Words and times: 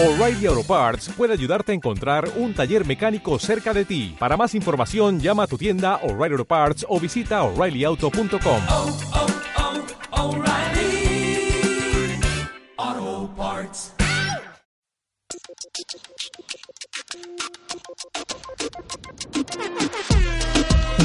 O'Reilly 0.00 0.46
Auto 0.46 0.62
Parts 0.62 1.08
puede 1.16 1.32
ayudarte 1.32 1.72
a 1.72 1.74
encontrar 1.74 2.30
un 2.36 2.54
taller 2.54 2.86
mecánico 2.86 3.36
cerca 3.40 3.74
de 3.74 3.84
ti. 3.84 4.14
Para 4.16 4.36
más 4.36 4.54
información, 4.54 5.18
llama 5.18 5.42
a 5.42 5.46
tu 5.48 5.58
tienda 5.58 5.96
O'Reilly 6.04 6.34
Auto 6.34 6.44
Parts 6.44 6.86
o 6.88 7.00
visita 7.00 7.42
oreillyauto.com. 7.42 8.62
oh, 8.68 8.96
oh, 10.12 10.36
O'Reilly 10.36 11.50
Auto 12.76 13.34
Parts. 13.36 13.92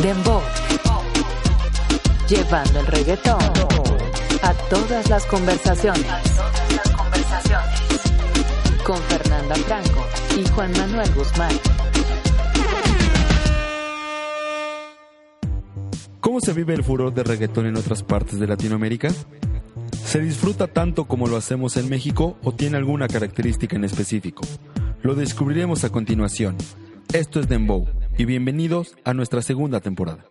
Dembow. 0.04 0.41
Llevando 2.30 2.80
el 2.80 2.86
reggaetón 2.86 3.41
a 4.44 4.54
todas 4.70 5.10
las 5.10 5.25
conversaciones. 5.25 6.05
Con 8.86 8.97
Fernanda 9.04 9.55
Franco 9.55 10.05
y 10.37 10.46
Juan 10.50 10.71
Manuel 10.73 11.10
Guzmán. 11.15 11.51
¿Cómo 16.19 16.42
se 16.42 16.51
vive 16.51 16.73
el 16.73 16.83
furor 16.83 17.14
de 17.14 17.23
reggaetón 17.23 17.68
en 17.68 17.78
otras 17.78 18.04
partes 18.04 18.39
de 18.39 18.47
Latinoamérica? 18.47 19.09
¿Se 20.06 20.19
disfruta 20.19 20.68
tanto 20.68 21.06
como 21.06 21.28
lo 21.28 21.37
hacemos 21.37 21.78
en 21.78 21.89
México 21.89 22.37
o 22.43 22.54
tiene 22.54 22.75
alguna 22.75 23.07
característica 23.07 23.78
en 23.78 23.86
específico? 23.86 24.42
Lo 25.01 25.15
descubriremos 25.15 25.86
a 25.86 25.89
continuación. 25.89 26.57
Esto 27.14 27.39
es 27.39 27.47
Dembow 27.47 27.87
y 28.18 28.25
bienvenidos 28.25 28.97
a 29.06 29.14
nuestra 29.14 29.42
segunda 29.42 29.79
temporada. 29.79 30.25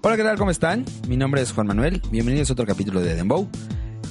Hola, 0.00 0.16
¿qué 0.16 0.22
tal? 0.22 0.38
¿Cómo 0.38 0.50
están? 0.50 0.86
Mi 1.08 1.18
nombre 1.18 1.42
es 1.42 1.52
Juan 1.52 1.66
Manuel. 1.66 2.00
Bienvenidos 2.10 2.48
a 2.48 2.52
otro 2.54 2.64
capítulo 2.64 3.00
de 3.00 3.14
Dembow. 3.14 3.50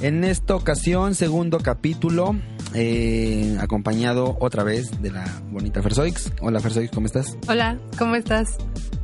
En 0.03 0.25
esta 0.25 0.55
ocasión, 0.55 1.15
segundo 1.15 1.59
capítulo, 1.59 2.35
eh, 2.73 3.57
acompañado 3.61 4.35
otra 4.41 4.63
vez 4.63 5.01
de 5.01 5.11
la 5.11 5.23
bonita 5.49 5.81
Fersoix. 5.81 6.29
Hola 6.41 6.59
Fersoix, 6.59 6.91
¿cómo 6.91 7.05
estás? 7.07 7.37
Hola, 7.47 7.77
¿cómo 7.97 8.15
estás? 8.15 8.57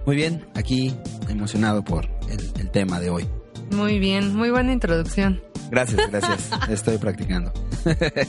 Muy 0.06 0.18
bien, 0.18 0.46
aquí 0.56 0.94
emocionado 1.30 1.86
por 1.86 2.06
el, 2.30 2.42
el 2.60 2.70
tema 2.72 3.00
de 3.00 3.10
hoy. 3.12 3.26
Muy 3.72 3.98
bien, 3.98 4.36
muy 4.36 4.50
buena 4.52 4.74
introducción. 4.74 5.42
Gracias, 5.72 6.02
gracias. 6.12 6.50
Estoy 6.70 6.98
practicando. 6.98 7.54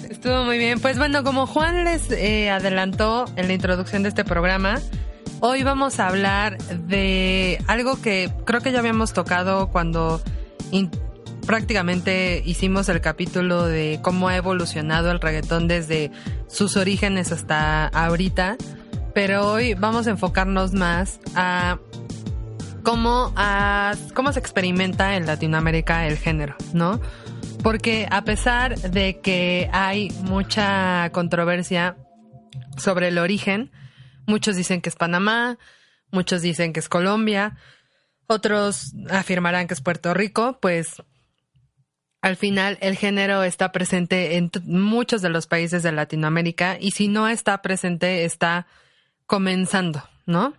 Estuvo 0.08 0.44
muy 0.44 0.56
bien. 0.58 0.78
Pues 0.78 0.96
bueno, 0.96 1.24
como 1.24 1.46
Juan 1.48 1.84
les 1.84 2.08
eh, 2.12 2.50
adelantó 2.50 3.24
en 3.34 3.48
la 3.48 3.52
introducción 3.54 4.04
de 4.04 4.10
este 4.10 4.24
programa, 4.24 4.78
hoy 5.40 5.64
vamos 5.64 5.98
a 5.98 6.06
hablar 6.06 6.56
de 6.86 7.60
algo 7.66 8.00
que 8.00 8.30
creo 8.44 8.60
que 8.60 8.70
ya 8.70 8.78
habíamos 8.78 9.12
tocado 9.12 9.70
cuando 9.70 10.22
in- 10.70 10.90
prácticamente 11.50 12.44
hicimos 12.46 12.88
el 12.88 13.00
capítulo 13.00 13.66
de 13.66 13.98
cómo 14.02 14.28
ha 14.28 14.36
evolucionado 14.36 15.10
el 15.10 15.18
reggaetón 15.20 15.66
desde 15.66 16.12
sus 16.46 16.76
orígenes 16.76 17.32
hasta 17.32 17.88
ahorita. 17.88 18.56
Pero 19.14 19.50
hoy 19.50 19.74
vamos 19.74 20.06
a 20.06 20.10
enfocarnos 20.10 20.74
más 20.74 21.18
a 21.34 21.80
cómo, 22.84 23.32
a- 23.34 23.96
cómo 24.14 24.32
se 24.32 24.38
experimenta 24.38 25.16
en 25.16 25.26
Latinoamérica 25.26 26.06
el 26.06 26.18
género, 26.18 26.54
¿no? 26.72 27.00
Porque 27.64 28.06
a 28.12 28.22
pesar 28.22 28.78
de 28.78 29.18
que 29.18 29.68
hay 29.72 30.10
mucha 30.22 31.10
controversia 31.10 31.96
sobre 32.76 33.08
el 33.08 33.18
origen, 33.18 33.72
muchos 34.24 34.54
dicen 34.54 34.80
que 34.82 34.88
es 34.88 34.94
Panamá, 34.94 35.58
muchos 36.12 36.42
dicen 36.42 36.72
que 36.72 36.78
es 36.78 36.88
Colombia, 36.88 37.56
otros 38.28 38.92
afirmarán 39.10 39.66
que 39.66 39.74
es 39.74 39.80
Puerto 39.80 40.14
Rico, 40.14 40.60
pues 40.62 41.02
al 42.22 42.36
final 42.36 42.78
el 42.80 42.96
género 42.96 43.42
está 43.42 43.72
presente 43.72 44.36
en 44.36 44.50
muchos 44.64 45.22
de 45.22 45.30
los 45.30 45.46
países 45.46 45.82
de 45.82 45.92
Latinoamérica 45.92 46.76
y 46.78 46.90
si 46.90 47.08
no 47.08 47.28
está 47.28 47.62
presente 47.62 48.24
está 48.24 48.66
comenzando, 49.26 50.02
¿no? 50.26 50.54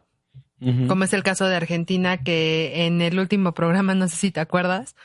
Como 0.88 1.03
es 1.06 1.14
el 1.14 1.23
caso 1.23 1.48
de 1.48 1.56
Argentina, 1.56 2.22
que 2.22 2.86
en 2.86 3.02
el 3.02 3.18
último 3.18 3.53
programa, 3.53 3.96
no 3.96 4.08
sé 4.08 4.16
si 4.16 4.31
te 4.31 4.40
acuerdas, 4.40 4.96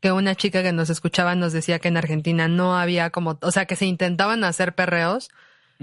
que 0.00 0.12
una 0.12 0.34
chica 0.34 0.62
que 0.62 0.72
nos 0.72 0.90
escuchaba 0.90 1.34
nos 1.34 1.54
decía 1.54 1.78
que 1.78 1.88
en 1.88 1.96
Argentina 1.96 2.48
no 2.48 2.76
había 2.78 3.08
como, 3.08 3.38
o 3.40 3.50
sea, 3.50 3.64
que 3.64 3.76
se 3.76 3.86
intentaban 3.86 4.44
hacer 4.44 4.74
perreos, 4.74 5.30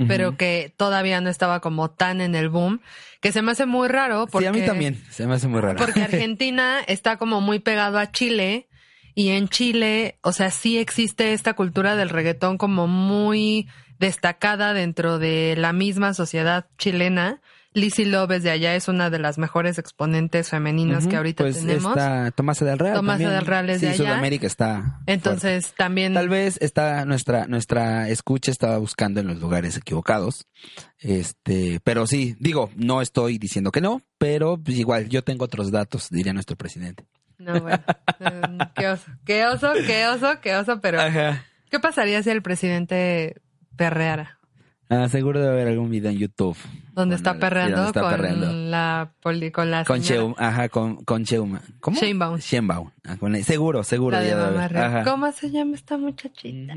pero 0.07 0.38
que 0.38 0.72
todavía 0.78 1.19
no 1.19 1.31
estaba 1.31 1.62
como 1.62 1.90
tan 1.90 2.22
en 2.22 2.36
el 2.36 2.50
boom, 2.50 2.81
que 3.22 3.31
se 3.31 3.41
me 3.41 3.52
hace 3.52 3.66
muy 3.66 3.88
raro 3.88 4.28
porque, 4.28 4.50
Sí, 4.52 4.56
a 4.56 4.59
mí 4.59 4.66
también. 4.68 5.03
Se 5.09 5.25
me 5.25 5.34
hace 5.34 5.47
muy 5.47 5.62
raro. 5.62 5.80
porque 5.80 6.02
Argentina 6.03 6.81
está 6.86 7.18
como 7.18 7.41
muy 7.41 7.57
pegado 7.57 7.97
a 7.97 8.12
Chile 8.12 8.68
y 9.16 9.29
en 9.29 9.47
Chile, 9.47 10.18
o 10.22 10.31
sea, 10.31 10.51
sí 10.51 10.78
existe 10.78 11.34
esta 11.34 11.53
cultura 11.53 11.96
del 11.96 12.09
reggaetón 12.09 12.57
como 12.57 12.88
muy 12.88 13.68
destacada 14.00 14.74
dentro 14.74 15.19
de 15.19 15.56
la 15.57 15.74
misma 15.74 16.13
sociedad 16.13 16.68
chilena. 16.78 17.41
Lizzy 17.75 18.06
López 18.06 18.44
de 18.44 18.51
allá 18.51 18.75
es 18.75 18.88
una 18.88 19.09
de 19.09 19.18
las 19.18 19.40
mejores 19.40 19.79
exponentes 19.79 20.50
femeninas 20.50 21.03
Ujú, 21.03 21.09
que 21.09 21.18
ahorita 21.18 21.44
pues 21.44 21.59
tenemos. 21.59 21.97
Está 21.97 22.29
Tomasa 22.31 22.66
del 22.66 22.78
Real. 22.78 22.96
Tomasa 22.96 23.13
también. 23.13 23.31
del 23.31 23.46
Real 23.47 23.69
es 23.72 23.79
sí, 23.79 23.85
de 23.88 23.91
allá. 23.94 23.97
Sudamérica 23.97 24.46
está. 24.46 25.00
Entonces 25.07 25.74
también. 25.75 26.13
Tal 26.13 26.30
vez 26.30 26.57
está 26.62 27.06
nuestra 27.06 27.47
nuestra 27.47 28.09
escucha 28.09 28.51
estaba 28.51 28.78
buscando 28.78 29.22
en 29.22 29.28
los 29.28 29.40
lugares 29.40 29.75
equivocados. 29.75 30.45
Este, 31.00 31.80
pero 31.84 32.06
sí, 32.06 32.35
digo, 32.40 32.69
no 32.75 33.01
estoy 33.01 33.40
diciendo 33.40 33.72
que 33.72 33.81
no, 33.81 34.03
pero 34.19 34.57
pues, 34.57 34.78
igual 34.78 35.09
yo 35.09 35.24
tengo 35.24 35.45
otros 35.45 35.72
datos, 35.72 36.09
diría 36.12 36.34
nuestro 36.34 36.56
presidente. 36.56 37.06
No, 37.44 37.59
bueno, 37.62 37.84
eh, 38.20 38.58
qué 38.76 38.88
oso, 38.88 39.12
qué 39.26 39.46
oso, 39.46 39.74
qué 39.86 40.08
oso, 40.08 40.40
qué 40.42 40.56
oso, 40.56 40.81
pero 40.81 41.02
Ajá. 41.02 41.44
¿qué 41.70 41.80
pasaría 41.80 42.22
si 42.24 42.30
el 42.30 42.42
presidente 42.42 43.42
perreara? 43.76 44.38
Ah, 44.90 45.08
seguro 45.09 45.40
debe 45.40 45.54
haber 45.54 45.68
algún 45.70 45.90
video 45.90 46.12
en 46.12 46.18
YouTube. 46.18 46.58
Donde 46.94 47.16
está 47.16 47.40
perreando 47.40 47.78
donde 47.78 47.90
está 47.90 48.02
con 48.02 48.12
perreando. 48.12 48.52
la 48.52 49.12
poli, 49.22 49.50
con 49.50 49.72
la 49.72 49.84
Con 49.86 50.02
Cheum, 50.02 50.36
ajá, 50.38 50.70
con, 50.70 50.98
con 51.04 51.24
Cheuma. 51.26 51.62
¿Cómo? 51.80 52.00
Sheinbaum. 52.00 52.38
Sheinbaum. 52.38 52.92
Ah, 53.04 53.18
con. 53.18 53.36
Seguro, 53.44 53.84
seguro. 53.84 54.18
la 54.18 54.24
de 54.24 54.36
Mamá. 54.36 54.66
Ajá. 54.66 55.04
¿Cómo 55.04 55.31
se 55.31 55.50
llama 55.50 55.75
esta 55.75 55.98
muchachita? 55.98 56.75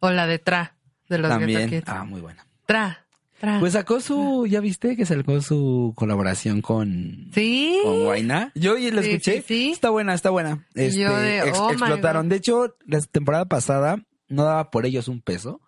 O 0.00 0.10
la 0.10 0.26
de 0.26 0.38
Tra, 0.38 0.74
de 1.08 1.18
los 1.18 1.28
También. 1.28 1.82
Ah, 1.86 2.04
muy 2.04 2.22
buena. 2.22 2.46
Tra, 2.64 3.04
Pues 3.60 3.72
sacó 3.72 4.00
su, 4.00 4.46
ya 4.48 4.60
viste 4.60 4.96
que 4.96 5.04
sacó 5.04 5.40
su 5.40 5.92
colaboración 5.96 6.60
con, 6.62 7.28
sí. 7.34 7.76
con 7.82 8.04
Guainá. 8.04 8.52
Yo 8.54 8.78
ya 8.78 8.92
la 8.92 9.02
Sí, 9.02 9.10
escuché. 9.10 9.42
sí. 9.46 9.70
Está 9.72 9.90
buena, 9.90 10.14
está 10.14 10.30
buena. 10.30 10.66
Y 10.76 10.82
Este, 10.82 11.00
yo 11.00 11.16
de, 11.16 11.38
ex- 11.40 11.58
oh 11.58 11.70
explotaron. 11.70 12.28
De 12.28 12.36
hecho, 12.36 12.76
la 12.86 13.00
temporada 13.00 13.46
pasada 13.46 13.98
no 14.28 14.44
daba 14.44 14.70
por 14.70 14.86
ellos 14.86 15.08
un 15.08 15.20
peso. 15.20 15.60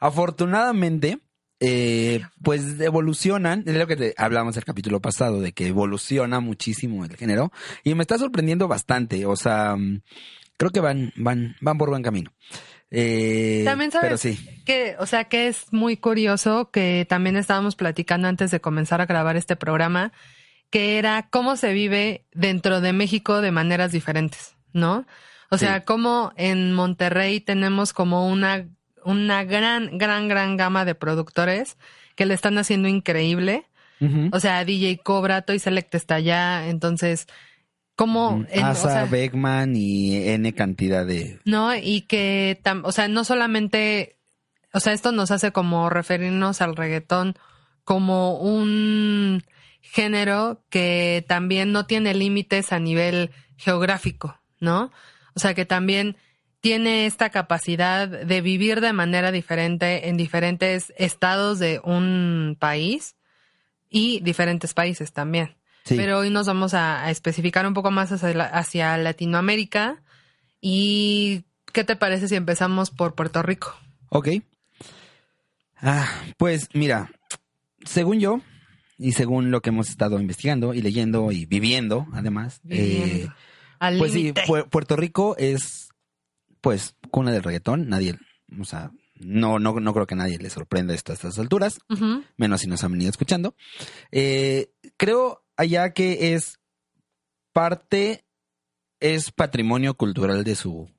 Afortunadamente, 0.00 1.20
eh, 1.60 2.22
pues 2.42 2.80
evolucionan, 2.80 3.62
es 3.66 3.76
lo 3.76 3.86
que 3.86 3.96
te 3.96 4.14
hablamos 4.18 4.56
el 4.56 4.64
capítulo 4.64 5.00
pasado, 5.00 5.40
de 5.40 5.52
que 5.52 5.68
evoluciona 5.68 6.40
muchísimo 6.40 7.04
el 7.04 7.16
género. 7.16 7.52
Y 7.84 7.94
me 7.94 8.02
está 8.02 8.18
sorprendiendo 8.18 8.66
bastante. 8.68 9.26
O 9.26 9.36
sea, 9.36 9.76
mm, 9.76 10.02
creo 10.56 10.70
que 10.70 10.80
van, 10.80 11.12
van, 11.16 11.56
van 11.60 11.78
por 11.78 11.88
buen 11.90 12.02
camino. 12.02 12.30
Eh, 12.94 13.62
También 13.64 13.90
sabes 13.90 14.04
Pero 14.04 14.18
sí. 14.18 14.62
que, 14.66 14.96
o 14.98 15.06
sea, 15.06 15.24
que 15.24 15.48
es 15.48 15.72
muy 15.72 15.96
curioso 15.96 16.70
que 16.70 17.06
también 17.08 17.36
estábamos 17.36 17.74
platicando 17.74 18.28
antes 18.28 18.50
de 18.50 18.60
comenzar 18.60 19.00
a 19.00 19.06
grabar 19.06 19.36
este 19.36 19.56
programa, 19.56 20.12
que 20.70 20.98
era 20.98 21.26
cómo 21.30 21.56
se 21.56 21.72
vive 21.72 22.26
dentro 22.32 22.82
de 22.82 22.92
México 22.92 23.40
de 23.40 23.50
maneras 23.50 23.92
diferentes, 23.92 24.56
¿no? 24.72 25.06
O 25.50 25.58
sea, 25.58 25.84
cómo 25.84 26.32
en 26.36 26.72
Monterrey 26.72 27.40
tenemos 27.40 27.92
como 27.92 28.26
una, 28.26 28.66
una 29.04 29.44
gran, 29.44 29.98
gran, 29.98 30.28
gran 30.28 30.56
gama 30.56 30.84
de 30.86 30.94
productores 30.94 31.76
que 32.14 32.24
le 32.24 32.32
están 32.34 32.56
haciendo 32.58 32.88
increíble. 32.88 33.66
O 34.32 34.40
sea, 34.40 34.64
DJ 34.64 34.98
Cobra, 35.04 35.42
Toy 35.42 35.58
Select 35.60 35.94
está 35.94 36.16
allá, 36.16 36.68
entonces, 36.68 37.26
¿cómo? 37.96 38.44
en- 38.50 38.62
o 38.64 38.66
Asa, 38.66 38.92
sea, 38.92 39.04
Beckman 39.06 39.74
y 39.76 40.16
N 40.28 40.52
cantidad 40.54 41.06
de... 41.06 41.40
¿no? 41.44 41.74
Y 41.74 42.02
que, 42.02 42.60
tam- 42.64 42.82
o 42.84 42.92
sea, 42.92 43.08
no 43.08 43.24
solamente, 43.24 44.18
o 44.72 44.80
sea, 44.80 44.92
esto 44.92 45.12
nos 45.12 45.30
hace 45.30 45.52
como 45.52 45.90
referirnos 45.90 46.60
al 46.62 46.76
reggaetón 46.76 47.34
como 47.84 48.38
un 48.38 49.42
género 49.80 50.62
que 50.70 51.24
también 51.28 51.72
no 51.72 51.86
tiene 51.86 52.14
límites 52.14 52.72
a 52.72 52.78
nivel 52.78 53.30
geográfico, 53.56 54.40
¿no? 54.60 54.90
O 55.34 55.40
sea, 55.40 55.54
que 55.54 55.66
también 55.66 56.16
tiene 56.60 57.06
esta 57.06 57.30
capacidad 57.30 58.06
de 58.08 58.40
vivir 58.40 58.80
de 58.80 58.92
manera 58.92 59.32
diferente 59.32 60.08
en 60.08 60.16
diferentes 60.16 60.92
estados 60.96 61.58
de 61.58 61.80
un 61.82 62.56
país 62.58 63.16
y 63.90 64.20
diferentes 64.20 64.72
países 64.72 65.12
también. 65.12 65.56
Sí. 65.84 65.96
Pero 65.96 66.18
hoy 66.20 66.30
nos 66.30 66.46
vamos 66.46 66.74
a, 66.74 67.04
a 67.04 67.10
especificar 67.10 67.66
un 67.66 67.74
poco 67.74 67.90
más 67.90 68.12
hacia, 68.12 68.32
la- 68.34 68.44
hacia 68.46 68.96
Latinoamérica. 68.98 70.02
¿Y 70.60 71.44
qué 71.72 71.82
te 71.84 71.96
parece 71.96 72.28
si 72.28 72.36
empezamos 72.36 72.90
por 72.90 73.14
Puerto 73.14 73.42
Rico? 73.42 73.74
Ok. 74.10 74.28
Ah, 75.80 76.06
pues 76.36 76.68
mira, 76.74 77.10
según 77.84 78.20
yo, 78.20 78.40
y 78.98 79.12
según 79.12 79.50
lo 79.50 79.60
que 79.62 79.70
hemos 79.70 79.88
estado 79.88 80.20
investigando 80.20 80.74
y 80.74 80.82
leyendo 80.82 81.32
y 81.32 81.46
viviendo, 81.46 82.06
además, 82.12 82.60
eh. 82.68 83.28
Al 83.80 83.98
pues 83.98 84.12
sí. 84.12 84.32
Pu- 84.32 84.68
Puerto 84.68 84.94
Rico 84.94 85.34
es, 85.38 85.88
pues, 86.60 86.94
cuna 87.10 87.32
del 87.32 87.42
reggaetón. 87.42 87.88
Nadie, 87.88 88.16
o 88.60 88.64
sea, 88.64 88.92
no, 89.18 89.58
no, 89.58 89.72
no 89.80 89.92
creo 89.92 90.06
que 90.06 90.14
a 90.14 90.18
nadie 90.18 90.38
le 90.38 90.50
sorprenda 90.50 90.94
esto 90.94 91.10
a 91.10 91.16
estas 91.16 91.36
alturas, 91.40 91.80
menos 92.36 92.60
si 92.60 92.68
nos 92.68 92.84
han 92.84 92.92
venido 92.92 93.10
escuchando. 93.10 93.56
Eh, 94.12 94.70
creo 94.96 95.41
allá 95.56 95.92
que 95.92 96.34
es 96.34 96.58
parte, 97.52 98.24
es 99.00 99.30
patrimonio 99.30 99.94
cultural 99.94 100.44
de 100.44 100.54
su, 100.54 100.90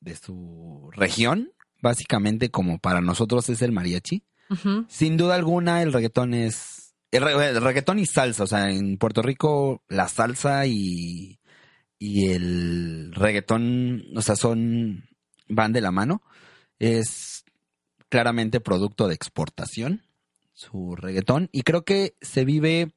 de 0.00 0.16
su 0.16 0.90
región, 0.92 1.52
básicamente 1.80 2.50
como 2.50 2.78
para 2.78 3.00
nosotros 3.00 3.48
es 3.48 3.62
el 3.62 3.72
mariachi. 3.72 4.24
Sin 4.88 5.16
duda 5.18 5.34
alguna, 5.34 5.82
el 5.82 5.92
reggaetón 5.92 6.32
es. 6.32 6.94
El, 7.10 7.22
re- 7.22 7.48
el 7.50 7.60
reggaetón 7.62 7.98
y 7.98 8.06
salsa. 8.06 8.44
O 8.44 8.46
sea, 8.46 8.70
en 8.70 8.96
Puerto 8.96 9.20
Rico, 9.20 9.82
la 9.88 10.08
salsa 10.08 10.64
y. 10.66 11.38
Y 11.98 12.28
el 12.30 13.12
reggaetón, 13.14 14.04
o 14.16 14.22
sea, 14.22 14.36
son. 14.36 15.04
van 15.48 15.74
de 15.74 15.82
la 15.82 15.90
mano. 15.90 16.22
Es 16.78 17.44
claramente 18.08 18.60
producto 18.60 19.06
de 19.06 19.14
exportación, 19.14 20.02
su 20.54 20.96
reggaetón. 20.96 21.50
Y 21.52 21.60
creo 21.62 21.84
que 21.84 22.16
se 22.22 22.46
vive 22.46 22.94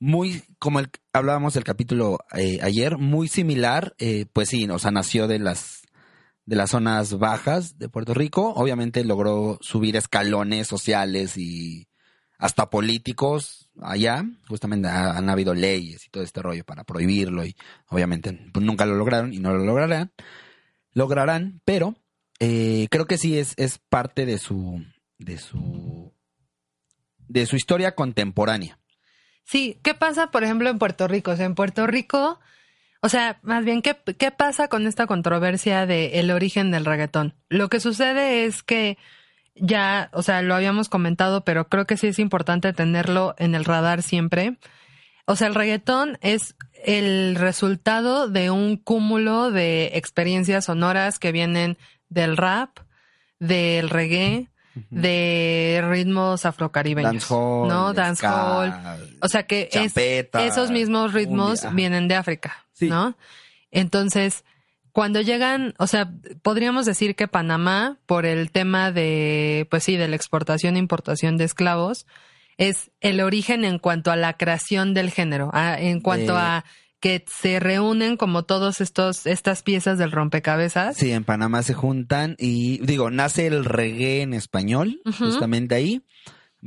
muy, 0.00 0.42
como 0.58 0.78
el, 0.80 0.90
hablábamos 1.12 1.54
del 1.54 1.64
capítulo 1.64 2.18
eh, 2.36 2.58
ayer, 2.62 2.98
muy 2.98 3.28
similar. 3.28 3.94
eh, 3.98 4.26
pues 4.32 4.48
sí, 4.48 4.68
o 4.68 4.78
sea, 4.78 4.90
nació 4.90 5.26
de 5.26 5.38
las 5.38 5.82
de 6.46 6.56
las 6.56 6.70
zonas 6.70 7.18
bajas 7.18 7.78
de 7.78 7.90
Puerto 7.90 8.14
Rico. 8.14 8.54
Obviamente 8.54 9.04
logró 9.04 9.58
subir 9.60 9.96
escalones 9.96 10.66
sociales 10.66 11.36
y 11.36 11.88
hasta 12.38 12.70
políticos 12.70 13.70
allá. 13.82 14.24
Justamente 14.48 14.88
ha- 14.88 15.18
han 15.18 15.28
habido 15.28 15.52
leyes 15.52 16.06
y 16.06 16.08
todo 16.10 16.22
este 16.22 16.40
rollo 16.40 16.64
para 16.64 16.84
prohibirlo 16.84 17.44
y 17.44 17.54
obviamente 17.88 18.32
pues, 18.52 18.64
nunca 18.64 18.86
lo 18.86 18.94
lograron 18.94 19.34
y 19.34 19.40
no 19.40 19.52
lo 19.52 19.62
lograrán. 19.62 20.10
Lograrán, 20.94 21.60
pero 21.66 21.96
eh, 22.40 22.86
creo 22.90 23.06
que 23.06 23.18
sí 23.18 23.38
es, 23.38 23.52
es 23.58 23.78
parte 23.78 24.24
de 24.24 24.38
su 24.38 24.82
de 25.18 25.36
su 25.36 26.14
de 27.26 27.44
su 27.44 27.56
historia 27.56 27.94
contemporánea. 27.94 28.78
Sí, 29.48 29.78
¿qué 29.82 29.94
pasa, 29.94 30.30
por 30.30 30.44
ejemplo, 30.44 30.68
en 30.68 30.78
Puerto 30.78 31.08
Rico? 31.08 31.30
O 31.30 31.36
sea, 31.36 31.46
en 31.46 31.54
Puerto 31.54 31.86
Rico, 31.86 32.38
o 33.00 33.08
sea, 33.08 33.38
más 33.40 33.64
bien, 33.64 33.80
¿qué, 33.80 33.96
qué 34.18 34.30
pasa 34.30 34.68
con 34.68 34.86
esta 34.86 35.06
controversia 35.06 35.86
de 35.86 36.20
el 36.20 36.30
origen 36.30 36.70
del 36.70 36.84
reggaetón? 36.84 37.34
Lo 37.48 37.70
que 37.70 37.80
sucede 37.80 38.44
es 38.44 38.62
que 38.62 38.98
ya, 39.54 40.10
o 40.12 40.22
sea, 40.22 40.42
lo 40.42 40.54
habíamos 40.54 40.90
comentado, 40.90 41.44
pero 41.44 41.66
creo 41.70 41.86
que 41.86 41.96
sí 41.96 42.08
es 42.08 42.18
importante 42.18 42.74
tenerlo 42.74 43.34
en 43.38 43.54
el 43.54 43.64
radar 43.64 44.02
siempre. 44.02 44.58
O 45.24 45.34
sea, 45.34 45.48
el 45.48 45.54
reggaetón 45.54 46.18
es 46.20 46.54
el 46.84 47.34
resultado 47.34 48.28
de 48.28 48.50
un 48.50 48.76
cúmulo 48.76 49.50
de 49.50 49.92
experiencias 49.94 50.66
sonoras 50.66 51.18
que 51.18 51.32
vienen 51.32 51.78
del 52.10 52.36
rap, 52.36 52.80
del 53.38 53.88
reggae, 53.88 54.50
de 54.90 55.84
ritmos 55.88 56.44
afrocaribeños. 56.46 57.12
Dancehall, 57.28 57.68
¿no? 57.68 57.92
ska, 57.92 58.02
Dancehall. 58.02 59.16
O 59.22 59.28
sea 59.28 59.42
que 59.44 59.68
es- 59.72 59.94
esos 59.96 60.70
mismos 60.70 61.12
ritmos 61.12 61.66
vienen 61.74 62.08
de 62.08 62.14
África, 62.16 62.64
Sí. 62.72 62.88
¿no? 62.88 63.16
Entonces, 63.70 64.44
cuando 64.92 65.20
llegan, 65.20 65.74
o 65.78 65.86
sea, 65.86 66.10
podríamos 66.42 66.86
decir 66.86 67.14
que 67.14 67.28
Panamá, 67.28 67.98
por 68.06 68.26
el 68.26 68.50
tema 68.50 68.90
de, 68.90 69.66
pues 69.70 69.84
sí, 69.84 69.96
de 69.96 70.08
la 70.08 70.16
exportación 70.16 70.76
e 70.76 70.78
importación 70.78 71.36
de 71.36 71.44
esclavos, 71.44 72.06
es 72.56 72.90
el 73.00 73.20
origen 73.20 73.64
en 73.64 73.78
cuanto 73.78 74.10
a 74.10 74.16
la 74.16 74.32
creación 74.36 74.94
del 74.94 75.10
género, 75.10 75.50
a- 75.52 75.78
en 75.78 76.00
cuanto 76.00 76.32
De- 76.34 76.40
a 76.40 76.64
que 77.00 77.24
se 77.28 77.60
reúnen 77.60 78.16
como 78.16 78.44
todos 78.44 78.80
estos, 78.80 79.26
estas 79.26 79.62
piezas 79.62 79.98
del 79.98 80.12
rompecabezas. 80.12 80.96
Sí, 80.96 81.12
en 81.12 81.24
Panamá 81.24 81.62
se 81.62 81.74
juntan 81.74 82.34
y 82.38 82.78
digo, 82.84 83.10
nace 83.10 83.46
el 83.46 83.64
reggae 83.64 84.22
en 84.22 84.34
español, 84.34 85.00
justamente 85.18 85.74
ahí. 85.74 86.02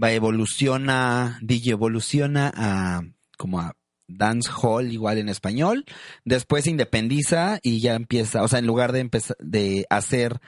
Va, 0.02 0.12
evoluciona, 0.12 1.38
DJ 1.42 1.72
evoluciona 1.72 2.52
a 2.56 3.02
como 3.38 3.60
a 3.60 3.76
dance 4.08 4.50
hall 4.52 4.92
igual 4.92 5.18
en 5.18 5.30
español. 5.30 5.86
Después 6.24 6.64
se 6.64 6.70
independiza 6.70 7.60
y 7.62 7.82
ya 7.82 7.96
empieza, 7.96 8.44
o 8.44 8.48
sea, 8.48 8.60
en 8.60 8.68
lugar 8.68 8.92
de 8.92 9.00
empezar 9.00 9.36
de 9.40 9.86
hacer 9.90 10.40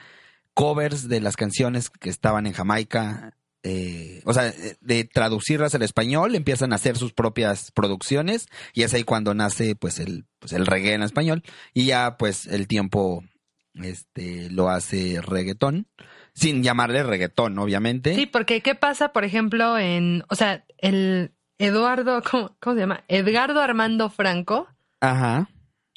covers 0.54 1.08
de 1.08 1.20
las 1.20 1.36
canciones 1.36 1.90
que 1.90 2.10
estaban 2.10 2.46
en 2.46 2.52
Jamaica, 2.52 3.36
eh, 3.64 4.20
o 4.26 4.34
sea, 4.34 4.48
eh, 4.48 4.76
de 4.82 5.04
traducirlas 5.04 5.74
al 5.74 5.82
español, 5.82 6.34
empiezan 6.34 6.72
a 6.72 6.76
hacer 6.76 6.98
sus 6.98 7.14
propias 7.14 7.72
producciones 7.72 8.46
y 8.74 8.82
es 8.82 8.92
ahí 8.92 9.04
cuando 9.04 9.32
nace 9.32 9.74
pues 9.74 9.98
el, 9.98 10.26
pues 10.38 10.52
el 10.52 10.66
reggae 10.66 10.92
en 10.92 11.02
español 11.02 11.42
y 11.72 11.86
ya 11.86 12.16
pues 12.18 12.46
el 12.46 12.68
tiempo 12.68 13.24
este 13.72 14.50
lo 14.50 14.68
hace 14.68 15.20
reggaetón, 15.22 15.88
sin 16.34 16.62
llamarle 16.62 17.02
reggaetón, 17.02 17.58
obviamente. 17.58 18.14
Sí, 18.14 18.26
porque 18.26 18.60
¿qué 18.60 18.74
pasa, 18.74 19.12
por 19.12 19.24
ejemplo, 19.24 19.78
en, 19.78 20.24
o 20.28 20.34
sea, 20.34 20.64
el 20.78 21.32
Eduardo, 21.58 22.22
¿cómo, 22.30 22.56
cómo 22.60 22.74
se 22.74 22.80
llama? 22.80 23.04
Edgardo 23.08 23.60
Armando 23.62 24.10
Franco, 24.10 24.68
Ajá. 25.00 25.48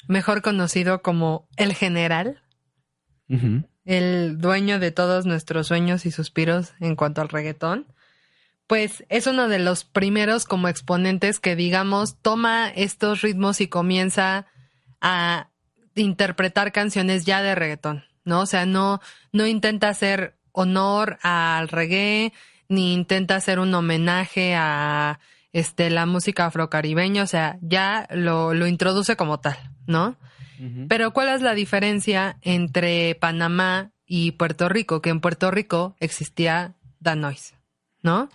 mejor 0.08 0.40
conocido 0.42 1.02
como 1.02 1.48
el 1.56 1.74
general, 1.74 2.42
Ujú. 3.28 3.62
El 3.88 4.36
dueño 4.36 4.78
de 4.78 4.90
todos 4.90 5.24
nuestros 5.24 5.66
sueños 5.66 6.04
y 6.04 6.10
suspiros 6.10 6.74
en 6.78 6.94
cuanto 6.94 7.22
al 7.22 7.30
reggaetón, 7.30 7.86
pues 8.66 9.02
es 9.08 9.26
uno 9.26 9.48
de 9.48 9.58
los 9.58 9.84
primeros 9.84 10.44
como 10.44 10.68
exponentes 10.68 11.40
que, 11.40 11.56
digamos, 11.56 12.20
toma 12.20 12.68
estos 12.68 13.22
ritmos 13.22 13.62
y 13.62 13.68
comienza 13.68 14.44
a 15.00 15.48
interpretar 15.94 16.70
canciones 16.70 17.24
ya 17.24 17.40
de 17.40 17.54
reggaetón, 17.54 18.04
¿no? 18.26 18.40
O 18.40 18.46
sea, 18.46 18.66
no, 18.66 19.00
no 19.32 19.46
intenta 19.46 19.88
hacer 19.88 20.36
honor 20.52 21.18
al 21.22 21.68
reggae, 21.68 22.34
ni 22.68 22.92
intenta 22.92 23.36
hacer 23.36 23.58
un 23.58 23.74
homenaje 23.74 24.54
a 24.54 25.18
este 25.54 25.88
la 25.88 26.04
música 26.04 26.44
afrocaribeña, 26.44 27.22
o 27.22 27.26
sea, 27.26 27.56
ya 27.62 28.06
lo, 28.10 28.52
lo 28.52 28.66
introduce 28.66 29.16
como 29.16 29.40
tal, 29.40 29.56
¿no? 29.86 30.18
Pero 30.88 31.12
¿cuál 31.12 31.28
es 31.28 31.42
la 31.42 31.54
diferencia 31.54 32.38
entre 32.42 33.14
Panamá 33.14 33.92
y 34.06 34.32
Puerto 34.32 34.68
Rico? 34.68 35.00
Que 35.00 35.10
en 35.10 35.20
Puerto 35.20 35.50
Rico 35.50 35.94
existía 36.00 36.74
Danois, 37.00 37.54
¿no? 38.02 38.28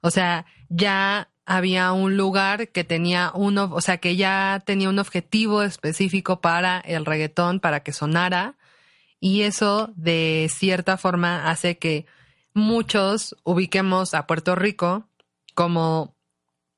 O 0.00 0.10
sea, 0.10 0.44
ya 0.68 1.28
había 1.46 1.92
un 1.92 2.16
lugar 2.16 2.68
que 2.68 2.84
tenía 2.84 3.32
uno, 3.34 3.70
o 3.72 3.80
sea, 3.80 3.98
que 3.98 4.16
ya 4.16 4.62
tenía 4.66 4.88
un 4.88 4.98
objetivo 4.98 5.62
específico 5.62 6.40
para 6.40 6.78
el 6.80 7.06
reggaetón, 7.06 7.60
para 7.60 7.80
que 7.80 7.92
sonara, 7.92 8.56
y 9.20 9.42
eso 9.42 9.90
de 9.96 10.50
cierta 10.52 10.96
forma 10.96 11.48
hace 11.50 11.78
que 11.78 12.06
muchos 12.54 13.34
ubiquemos 13.44 14.14
a 14.14 14.26
Puerto 14.26 14.54
Rico 14.54 15.08
como 15.54 16.14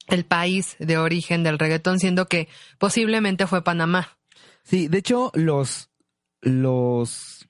el 0.07 0.25
país 0.25 0.77
de 0.79 0.99
origen 0.99 1.43
del 1.43 1.59
reggaetón, 1.59 1.99
siendo 1.99 2.27
que 2.27 2.49
posiblemente 2.79 3.47
fue 3.47 3.63
Panamá. 3.63 4.20
Sí, 4.71 4.87
de 4.87 4.99
hecho, 4.99 5.33
los. 5.35 5.91
Los. 6.43 7.49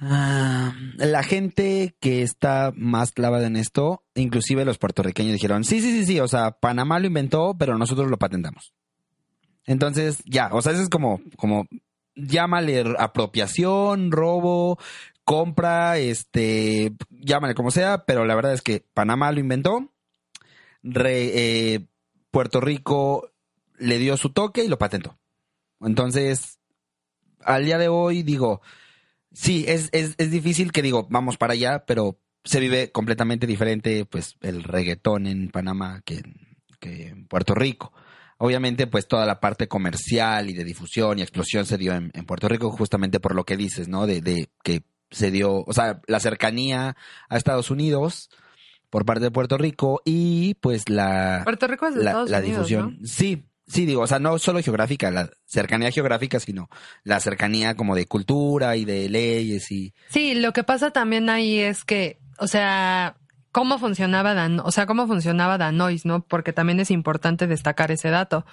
ah, 0.00 0.74
la 0.96 1.22
gente 1.22 1.94
que 2.00 2.22
está 2.22 2.72
más 2.74 3.12
clavada 3.12 3.46
en 3.46 3.54
esto, 3.54 4.02
inclusive 4.16 4.64
los 4.64 4.78
puertorriqueños 4.78 5.34
dijeron, 5.34 5.62
sí, 5.62 5.80
sí, 5.80 5.92
sí, 5.92 6.06
sí, 6.06 6.18
o 6.18 6.26
sea, 6.26 6.58
Panamá 6.58 6.98
lo 6.98 7.06
inventó, 7.06 7.54
pero 7.56 7.78
nosotros 7.78 8.10
lo 8.10 8.18
patentamos. 8.18 8.74
Entonces, 9.64 10.24
ya, 10.26 10.48
o 10.52 10.60
sea, 10.60 10.72
eso 10.72 10.82
es 10.82 10.88
como, 10.88 11.20
como, 11.36 11.68
llámale 12.16 12.82
apropiación, 12.98 14.10
robo, 14.10 14.76
compra, 15.22 15.98
este, 15.98 16.94
llámale 17.10 17.54
como 17.54 17.70
sea, 17.70 18.06
pero 18.06 18.24
la 18.24 18.34
verdad 18.34 18.54
es 18.54 18.62
que 18.62 18.84
Panamá 18.92 19.30
lo 19.30 19.38
inventó, 19.38 19.88
eh, 20.82 21.86
Puerto 22.32 22.60
Rico 22.60 23.31
le 23.82 23.98
dio 23.98 24.16
su 24.16 24.30
toque 24.30 24.64
y 24.64 24.68
lo 24.68 24.78
patentó. 24.78 25.18
Entonces, 25.80 26.58
al 27.40 27.64
día 27.64 27.78
de 27.78 27.88
hoy 27.88 28.22
digo, 28.22 28.62
sí, 29.32 29.64
es, 29.68 29.88
es, 29.92 30.14
es 30.18 30.30
difícil 30.30 30.72
que 30.72 30.82
digo, 30.82 31.06
vamos 31.10 31.36
para 31.36 31.54
allá, 31.54 31.84
pero 31.86 32.18
se 32.44 32.60
vive 32.60 32.90
completamente 32.92 33.46
diferente, 33.46 34.04
pues, 34.04 34.36
el 34.40 34.62
reggaetón 34.64 35.26
en 35.26 35.48
Panamá 35.50 36.02
que, 36.04 36.16
en- 36.18 36.56
que 36.80 37.08
en 37.08 37.26
Puerto 37.26 37.54
Rico. 37.54 37.92
Obviamente, 38.38 38.88
pues 38.88 39.06
toda 39.06 39.24
la 39.26 39.38
parte 39.38 39.68
comercial 39.68 40.50
y 40.50 40.54
de 40.54 40.64
difusión 40.64 41.18
y 41.18 41.22
explosión 41.22 41.64
se 41.64 41.78
dio 41.78 41.94
en, 41.94 42.10
en 42.14 42.24
Puerto 42.24 42.48
Rico 42.48 42.70
justamente 42.72 43.20
por 43.20 43.36
lo 43.36 43.44
que 43.44 43.56
dices, 43.56 43.86
¿no? 43.86 44.06
De, 44.08 44.20
de 44.20 44.50
que 44.64 44.82
se 45.12 45.30
dio, 45.30 45.62
o 45.64 45.72
sea, 45.72 46.00
la 46.08 46.18
cercanía 46.18 46.96
a 47.28 47.36
Estados 47.36 47.70
Unidos 47.70 48.30
por 48.90 49.04
parte 49.04 49.22
de 49.24 49.30
Puerto 49.30 49.58
Rico 49.58 50.02
y 50.04 50.54
pues 50.54 50.88
la, 50.88 51.42
Puerto 51.44 51.68
Rico 51.68 51.86
es 51.86 51.94
de 51.94 52.02
la, 52.02 52.10
Estados 52.10 52.30
la 52.30 52.38
Unidos, 52.38 52.56
difusión. 52.68 52.98
Sí, 53.04 53.44
sí, 53.72 53.86
digo, 53.86 54.02
o 54.02 54.06
sea, 54.06 54.18
no 54.18 54.38
solo 54.38 54.62
geográfica, 54.62 55.10
la 55.10 55.30
cercanía 55.46 55.90
geográfica, 55.90 56.38
sino 56.38 56.68
la 57.04 57.20
cercanía 57.20 57.74
como 57.74 57.94
de 57.94 58.06
cultura 58.06 58.76
y 58.76 58.84
de 58.84 59.08
leyes 59.08 59.70
y... 59.70 59.94
Sí, 60.10 60.34
lo 60.34 60.52
que 60.52 60.62
pasa 60.62 60.90
también 60.90 61.30
ahí 61.30 61.58
es 61.58 61.84
que, 61.84 62.18
o 62.38 62.46
sea, 62.46 63.16
cómo 63.52 63.78
funcionaba 63.78 64.34
Dan, 64.34 64.60
o 64.60 64.70
sea, 64.70 64.86
cómo 64.86 65.06
funcionaba 65.06 65.58
Danois, 65.58 66.04
¿no? 66.04 66.24
Porque 66.24 66.52
también 66.52 66.80
es 66.80 66.90
importante 66.90 67.46
destacar 67.46 67.90
ese 67.90 68.10
dato. 68.10 68.44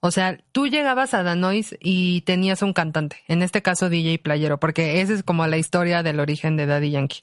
O 0.00 0.10
sea, 0.10 0.38
tú 0.52 0.66
llegabas 0.66 1.14
a 1.14 1.22
Danois 1.22 1.76
y 1.80 2.22
tenías 2.22 2.62
un 2.62 2.72
cantante, 2.72 3.18
en 3.28 3.42
este 3.42 3.62
caso 3.62 3.88
DJ 3.88 4.18
Playero, 4.18 4.58
porque 4.58 5.00
esa 5.00 5.12
es 5.12 5.22
como 5.22 5.46
la 5.46 5.58
historia 5.58 6.02
del 6.02 6.18
origen 6.18 6.56
de 6.56 6.66
Daddy 6.66 6.90
Yankee. 6.90 7.22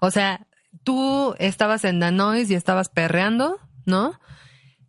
O 0.00 0.10
sea, 0.10 0.46
tú 0.84 1.34
estabas 1.38 1.84
en 1.84 2.00
Danois 2.00 2.50
y 2.50 2.54
estabas 2.54 2.88
perreando, 2.88 3.58
¿no? 3.84 4.18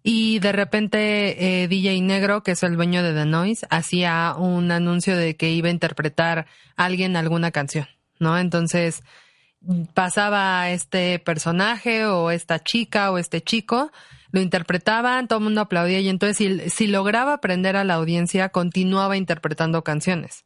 Y 0.01 0.39
de 0.39 0.51
repente 0.51 1.63
eh, 1.63 1.67
DJ 1.67 2.01
Negro, 2.01 2.41
que 2.41 2.51
es 2.51 2.63
el 2.63 2.75
dueño 2.75 3.03
de 3.03 3.13
The 3.13 3.25
Noise, 3.25 3.67
hacía 3.69 4.33
un 4.37 4.71
anuncio 4.71 5.17
de 5.17 5.35
que 5.35 5.51
iba 5.51 5.67
a 5.67 5.71
interpretar 5.71 6.47
a 6.77 6.85
alguien 6.85 7.17
alguna 7.17 7.51
canción, 7.51 7.87
¿no? 8.19 8.37
Entonces 8.37 9.03
pasaba 9.93 10.69
este 10.69 11.19
personaje 11.19 12.05
o 12.05 12.31
esta 12.31 12.59
chica 12.59 13.11
o 13.11 13.17
este 13.17 13.41
chico, 13.41 13.91
lo 14.31 14.39
interpretaban, 14.39 15.27
todo 15.27 15.39
el 15.39 15.43
mundo 15.43 15.61
aplaudía 15.61 15.99
y 15.99 16.07
entonces 16.07 16.37
si, 16.37 16.69
si 16.69 16.87
lograba 16.87 17.33
aprender 17.33 17.75
a 17.75 17.83
la 17.83 17.95
audiencia, 17.95 18.49
continuaba 18.49 19.17
interpretando 19.17 19.83
canciones. 19.83 20.45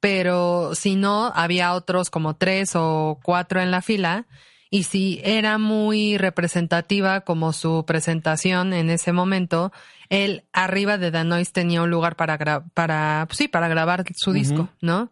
Pero 0.00 0.74
si 0.74 0.96
no, 0.96 1.30
había 1.34 1.74
otros 1.74 2.10
como 2.10 2.34
tres 2.34 2.72
o 2.74 3.20
cuatro 3.22 3.60
en 3.60 3.70
la 3.70 3.82
fila 3.82 4.26
y 4.70 4.84
si 4.84 5.20
era 5.24 5.58
muy 5.58 6.16
representativa 6.16 7.22
como 7.22 7.52
su 7.52 7.84
presentación 7.84 8.72
en 8.72 8.88
ese 8.88 9.12
momento, 9.12 9.72
él 10.08 10.44
arriba 10.52 10.96
de 10.96 11.10
Danois 11.10 11.52
tenía 11.52 11.82
un 11.82 11.90
lugar 11.90 12.14
para 12.14 12.38
para 12.72 13.24
pues 13.26 13.38
sí, 13.38 13.48
para 13.48 13.68
grabar 13.68 14.04
su 14.14 14.32
disco, 14.32 14.68
¿no? 14.80 15.10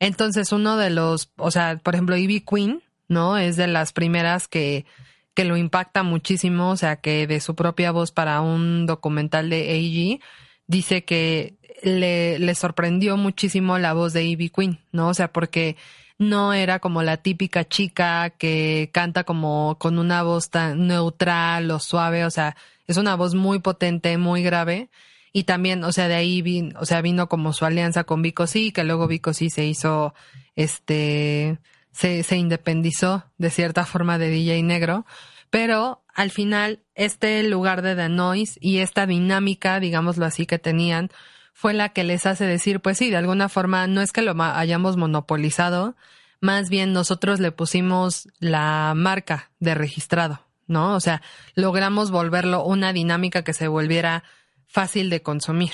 Entonces 0.00 0.50
uno 0.52 0.76
de 0.76 0.90
los, 0.90 1.30
o 1.36 1.50
sea, 1.50 1.78
por 1.82 1.94
ejemplo, 1.94 2.16
Ivy 2.16 2.40
Queen, 2.40 2.82
¿no? 3.08 3.36
Es 3.36 3.56
de 3.56 3.66
las 3.66 3.92
primeras 3.92 4.48
que 4.48 4.86
que 5.34 5.44
lo 5.44 5.58
impacta 5.58 6.02
muchísimo, 6.02 6.70
o 6.70 6.76
sea, 6.78 6.96
que 6.96 7.26
de 7.26 7.40
su 7.40 7.54
propia 7.54 7.92
voz 7.92 8.10
para 8.10 8.40
un 8.40 8.86
documental 8.86 9.50
de 9.50 9.68
AG 9.76 10.26
dice 10.66 11.04
que 11.04 11.56
le, 11.82 12.38
le 12.38 12.54
sorprendió 12.54 13.18
muchísimo 13.18 13.78
la 13.78 13.92
voz 13.92 14.14
de 14.14 14.24
Ivy 14.24 14.48
Queen, 14.48 14.80
¿no? 14.92 15.08
O 15.08 15.14
sea, 15.14 15.30
porque 15.30 15.76
no 16.18 16.52
era 16.52 16.78
como 16.78 17.02
la 17.02 17.18
típica 17.18 17.64
chica 17.64 18.30
que 18.30 18.90
canta 18.92 19.24
como 19.24 19.76
con 19.78 19.98
una 19.98 20.22
voz 20.22 20.50
tan 20.50 20.86
neutral 20.86 21.70
o 21.70 21.78
suave, 21.78 22.24
o 22.24 22.30
sea, 22.30 22.56
es 22.86 22.96
una 22.96 23.16
voz 23.16 23.34
muy 23.34 23.58
potente, 23.58 24.16
muy 24.18 24.42
grave. 24.42 24.88
Y 25.32 25.44
también, 25.44 25.84
o 25.84 25.92
sea, 25.92 26.08
de 26.08 26.14
ahí 26.14 26.40
vino, 26.40 26.78
o 26.80 26.86
sea, 26.86 27.02
vino 27.02 27.28
como 27.28 27.52
su 27.52 27.66
alianza 27.66 28.04
con 28.04 28.22
Vico 28.22 28.46
Sí, 28.46 28.72
que 28.72 28.84
luego 28.84 29.06
Vico 29.06 29.34
Sí 29.34 29.50
se 29.50 29.66
hizo, 29.66 30.14
este, 30.54 31.58
se, 31.92 32.22
se 32.22 32.36
independizó 32.38 33.24
de 33.36 33.50
cierta 33.50 33.84
forma 33.84 34.16
de 34.18 34.30
DJ 34.30 34.62
negro. 34.62 35.04
Pero 35.50 36.02
al 36.14 36.30
final, 36.30 36.80
este 36.94 37.42
lugar 37.42 37.82
de 37.82 37.94
The 37.94 38.08
Noise 38.08 38.58
y 38.62 38.78
esta 38.78 39.06
dinámica, 39.06 39.78
digámoslo 39.78 40.24
así, 40.24 40.46
que 40.46 40.58
tenían, 40.58 41.10
fue 41.56 41.72
la 41.72 41.88
que 41.88 42.04
les 42.04 42.26
hace 42.26 42.44
decir, 42.44 42.80
pues 42.80 42.98
sí, 42.98 43.08
de 43.08 43.16
alguna 43.16 43.48
forma 43.48 43.86
no 43.86 44.02
es 44.02 44.12
que 44.12 44.20
lo 44.20 44.34
hayamos 44.42 44.98
monopolizado, 44.98 45.96
más 46.42 46.68
bien 46.68 46.92
nosotros 46.92 47.40
le 47.40 47.50
pusimos 47.50 48.28
la 48.40 48.92
marca 48.94 49.50
de 49.58 49.74
registrado, 49.74 50.42
¿no? 50.66 50.94
O 50.94 51.00
sea, 51.00 51.22
logramos 51.54 52.10
volverlo 52.10 52.62
una 52.62 52.92
dinámica 52.92 53.42
que 53.42 53.54
se 53.54 53.68
volviera 53.68 54.22
fácil 54.66 55.08
de 55.08 55.22
consumir, 55.22 55.72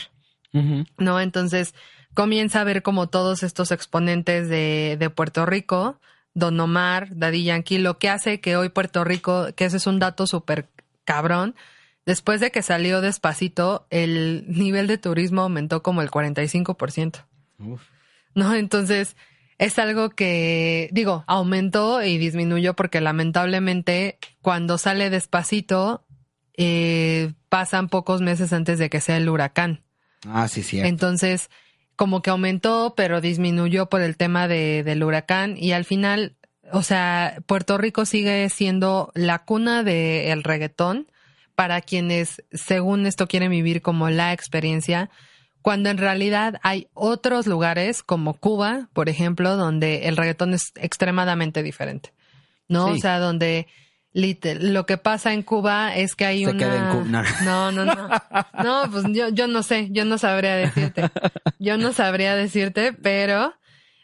¿no? 0.99 1.19
Entonces 1.19 1.75
comienza 2.15 2.61
a 2.61 2.65
ver 2.65 2.85
como 2.85 3.09
todos 3.09 3.43
estos 3.43 3.73
exponentes 3.73 4.49
de, 4.49 4.97
de 5.01 5.11
Puerto 5.11 5.47
Rico, 5.47 5.99
Don 6.33 6.61
Omar, 6.61 7.09
Daddy 7.11 7.43
Yankee, 7.43 7.79
lo 7.79 7.99
que 7.99 8.09
hace 8.09 8.41
que 8.41 8.57
hoy 8.57 8.69
Puerto 8.69 9.03
Rico, 9.03 9.49
que 9.57 9.65
ese 9.65 9.79
es 9.79 9.89
un 9.89 9.99
dato 9.99 10.29
súper 10.29 10.69
cabrón, 11.05 11.57
Después 12.05 12.41
de 12.41 12.51
que 12.51 12.63
salió 12.63 13.01
despacito, 13.01 13.87
el 13.91 14.45
nivel 14.49 14.87
de 14.87 14.99
turismo 14.99 15.43
aumentó 15.43 15.83
como 15.83 16.03
el 16.03 16.11
45%. 16.11 17.25
Uf. 17.59 17.83
¿No? 18.35 18.55
Entonces, 18.55 19.17
es 19.59 19.79
algo 19.79 20.11
que, 20.11 20.89
digo, 20.93 21.25
aumentó 21.29 22.03
y 22.03 22.19
disminuyó 22.19 22.75
porque 22.75 23.01
lamentablemente 23.01 24.19
cuando 24.41 24.79
sale 24.79 25.11
despacito, 25.11 26.05
eh, 26.57 27.33
pasan 27.49 27.89
pocos 27.89 28.21
meses 28.21 28.53
antes 28.53 28.81
de 28.81 28.91
que 28.91 29.01
sea 29.01 29.17
el 29.17 29.29
huracán. 29.29 29.83
Ah, 30.27 30.49
sí, 30.49 30.65
sí. 30.65 30.81
Entonces, 30.81 31.51
como 31.95 32.23
que 32.23 32.31
aumentó, 32.31 32.95
pero 32.97 33.21
disminuyó 33.21 33.89
por 33.89 34.01
el 34.01 34.17
tema 34.17 34.49
de, 34.49 34.83
del 34.83 35.05
huracán 35.05 35.57
y 35.57 35.71
al 35.71 35.85
final, 35.85 36.35
o 36.73 36.83
sea, 36.83 37.37
Puerto 37.47 37.79
Rico 37.79 38.05
sigue 38.07 38.49
siendo 38.49 39.13
la 39.15 39.45
cuna 39.45 39.85
del 39.85 40.43
reggaetón 40.43 41.07
para 41.55 41.81
quienes, 41.81 42.43
según 42.53 43.07
esto, 43.07 43.27
quieren 43.27 43.51
vivir 43.51 43.83
como 43.83 44.11
la 44.11 44.33
experiencia, 44.33 45.11
cuando 45.63 45.91
en 45.91 45.99
realidad 45.99 46.59
hay 46.63 46.89
otros 46.93 47.47
lugares 47.47 48.03
como 48.03 48.35
Cuba, 48.35 48.89
por 48.93 49.09
ejemplo, 49.09 49.57
donde 49.57 50.09
el 50.09 50.17
reggaetón 50.17 50.55
es 50.55 50.73
extremadamente 50.75 51.63
diferente, 51.63 52.13
¿no? 52.69 52.87
O 52.87 52.97
sea, 52.99 53.19
donde 53.21 53.69
lo 54.13 54.85
que 54.85 54.99
pasa 54.99 55.33
en 55.33 55.43
Cuba 55.43 55.95
es 55.95 56.15
que 56.15 56.27
hay 56.27 56.45
una 56.45 56.93
no. 57.45 57.73
no 57.73 57.85
no. 57.85 58.09
No 58.63 58.91
pues 58.91 59.05
yo 59.09 59.31
yo 59.31 59.47
no 59.47 59.63
sé 59.63 59.89
yo 59.91 60.05
no 60.05 60.19
sabría 60.19 60.55
decirte. 60.57 61.11
Yo 61.59 61.79
no 61.79 61.93
sabría 61.93 62.35
decirte 62.35 62.93
pero 62.93 63.55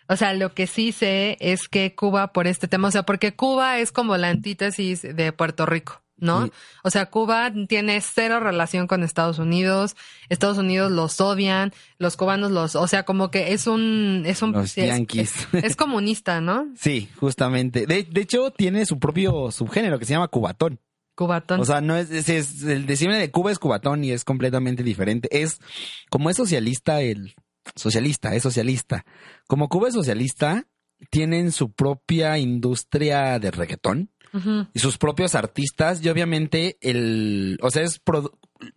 o 0.08 0.16
sea 0.16 0.32
lo 0.32 0.54
que 0.54 0.66
sí 0.66 0.92
sé 0.92 1.36
es 1.40 1.68
que 1.68 1.94
Cuba 1.94 2.32
por 2.32 2.46
este 2.46 2.68
tema 2.68 2.88
o 2.88 2.90
sea 2.90 3.02
porque 3.02 3.34
Cuba 3.34 3.78
es 3.78 3.92
como 3.92 4.16
la 4.16 4.30
antítesis 4.30 5.02
de 5.02 5.32
Puerto 5.32 5.66
Rico 5.66 6.02
¿no? 6.18 6.50
O 6.82 6.90
sea, 6.90 7.06
Cuba 7.06 7.52
tiene 7.68 8.00
cero 8.00 8.40
relación 8.40 8.86
con 8.86 9.02
Estados 9.02 9.38
Unidos, 9.38 9.96
Estados 10.28 10.58
Unidos 10.58 10.90
los 10.90 11.20
odian, 11.20 11.72
los 11.98 12.16
cubanos 12.16 12.50
los, 12.50 12.76
o 12.76 12.86
sea, 12.86 13.04
como 13.04 13.30
que 13.30 13.52
es 13.52 13.66
un, 13.66 14.24
es 14.26 14.42
un, 14.42 14.52
los 14.52 14.74
yanquis. 14.74 15.48
Es, 15.52 15.76
comunista, 15.76 16.40
¿no? 16.40 16.66
Sí, 16.76 17.08
justamente. 17.16 17.86
De, 17.86 18.04
de, 18.04 18.20
hecho, 18.20 18.50
tiene 18.50 18.86
su 18.86 18.98
propio 18.98 19.50
subgénero 19.50 19.98
que 19.98 20.04
se 20.04 20.12
llama 20.12 20.28
cubatón. 20.28 20.80
Cubatón. 21.14 21.60
O 21.60 21.64
sea, 21.64 21.80
no 21.80 21.96
es, 21.96 22.10
es, 22.10 22.62
el 22.62 22.86
decirme 22.86 23.18
de 23.18 23.30
Cuba 23.30 23.50
es 23.50 23.58
cubatón 23.58 24.04
y 24.04 24.12
es 24.12 24.24
completamente 24.24 24.82
diferente. 24.82 25.28
Es, 25.32 25.58
como 26.10 26.30
es 26.30 26.36
socialista, 26.36 27.00
el 27.00 27.34
socialista, 27.74 28.34
es 28.34 28.42
socialista. 28.42 29.04
Como 29.46 29.68
Cuba 29.68 29.88
es 29.88 29.94
socialista, 29.94 30.66
tienen 31.10 31.52
su 31.52 31.72
propia 31.72 32.38
industria 32.38 33.38
de 33.38 33.50
reggaetón 33.50 34.10
y 34.74 34.78
sus 34.78 34.98
propios 34.98 35.34
artistas 35.34 36.04
y 36.04 36.08
obviamente 36.08 36.76
el, 36.80 37.58
o 37.62 37.70
sea, 37.70 37.82
es 37.82 38.00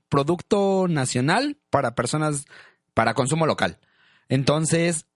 producto 0.09 0.87
nacional 0.87 1.57
para 1.69 1.95
personas, 1.95 2.45
para 2.93 3.13
consumo 3.13 3.45
local. 3.45 3.79
Entonces, 4.29 5.07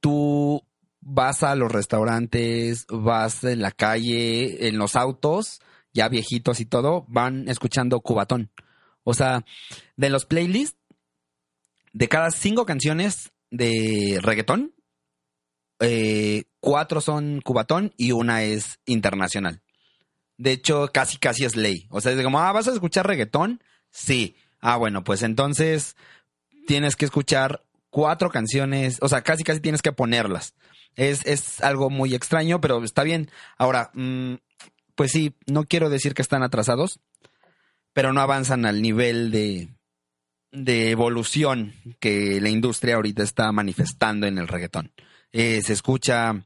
tú 0.00 0.64
vas 1.00 1.42
a 1.42 1.54
los 1.56 1.70
restaurantes, 1.70 2.86
vas 2.88 3.44
en 3.44 3.60
la 3.60 3.72
calle, 3.72 4.68
en 4.68 4.78
los 4.78 4.96
autos, 4.96 5.60
ya 5.92 6.08
viejitos 6.08 6.60
y 6.60 6.66
todo, 6.66 7.04
van 7.08 7.48
escuchando 7.48 8.00
cubatón. 8.00 8.50
O 9.04 9.14
sea, 9.14 9.44
de 9.96 10.10
los 10.10 10.24
playlists, 10.24 10.78
de 11.92 12.08
cada 12.08 12.30
cinco 12.30 12.64
canciones 12.64 13.32
de 13.50 14.18
reggaetón, 14.22 14.74
eh, 15.80 16.44
cuatro 16.60 17.00
son 17.00 17.40
cubatón 17.40 17.92
y 17.96 18.12
una 18.12 18.44
es 18.44 18.78
internacional. 18.86 19.62
De 20.42 20.50
hecho, 20.50 20.90
casi 20.92 21.18
casi 21.18 21.44
es 21.44 21.54
ley. 21.54 21.86
O 21.88 22.00
sea, 22.00 22.10
es 22.10 22.20
como, 22.20 22.40
ah, 22.40 22.50
¿vas 22.50 22.66
a 22.66 22.72
escuchar 22.72 23.06
reggaetón? 23.06 23.62
Sí. 23.90 24.34
Ah, 24.60 24.76
bueno, 24.76 25.04
pues 25.04 25.22
entonces 25.22 25.94
tienes 26.66 26.96
que 26.96 27.04
escuchar 27.04 27.62
cuatro 27.90 28.28
canciones, 28.28 28.98
o 29.02 29.08
sea, 29.08 29.22
casi 29.22 29.44
casi 29.44 29.60
tienes 29.60 29.82
que 29.82 29.92
ponerlas. 29.92 30.56
Es, 30.96 31.24
es 31.26 31.60
algo 31.60 31.90
muy 31.90 32.16
extraño, 32.16 32.60
pero 32.60 32.82
está 32.82 33.04
bien. 33.04 33.30
Ahora, 33.56 33.92
mm, 33.94 34.34
pues 34.96 35.12
sí, 35.12 35.36
no 35.46 35.64
quiero 35.64 35.90
decir 35.90 36.12
que 36.12 36.22
están 36.22 36.42
atrasados, 36.42 36.98
pero 37.92 38.12
no 38.12 38.20
avanzan 38.20 38.66
al 38.66 38.82
nivel 38.82 39.30
de, 39.30 39.68
de 40.50 40.90
evolución 40.90 41.72
que 42.00 42.40
la 42.40 42.48
industria 42.48 42.96
ahorita 42.96 43.22
está 43.22 43.52
manifestando 43.52 44.26
en 44.26 44.38
el 44.38 44.48
reggaetón. 44.48 44.90
Eh, 45.30 45.62
se 45.62 45.72
escucha 45.72 46.44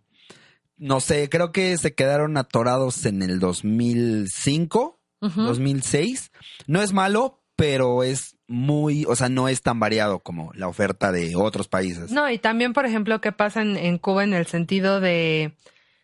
no 0.79 1.01
sé, 1.01 1.29
creo 1.29 1.53
que 1.53 1.77
se 1.79 1.95
quedaron 1.95 2.37
atorados 2.37 3.07
en 3.07 3.23
el 3.23 3.41
2005, 3.41 5.01
2006. 5.21 6.31
No 6.67 6.83
es 6.83 6.93
malo, 6.93 7.43
pero 7.57 8.03
es 8.03 8.37
muy, 8.47 9.05
o 9.07 9.17
sea, 9.17 9.29
no 9.29 9.49
es 9.49 9.63
tan 9.63 9.81
variado 9.81 10.21
como 10.21 10.53
la 10.55 10.69
oferta 10.69 11.11
de 11.11 11.35
otros 11.35 11.69
países. 11.69 12.13
No, 12.13 12.31
y 12.31 12.39
también, 12.39 12.73
por 12.73 12.87
ejemplo, 12.87 13.21
qué 13.21 13.33
pasa 13.33 13.63
en, 13.63 13.99
Cuba 13.99 14.25
en 14.25 14.35
el 14.35 14.47
sentido 14.47 15.01
de 15.01 15.57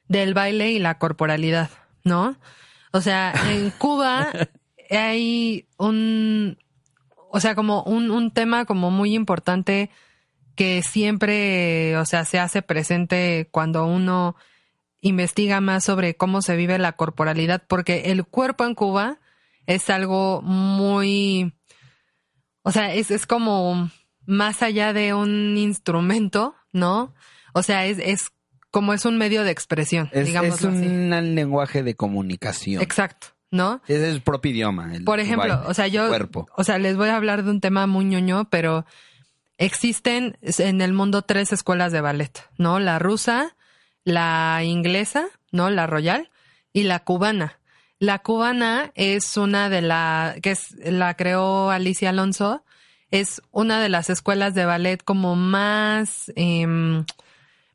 del 0.08 0.34
baile 0.34 0.72
y 0.72 0.78
la 0.78 0.98
corporalidad, 0.98 1.70
¿no? 2.04 2.36
O 2.92 3.00
sea, 3.00 3.32
en 3.50 3.70
Cuba 3.78 4.30
hay 4.90 5.66
un, 5.78 6.58
o 7.30 7.40
sea, 7.40 7.54
como 7.54 7.82
un, 7.84 8.10
un 8.10 8.32
tema 8.32 8.64
como 8.64 8.90
muy 8.90 9.14
importante 9.14 9.90
que 10.54 10.82
siempre, 10.82 11.96
o 11.96 12.04
sea, 12.04 12.24
se 12.24 12.38
hace 12.38 12.62
presente 12.62 13.48
cuando 13.50 13.86
uno 13.86 14.36
investiga 15.02 15.60
más 15.60 15.84
sobre 15.84 16.16
cómo 16.16 16.40
se 16.40 16.56
vive 16.56 16.78
la 16.78 16.92
corporalidad, 16.92 17.62
porque 17.68 18.04
el 18.06 18.24
cuerpo 18.24 18.64
en 18.64 18.74
Cuba 18.74 19.18
es 19.66 19.90
algo 19.90 20.40
muy, 20.42 21.52
o 22.62 22.70
sea, 22.70 22.94
es, 22.94 23.10
es 23.10 23.26
como 23.26 23.90
más 24.24 24.62
allá 24.62 24.92
de 24.92 25.12
un 25.12 25.58
instrumento, 25.58 26.54
¿no? 26.72 27.14
O 27.52 27.62
sea, 27.62 27.84
es, 27.86 27.98
es 27.98 28.30
como 28.70 28.94
es 28.94 29.04
un 29.04 29.18
medio 29.18 29.42
de 29.42 29.50
expresión, 29.50 30.08
Es, 30.12 30.26
digamos 30.26 30.60
es 30.60 30.64
un 30.64 31.34
lenguaje 31.34 31.82
de 31.82 31.94
comunicación. 31.94 32.80
Exacto, 32.80 33.26
¿no? 33.50 33.82
Es 33.88 34.00
el 34.00 34.22
propio 34.22 34.52
idioma. 34.52 34.94
el 34.94 35.04
Por 35.04 35.18
ejemplo, 35.18 35.56
baile, 35.56 35.68
o 35.68 35.74
sea, 35.74 35.88
yo, 35.88 36.08
cuerpo. 36.08 36.48
o 36.56 36.62
sea, 36.62 36.78
les 36.78 36.96
voy 36.96 37.08
a 37.08 37.16
hablar 37.16 37.42
de 37.42 37.50
un 37.50 37.60
tema 37.60 37.88
muy 37.88 38.04
ñoño, 38.04 38.48
pero 38.50 38.86
existen 39.58 40.38
en 40.40 40.80
el 40.80 40.92
mundo 40.92 41.22
tres 41.22 41.52
escuelas 41.52 41.90
de 41.90 42.00
ballet, 42.00 42.32
¿no? 42.56 42.78
La 42.78 43.00
rusa, 43.00 43.56
la 44.04 44.60
inglesa, 44.64 45.26
¿no? 45.50 45.70
La 45.70 45.86
royal 45.86 46.30
y 46.72 46.84
la 46.84 47.00
cubana. 47.00 47.58
La 47.98 48.18
cubana 48.18 48.90
es 48.94 49.36
una 49.36 49.68
de 49.68 49.82
la 49.82 50.34
que 50.42 50.50
es 50.52 50.74
la 50.84 51.14
creó 51.14 51.70
Alicia 51.70 52.10
Alonso, 52.10 52.64
es 53.10 53.42
una 53.52 53.80
de 53.80 53.88
las 53.88 54.10
escuelas 54.10 54.54
de 54.54 54.64
ballet 54.64 55.02
como 55.04 55.36
más 55.36 56.32
em, 56.34 57.04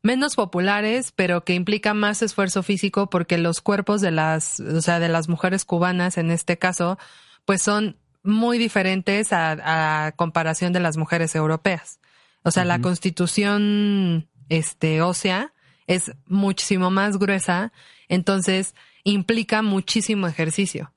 menos 0.01 0.35
populares, 0.35 1.13
pero 1.15 1.45
que 1.45 1.53
implica 1.53 1.93
más 1.93 2.21
esfuerzo 2.21 2.63
físico 2.63 3.09
porque 3.09 3.37
los 3.37 3.61
cuerpos 3.61 4.01
de 4.01 4.11
las, 4.11 4.59
o 4.59 4.81
sea, 4.81 4.99
de 4.99 5.07
las 5.07 5.29
mujeres 5.29 5.63
cubanas 5.63 6.17
en 6.17 6.31
este 6.31 6.57
caso, 6.57 6.97
pues 7.45 7.61
son 7.61 7.97
muy 8.23 8.57
diferentes 8.57 9.31
a, 9.31 10.07
a 10.07 10.11
comparación 10.11 10.73
de 10.73 10.81
las 10.81 10.97
mujeres 10.97 11.35
europeas. 11.35 11.99
O 12.43 12.51
sea, 12.51 12.65
la 12.65 12.79
constitución 12.79 14.29
este 14.49 15.01
ósea 15.01 15.53
es 15.87 16.11
muchísimo 16.27 16.91
más 16.91 17.17
gruesa, 17.17 17.71
entonces 18.07 18.75
implica 19.03 19.61
muchísimo 19.61 20.27
ejercicio. 20.27 20.91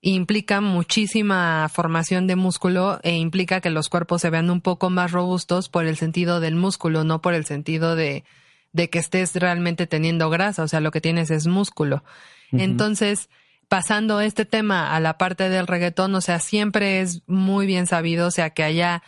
Implica 0.00 0.60
muchísima 0.60 1.70
formación 1.72 2.26
de 2.26 2.34
músculo 2.34 2.98
e 3.04 3.14
implica 3.16 3.60
que 3.60 3.70
los 3.70 3.88
cuerpos 3.88 4.22
se 4.22 4.30
vean 4.30 4.50
un 4.50 4.60
poco 4.60 4.90
más 4.90 5.12
robustos 5.12 5.68
por 5.68 5.86
el 5.86 5.96
sentido 5.96 6.40
del 6.40 6.56
músculo, 6.56 7.04
no 7.04 7.20
por 7.20 7.34
el 7.34 7.44
sentido 7.44 7.94
de, 7.94 8.24
de 8.72 8.90
que 8.90 8.98
estés 8.98 9.36
realmente 9.36 9.86
teniendo 9.86 10.28
grasa, 10.28 10.64
o 10.64 10.68
sea, 10.68 10.80
lo 10.80 10.90
que 10.90 11.00
tienes 11.00 11.30
es 11.30 11.46
músculo. 11.46 12.02
Entonces, 12.50 13.30
pasando 13.68 14.20
este 14.20 14.44
tema 14.44 14.94
a 14.94 15.00
la 15.00 15.16
parte 15.16 15.48
del 15.48 15.66
reggaetón, 15.66 16.14
o 16.14 16.20
sea, 16.20 16.38
siempre 16.38 17.00
es 17.00 17.22
muy 17.26 17.64
bien 17.66 17.86
sabido, 17.86 18.26
o 18.26 18.30
sea, 18.30 18.50
que 18.50 18.62
haya 18.62 19.02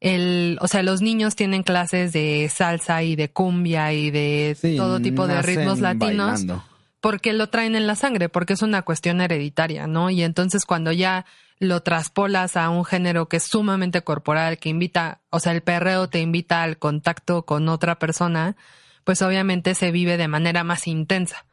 el, 0.00 0.58
o 0.60 0.68
sea, 0.68 0.82
los 0.82 1.02
niños 1.02 1.34
tienen 1.36 1.62
clases 1.62 2.12
de 2.12 2.48
salsa 2.54 3.02
y 3.02 3.16
de 3.16 3.30
cumbia 3.30 3.92
y 3.92 4.10
de 4.10 4.56
Sí, 4.60 4.76
todo 4.76 5.00
tipo 5.00 5.26
de 5.26 5.42
ritmos 5.42 5.80
latinos 5.80 6.44
bailando. 6.44 6.64
porque 7.00 7.32
lo 7.32 7.48
traen 7.48 7.74
en 7.74 7.86
la 7.86 7.96
sangre, 7.96 8.28
porque 8.28 8.52
es 8.52 8.62
una 8.62 8.82
cuestión 8.82 9.20
hereditaria, 9.20 9.86
¿no? 9.86 10.10
Y 10.10 10.22
entonces 10.22 10.64
cuando 10.64 10.92
ya 10.92 11.26
lo 11.58 11.82
traspolas 11.82 12.56
a 12.56 12.70
un 12.70 12.84
género 12.84 13.28
que 13.28 13.38
es 13.38 13.44
sumamente 13.44 14.02
corporal, 14.02 14.58
que 14.58 14.68
invita, 14.68 15.20
o 15.30 15.40
sea, 15.40 15.50
el 15.52 15.62
perreo 15.62 16.08
te 16.08 16.20
invita 16.20 16.62
al 16.62 16.78
contacto 16.78 17.42
con 17.44 17.68
otra 17.68 17.98
persona, 17.98 18.54
pues 19.02 19.22
obviamente 19.22 19.74
se 19.74 19.90
vive 19.90 20.16
de 20.16 20.28
manera 20.28 20.62
más 20.62 20.86
intensa, 20.86 21.44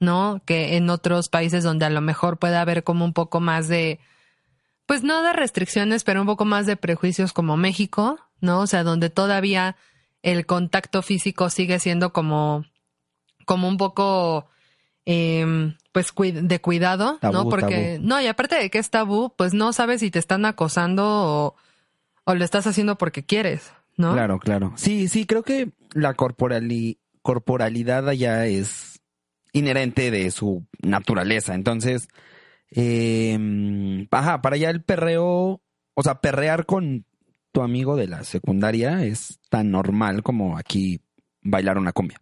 ¿no? 0.00 0.42
Que 0.44 0.76
en 0.76 0.90
otros 0.90 1.30
países 1.30 1.64
donde 1.64 1.86
a 1.86 1.90
lo 1.90 2.02
mejor 2.02 2.36
puede 2.38 2.56
haber 2.56 2.84
como 2.84 3.06
un 3.06 3.14
poco 3.14 3.40
más 3.40 3.68
de, 3.68 3.98
pues 4.86 5.02
no 5.02 5.22
de 5.22 5.32
restricciones, 5.32 6.04
pero 6.04 6.20
un 6.20 6.26
poco 6.26 6.44
más 6.44 6.66
de 6.66 6.76
prejuicios 6.76 7.32
como 7.32 7.56
México, 7.56 8.18
¿no? 8.40 8.60
O 8.60 8.66
sea, 8.66 8.82
donde 8.84 9.10
todavía 9.10 9.76
el 10.22 10.46
contacto 10.46 11.02
físico 11.02 11.50
sigue 11.50 11.78
siendo 11.78 12.12
como, 12.12 12.64
como 13.44 13.68
un 13.68 13.76
poco, 13.76 14.48
eh, 15.04 15.74
pues 15.92 16.12
de 16.16 16.60
cuidado, 16.60 17.18
Tabú, 17.20 17.32
¿no? 17.34 17.48
Porque, 17.48 17.94
tabú. 17.96 18.06
no, 18.08 18.20
y 18.20 18.26
aparte 18.26 18.56
de 18.56 18.70
que 18.70 18.78
es 18.78 18.90
tabú, 18.90 19.32
pues 19.36 19.54
no 19.54 19.72
sabes 19.72 20.00
si 20.00 20.10
te 20.10 20.18
están 20.18 20.44
acosando 20.44 21.04
o, 21.06 21.54
o 22.24 22.34
lo 22.34 22.44
estás 22.44 22.66
haciendo 22.66 22.96
porque 22.98 23.24
quieres, 23.24 23.72
¿no? 23.96 24.12
Claro, 24.12 24.38
claro. 24.38 24.72
Sí, 24.76 25.08
sí, 25.08 25.26
creo 25.26 25.42
que 25.42 25.70
la 25.92 26.14
corporali- 26.16 26.98
corporalidad 27.22 28.08
allá 28.08 28.46
es 28.46 29.00
inherente 29.52 30.10
de 30.10 30.30
su 30.30 30.66
naturaleza. 30.82 31.54
Entonces, 31.54 32.08
eh, 32.70 34.06
ajá, 34.10 34.42
para 34.42 34.56
allá 34.56 34.70
el 34.70 34.82
perreo, 34.82 35.60
o 35.94 36.02
sea, 36.02 36.20
perrear 36.20 36.66
con 36.66 37.04
tu 37.52 37.62
amigo 37.62 37.96
de 37.96 38.06
la 38.06 38.24
secundaria 38.24 39.04
es 39.04 39.38
tan 39.48 39.70
normal 39.70 40.22
como 40.22 40.58
aquí 40.58 41.00
bailar 41.42 41.78
una 41.78 41.92
cumbia. 41.92 42.20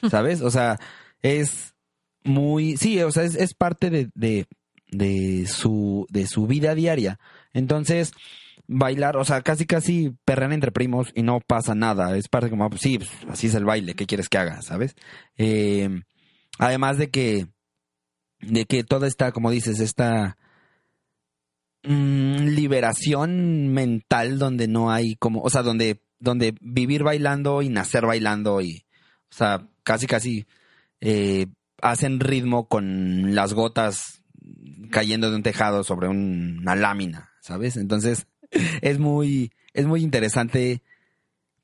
¿Sabes? 0.10 0.42
O 0.42 0.50
sea, 0.50 0.78
es 1.22 1.74
muy, 2.22 2.76
sí, 2.76 3.00
o 3.02 3.10
sea, 3.10 3.24
es, 3.24 3.34
es 3.34 3.54
parte 3.54 3.90
de, 3.90 4.10
de, 4.14 4.46
de 4.88 5.46
su, 5.46 6.06
de 6.10 6.26
su 6.26 6.46
vida 6.46 6.74
diaria. 6.74 7.18
Entonces, 7.52 8.12
bailar, 8.66 9.16
o 9.16 9.24
sea, 9.24 9.42
casi 9.42 9.66
casi 9.66 10.14
perrean 10.24 10.52
entre 10.52 10.72
primos 10.72 11.10
y 11.14 11.22
no 11.22 11.40
pasa 11.40 11.74
nada. 11.74 12.16
Es 12.16 12.28
parte 12.28 12.50
como, 12.50 12.68
pues, 12.70 12.82
sí, 12.82 12.98
pues, 12.98 13.10
así 13.28 13.48
es 13.48 13.54
el 13.54 13.64
baile, 13.64 13.94
¿qué 13.94 14.06
quieres 14.06 14.28
que 14.28 14.38
haga? 14.38 14.62
¿Sabes? 14.62 14.94
Eh, 15.36 16.02
además 16.58 16.98
de 16.98 17.10
que, 17.10 17.46
de 18.46 18.64
que 18.66 18.84
toda 18.84 19.06
esta, 19.08 19.32
como 19.32 19.50
dices, 19.50 19.80
esta 19.80 20.36
mm, 21.82 22.46
liberación 22.54 23.68
mental 23.68 24.38
donde 24.38 24.68
no 24.68 24.90
hay 24.90 25.16
como, 25.16 25.40
o 25.42 25.50
sea, 25.50 25.62
donde, 25.62 26.00
donde 26.18 26.54
vivir 26.60 27.02
bailando 27.02 27.62
y 27.62 27.68
nacer 27.68 28.06
bailando 28.06 28.60
y, 28.60 28.84
o 29.30 29.34
sea, 29.34 29.68
casi 29.82 30.06
casi 30.06 30.46
eh, 31.00 31.46
hacen 31.82 32.20
ritmo 32.20 32.68
con 32.68 33.34
las 33.34 33.52
gotas 33.54 34.22
cayendo 34.90 35.30
de 35.30 35.36
un 35.36 35.42
tejado 35.42 35.84
sobre 35.84 36.08
un- 36.08 36.58
una 36.60 36.74
lámina, 36.76 37.30
¿sabes? 37.40 37.76
Entonces, 37.76 38.26
es 38.82 38.98
muy, 38.98 39.52
es 39.72 39.86
muy 39.86 40.02
interesante 40.02 40.82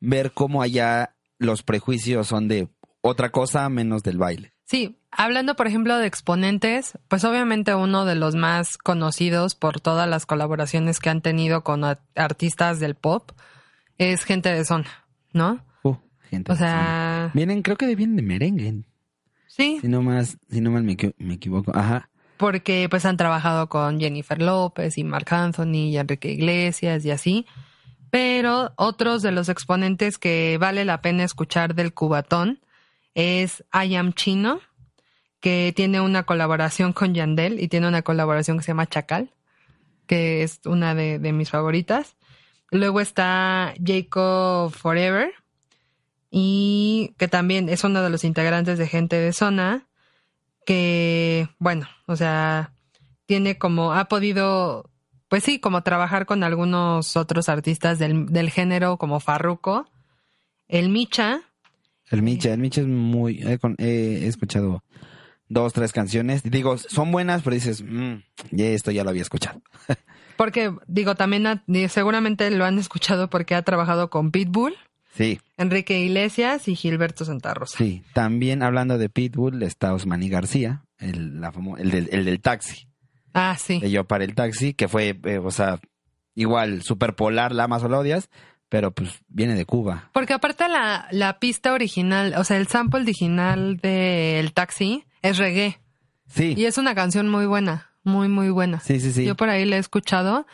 ver 0.01 0.33
cómo 0.33 0.63
allá 0.63 1.15
los 1.39 1.63
prejuicios 1.63 2.27
son 2.27 2.49
de 2.49 2.69
otra 3.01 3.31
cosa 3.31 3.69
menos 3.69 4.03
del 4.03 4.19
baile. 4.19 4.53
Sí, 4.71 5.01
hablando 5.11 5.57
por 5.57 5.67
ejemplo 5.67 5.99
de 5.99 6.07
exponentes, 6.07 6.97
pues 7.09 7.25
obviamente 7.25 7.75
uno 7.75 8.05
de 8.05 8.15
los 8.15 8.37
más 8.37 8.79
conocidos 8.79 9.57
por 9.57 9.81
todas 9.81 10.09
las 10.09 10.27
colaboraciones 10.27 11.01
que 11.01 11.11
han 11.11 11.23
tenido 11.23 11.65
con 11.65 11.83
artistas 12.15 12.79
del 12.79 12.95
pop 12.95 13.33
es 13.99 14.23
gente 14.23 14.49
de 14.53 14.65
zona, 14.65 14.87
¿no? 15.33 15.59
Uh, 15.83 15.97
gente 16.23 16.53
O 16.53 16.55
sea, 16.55 17.33
vienen, 17.35 17.63
creo 17.63 17.77
que 17.77 17.93
vienen 17.97 18.15
de 18.15 18.23
merengue, 18.23 18.85
sí, 19.49 19.79
si 19.81 19.89
no 19.89 20.03
más, 20.03 20.39
si 20.49 20.61
no 20.61 20.71
mal 20.71 20.85
me, 20.85 20.97
me 21.19 21.35
equivoco. 21.35 21.77
Ajá. 21.77 22.09
porque 22.37 22.87
pues 22.89 23.05
han 23.07 23.17
trabajado 23.17 23.69
con 23.69 23.99
Jennifer 23.99 24.41
López 24.41 24.99
y 24.99 25.03
Marc 25.03 25.33
Anthony 25.33 25.89
y 25.91 25.99
Enrique 25.99 26.31
Iglesias 26.31 27.05
y 27.05 27.11
así. 27.11 27.45
Pero 28.13 28.73
otros 28.77 29.23
de 29.23 29.33
los 29.33 29.49
exponentes 29.49 30.17
que 30.17 30.59
vale 30.61 30.85
la 30.85 31.03
pena 31.03 31.25
escuchar 31.25 31.75
del 31.75 31.93
cubatón 31.93 32.61
es 33.15 33.65
I 33.73 33.95
Am 33.95 34.13
Chino, 34.13 34.61
que 35.41 35.73
tiene 35.75 36.01
una 36.01 36.25
colaboración 36.25 36.93
con 36.93 37.15
Yandel 37.15 37.61
y 37.61 37.69
tiene 37.69 37.89
una 37.89 38.03
colaboración 38.03 38.59
que 38.59 38.65
se 38.65 38.69
llama 38.69 38.87
Chacal, 38.87 39.31
que 40.07 40.43
es 40.43 40.61
una 40.65 40.95
de, 40.95 41.19
mis 41.33 41.51
favoritas. 41.51 42.17
Luego 42.71 43.01
está 43.01 43.75
Jacob 43.85 44.71
Forever, 44.73 45.33
y 46.31 47.15
que 47.19 47.27
también 47.27 47.69
es 47.69 47.83
uno 47.83 48.03
de 48.03 48.11
los 48.11 48.23
integrantes 48.23 48.79
de 48.79 48.87
Gente 48.87 49.17
de 49.17 49.33
Zona, 49.33 49.87
que, 50.65 51.49
bueno, 51.59 51.89
o 52.07 52.15
sea, 52.15 52.73
tiene 53.27 53.59
como, 53.59 53.93
ha 53.93 54.05
podido, 54.05 54.89
pues 55.29 55.43
sí, 55.43 55.59
como 55.59 55.83
trabajar 55.83 56.27
con 56.27 56.45
algunos 56.45 57.17
otros 57.17 57.49
artistas 57.49 57.99
del, 57.99 58.27
del 58.27 58.51
género 58.51 58.97
como 58.97 59.19
Farruko, 59.19 59.89
el 60.69 60.89
Micha, 60.91 61.43
El 62.11 62.23
Micha, 62.23 62.53
el 62.53 62.61
Micha 62.61 62.81
es 62.83 62.87
muy, 62.87 63.41
he, 63.43 63.59
con- 63.59 63.77
he- 63.79 64.21
he 64.25 64.27
escuchado 64.27 64.83
dos, 65.49 65.73
tres 65.73 65.93
canciones. 65.93 66.43
Digo, 66.45 66.77
son 66.77 67.11
buenas, 67.13 67.43
pero 67.43 67.55
dices, 67.55 67.83
"Mm, 67.83 68.17
ya 68.51 68.67
esto 68.67 68.91
ya 68.91 69.03
lo 69.05 69.11
había 69.11 69.23
escuchado. 69.23 69.63
porque 70.37 70.73
digo, 70.87 71.15
también 71.15 71.47
ha- 71.47 71.65
seguramente 71.89 72.51
lo 72.51 72.65
han 72.65 72.79
escuchado 72.79 73.31
porque 73.31 73.55
ha 73.55 73.63
trabajado 73.63 74.11
con 74.11 74.31
Pitbull, 74.31 74.75
Sí, 75.13 75.41
Enrique 75.57 75.99
Iglesias 76.01 76.69
y 76.69 76.77
Gilberto 76.77 77.25
Santa 77.25 77.53
Rosa. 77.53 77.77
sí. 77.79 78.05
También 78.15 78.63
hablando 78.63 78.97
de 78.97 79.09
Pitbull 79.09 79.61
está 79.65 79.93
Osmani 79.93 80.29
García, 80.29 80.85
el, 80.99 81.41
la 81.41 81.53
famo- 81.53 81.77
el, 81.79 81.91
del, 81.91 82.09
el 82.13 82.25
del 82.25 82.41
taxi. 82.41 82.87
Ah, 83.35 83.57
sí. 83.59 83.81
de 83.81 83.91
Yo 83.91 84.05
para 84.05 84.23
el 84.25 84.35
taxi, 84.37 84.73
que 84.73 84.87
fue, 84.87 85.19
eh, 85.25 85.39
o 85.39 85.51
sea, 85.51 85.81
igual, 86.37 86.83
super 86.83 87.17
polar, 87.17 87.53
la 87.53 87.67
la 87.67 87.77
odias, 87.99 88.31
pero 88.71 88.93
pues 88.93 89.21
viene 89.29 89.55
de 89.57 89.67
Cuba. 89.67 90.09
Porque 90.15 90.33
aparte 90.33 90.67
la, 90.69 91.07
la 91.11 91.39
pista 91.39 91.75
original, 91.75 92.33
o 92.39 92.45
sea, 92.45 92.57
el 92.57 92.67
sample 92.69 93.03
original 93.03 93.77
del 93.77 94.53
taxi 94.55 95.05
es 95.21 95.37
reggae. 95.37 95.79
Sí, 96.29 96.55
Y 96.57 96.65
es 96.65 96.79
una 96.79 96.95
canción 96.95 97.29
muy 97.29 97.45
buena, 97.45 97.91
muy, 98.05 98.29
muy 98.29 98.49
buena. 98.49 98.81
sí, 98.81 98.99
sí, 99.01 99.13
sí. 99.13 99.25
Yo 99.27 99.37
por 99.37 99.51
ahí 99.51 99.65
la 99.67 99.77
he 99.77 99.81
escuchado 99.81 100.47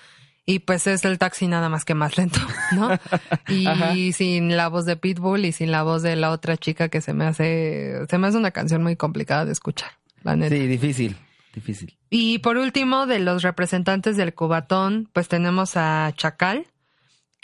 y 0.47 0.61
pues 0.61 0.87
es 0.87 1.05
el 1.05 1.19
taxi 1.19 1.47
nada 1.49 1.69
más 1.69 1.85
que 1.85 1.95
más 1.95 2.17
lento, 2.17 2.41
¿no? 2.73 2.89
Y 3.49 3.67
Ajá. 3.67 3.93
sin 4.15 4.57
la 4.57 4.69
voz 4.69 4.87
de 4.87 4.97
Pitbull 4.97 5.45
y 5.45 5.53
sin 5.53 5.71
la 5.71 5.83
voz 5.83 6.03
de 6.03 6.17
la 6.17 6.31
otra 6.31 6.57
chica 6.57 6.89
que 6.89 7.01
se 7.03 7.13
me 7.13 7.27
hace, 7.27 8.07
se 8.09 8.17
me 8.19 8.27
hace 8.29 8.39
una 8.39 8.51
canción 8.53 8.83
muy 8.83 8.97
complicada 8.97 9.45
de 9.45 9.53
escuchar, 9.53 9.91
la 10.23 10.35
neta. 10.37 10.55
Sí, 10.57 10.67
difícil. 10.67 11.17
difícil. 11.55 11.99
Y 12.09 12.39
por 12.39 12.57
último, 12.57 13.07
de 13.07 13.19
los 13.19 13.43
representantes 13.43 14.17
del 14.17 14.33
Cubatón, 14.33 15.11
pues 15.13 15.29
tenemos 15.29 15.77
a 15.77 16.11
Chacal, 16.17 16.67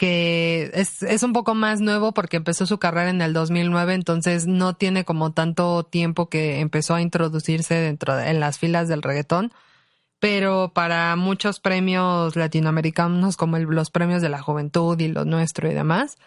que 0.03 0.69
es, 0.73 1.01
es 1.01 1.23
un 1.23 1.31
poco 1.31 1.55
más 1.55 1.79
nuevo 1.79 2.13
porque 2.13 2.35
empezó 2.35 2.65
su 2.65 2.77
carrera 2.77 3.09
en 3.09 3.21
el 3.21 3.31
2009, 3.31 3.93
entonces 3.93 4.47
no 4.47 4.73
tiene 4.73 5.05
como 5.05 5.31
tanto 5.31 5.85
tiempo 5.85 6.27
que 6.27 6.59
empezó 6.59 6.95
a 6.95 7.01
introducirse 7.01 7.75
dentro 7.75 8.13
de, 8.13 8.29
en 8.29 8.41
las 8.41 8.59
filas 8.59 8.89
del 8.89 9.01
reggaetón. 9.01 9.53
Pero 10.19 10.73
para 10.73 11.15
muchos 11.15 11.61
premios 11.61 12.35
latinoamericanos, 12.35 13.37
como 13.37 13.57
los 13.59 13.91
premios 13.91 14.21
de 14.21 14.27
la 14.27 14.41
juventud 14.41 14.99
y 14.99 15.07
lo 15.07 15.23
nuestro 15.23 15.71
y 15.71 15.73
demás, 15.73 16.17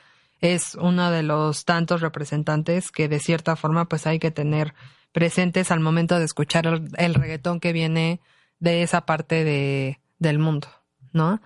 es 0.40 0.74
uno 0.76 1.10
de 1.10 1.22
los 1.22 1.66
tantos 1.66 2.00
representantes 2.00 2.90
que 2.90 3.08
de 3.08 3.20
cierta 3.20 3.56
forma 3.56 3.84
pues 3.84 4.06
hay 4.06 4.18
que 4.18 4.30
tener 4.30 4.72
presentes 5.12 5.70
al 5.70 5.80
momento 5.80 6.18
de 6.18 6.24
escuchar 6.24 6.66
el, 6.66 6.88
el 6.96 7.12
reggaetón 7.12 7.60
que 7.60 7.74
viene 7.74 8.20
de 8.58 8.82
esa 8.82 9.02
parte 9.02 9.44
de, 9.44 10.00
del 10.18 10.38
mundo, 10.38 10.68
¿no? 11.12 11.42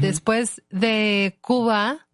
Después 0.00 0.62
de 0.70 1.38
Cuba, 1.40 2.06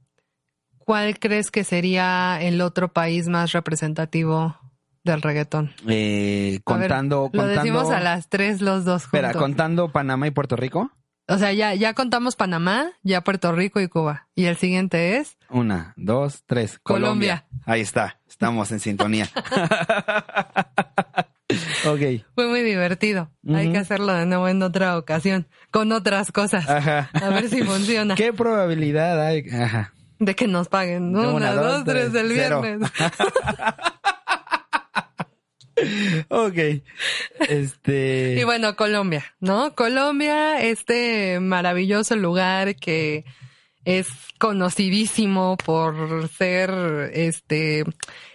¿cuál 0.78 1.18
crees 1.18 1.50
que 1.50 1.64
sería 1.64 2.40
el 2.40 2.60
otro 2.60 2.92
país 2.92 3.28
más 3.28 3.52
representativo 3.52 4.56
del 5.04 5.22
reggaetón? 5.22 5.72
Eh, 5.88 6.52
ver, 6.52 6.62
contando, 6.64 7.16
lo 7.32 7.38
contando. 7.38 7.54
decimos 7.54 7.90
a 7.90 8.00
las 8.00 8.28
tres 8.28 8.60
los 8.60 8.84
dos 8.84 9.04
juntos. 9.06 9.20
Espera, 9.20 9.38
contando 9.38 9.90
Panamá 9.92 10.26
y 10.26 10.30
Puerto 10.30 10.56
Rico. 10.56 10.90
O 11.28 11.38
sea, 11.38 11.52
ya, 11.52 11.74
ya 11.74 11.94
contamos 11.94 12.34
Panamá, 12.34 12.90
ya 13.04 13.20
Puerto 13.22 13.52
Rico 13.52 13.80
y 13.80 13.86
Cuba. 13.86 14.26
Y 14.34 14.46
el 14.46 14.56
siguiente 14.56 15.18
es 15.18 15.38
Una, 15.48 15.94
dos, 15.96 16.42
tres. 16.44 16.80
Colombia. 16.82 17.46
Ahí 17.66 17.82
está. 17.82 18.18
Estamos 18.28 18.72
en 18.72 18.80
sintonía. 18.80 19.28
ok. 21.86 22.24
Fue 22.34 22.48
muy 22.48 22.62
divertido. 22.62 23.30
Hay 23.52 23.70
que 23.72 23.78
hacerlo 23.78 24.12
de 24.14 24.26
nuevo 24.26 24.48
en 24.48 24.62
otra 24.62 24.96
ocasión, 24.98 25.46
con 25.70 25.92
otras 25.92 26.32
cosas. 26.32 26.68
Ajá. 26.68 27.10
A 27.12 27.28
ver 27.30 27.48
si 27.48 27.62
funciona. 27.62 28.14
¿Qué 28.14 28.32
probabilidad 28.32 29.24
hay? 29.24 29.48
Ajá. 29.50 29.94
De 30.18 30.34
que 30.34 30.46
nos 30.46 30.68
paguen. 30.68 31.16
Una, 31.16 31.28
una, 31.30 31.52
dos, 31.54 31.64
dos, 31.64 31.84
tres, 31.84 32.10
tres, 32.10 32.24
el 32.24 32.32
cero. 32.34 32.62
viernes. 32.62 32.90
Ok. 36.28 36.82
Este. 37.48 38.36
Y 38.38 38.44
bueno, 38.44 38.76
Colombia, 38.76 39.24
¿no? 39.40 39.74
Colombia, 39.74 40.60
este 40.60 41.40
maravilloso 41.40 42.16
lugar 42.16 42.76
que 42.76 43.24
es 43.84 44.08
conocidísimo 44.38 45.56
por 45.56 46.28
ser 46.28 46.70
este 47.14 47.84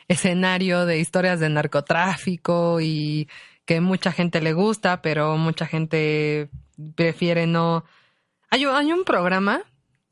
escenario 0.07 0.85
de 0.85 0.99
historias 0.99 1.39
de 1.39 1.49
narcotráfico 1.49 2.79
y 2.81 3.27
que 3.65 3.81
mucha 3.81 4.11
gente 4.11 4.41
le 4.41 4.53
gusta, 4.53 5.01
pero 5.01 5.37
mucha 5.37 5.65
gente 5.65 6.49
prefiere 6.95 7.47
no. 7.47 7.83
Hay, 8.49 8.65
un- 8.65 8.75
hay 8.75 8.91
un 8.93 9.03
programa 9.03 9.61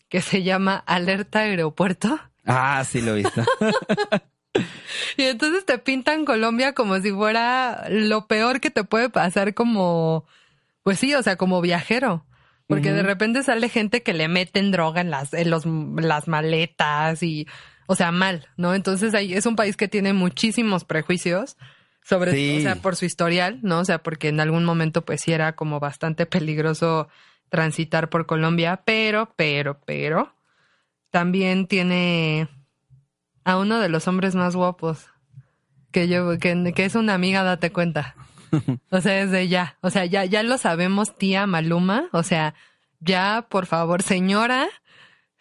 que 0.10 0.22
se 0.22 0.44
llama 0.44 0.84
Alerta 0.86 1.40
Aeropuerto. 1.40 2.20
Ah, 2.46 2.84
sí 2.88 3.02
lo 3.02 3.12
he 3.16 3.24
visto. 3.24 3.44
Y 5.18 5.24
entonces 5.24 5.66
te 5.66 5.80
pintan 5.80 6.26
Colombia 6.26 6.74
como 6.74 7.00
si 7.00 7.12
fuera 7.12 7.86
lo 7.90 8.28
peor 8.28 8.60
que 8.62 8.70
te 8.70 8.84
puede 8.84 9.10
pasar 9.10 9.56
como, 9.56 10.26
pues 10.84 11.00
sí, 11.00 11.14
o 11.16 11.24
sea, 11.24 11.38
como 11.38 11.60
viajero. 11.62 12.26
Porque 12.68 12.94
de 12.94 13.04
repente 13.04 13.44
sale 13.44 13.68
gente 13.70 14.04
que 14.04 14.14
le 14.14 14.28
meten 14.28 14.72
droga 14.72 15.02
en 15.02 15.10
las, 15.12 15.34
en 15.34 15.50
los, 15.50 15.66
las 15.66 16.28
maletas 16.28 17.22
y, 17.24 17.48
o 17.88 17.96
sea, 17.96 18.12
mal, 18.12 18.48
¿no? 18.58 18.74
Entonces 18.74 19.14
ahí 19.14 19.34
es 19.34 19.46
un 19.46 19.56
país 19.56 19.78
que 19.78 19.88
tiene 19.88 20.14
muchísimos 20.14 20.86
prejuicios 20.86 21.58
sobre, 22.04 22.32
Sí. 22.34 22.58
o 22.58 22.62
sea, 22.62 22.76
por 22.76 22.96
su 22.96 23.06
historial, 23.06 23.60
¿no? 23.62 23.80
O 23.80 23.86
sea, 23.86 24.04
porque 24.04 24.28
en 24.28 24.40
algún 24.40 24.66
momento 24.66 25.04
pues 25.06 25.22
sí 25.22 25.32
era 25.32 25.56
como 25.56 25.80
bastante 25.80 26.26
peligroso 26.26 27.08
transitar 27.50 28.10
por 28.10 28.26
Colombia, 28.26 28.82
pero, 28.86 29.34
pero, 29.36 29.80
pero, 29.86 30.34
también 31.12 31.68
tiene 31.68 32.48
a 33.44 33.58
uno 33.58 33.80
de 33.80 33.90
los 33.90 34.08
hombres 34.08 34.34
más 34.36 34.56
guapos 34.56 35.08
que 35.92 36.08
yo 36.08 36.40
que, 36.40 36.74
que 36.76 36.86
es 36.86 36.96
una 36.96 37.14
amiga 37.14 37.44
date 37.44 37.72
cuenta 37.72 38.16
o 38.90 39.02
sea 39.02 39.22
es 39.22 39.30
de 39.30 39.48
ya 39.48 39.78
o 39.82 39.90
sea 39.92 40.06
ya 40.06 40.26
ya 40.26 40.42
lo 40.42 40.58
sabemos 40.58 41.16
tía 41.16 41.46
Maluma 41.46 42.06
o 42.14 42.24
sea 42.24 42.56
ya 43.00 43.46
por 43.50 43.68
favor 43.68 44.02
señora 44.02 44.68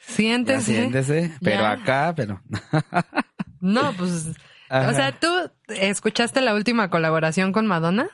siéntese 0.07 0.75
siéntese, 0.75 1.33
pero 1.43 1.61
Ya. 1.63 1.71
acá, 1.73 2.13
pero. 2.17 2.41
no 3.61 3.93
pues 3.97 4.29
Ajá. 4.69 4.91
o 4.91 4.95
sea 4.95 5.13
tú 5.19 5.29
escuchaste 5.69 6.41
la 6.41 6.55
última 6.55 6.91
colaboración 6.91 7.53
con 7.53 7.67
Madonna 7.67 8.09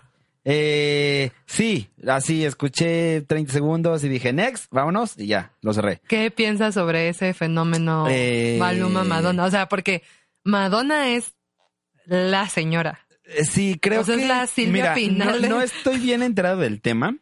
Eh, 0.44 1.30
sí, 1.46 1.90
así 2.06 2.44
escuché 2.44 3.22
30 3.22 3.52
segundos 3.52 4.02
y 4.04 4.08
dije, 4.08 4.32
next, 4.32 4.66
vámonos, 4.70 5.18
y 5.18 5.26
ya, 5.26 5.52
lo 5.62 5.72
cerré. 5.74 6.00
qué 6.08 6.30
piensas 6.30 6.74
sobre 6.74 7.08
ese 7.08 7.34
fenómeno 7.34 8.06
Eh. 8.08 8.56
Maluma 8.58 9.04
Madonna 9.04 9.44
o 9.44 9.50
sea 9.50 9.68
porque 9.68 10.02
Madonna 10.44 11.08
es 11.10 11.34
la 12.06 12.48
señora 12.48 13.00
Sí, 13.44 13.78
creo 13.78 14.00
O 14.00 14.04
sea, 14.04 14.14
es 14.14 14.22
que. 14.22 14.26
la 14.28 14.46
Silvia 14.46 14.72
mira, 14.72 14.94
Pinal 14.94 15.48
no 15.50 15.60
estoy 15.60 15.98
bien 15.98 16.22
enterado 16.22 16.60
del 16.60 16.80
tema, 16.80 17.14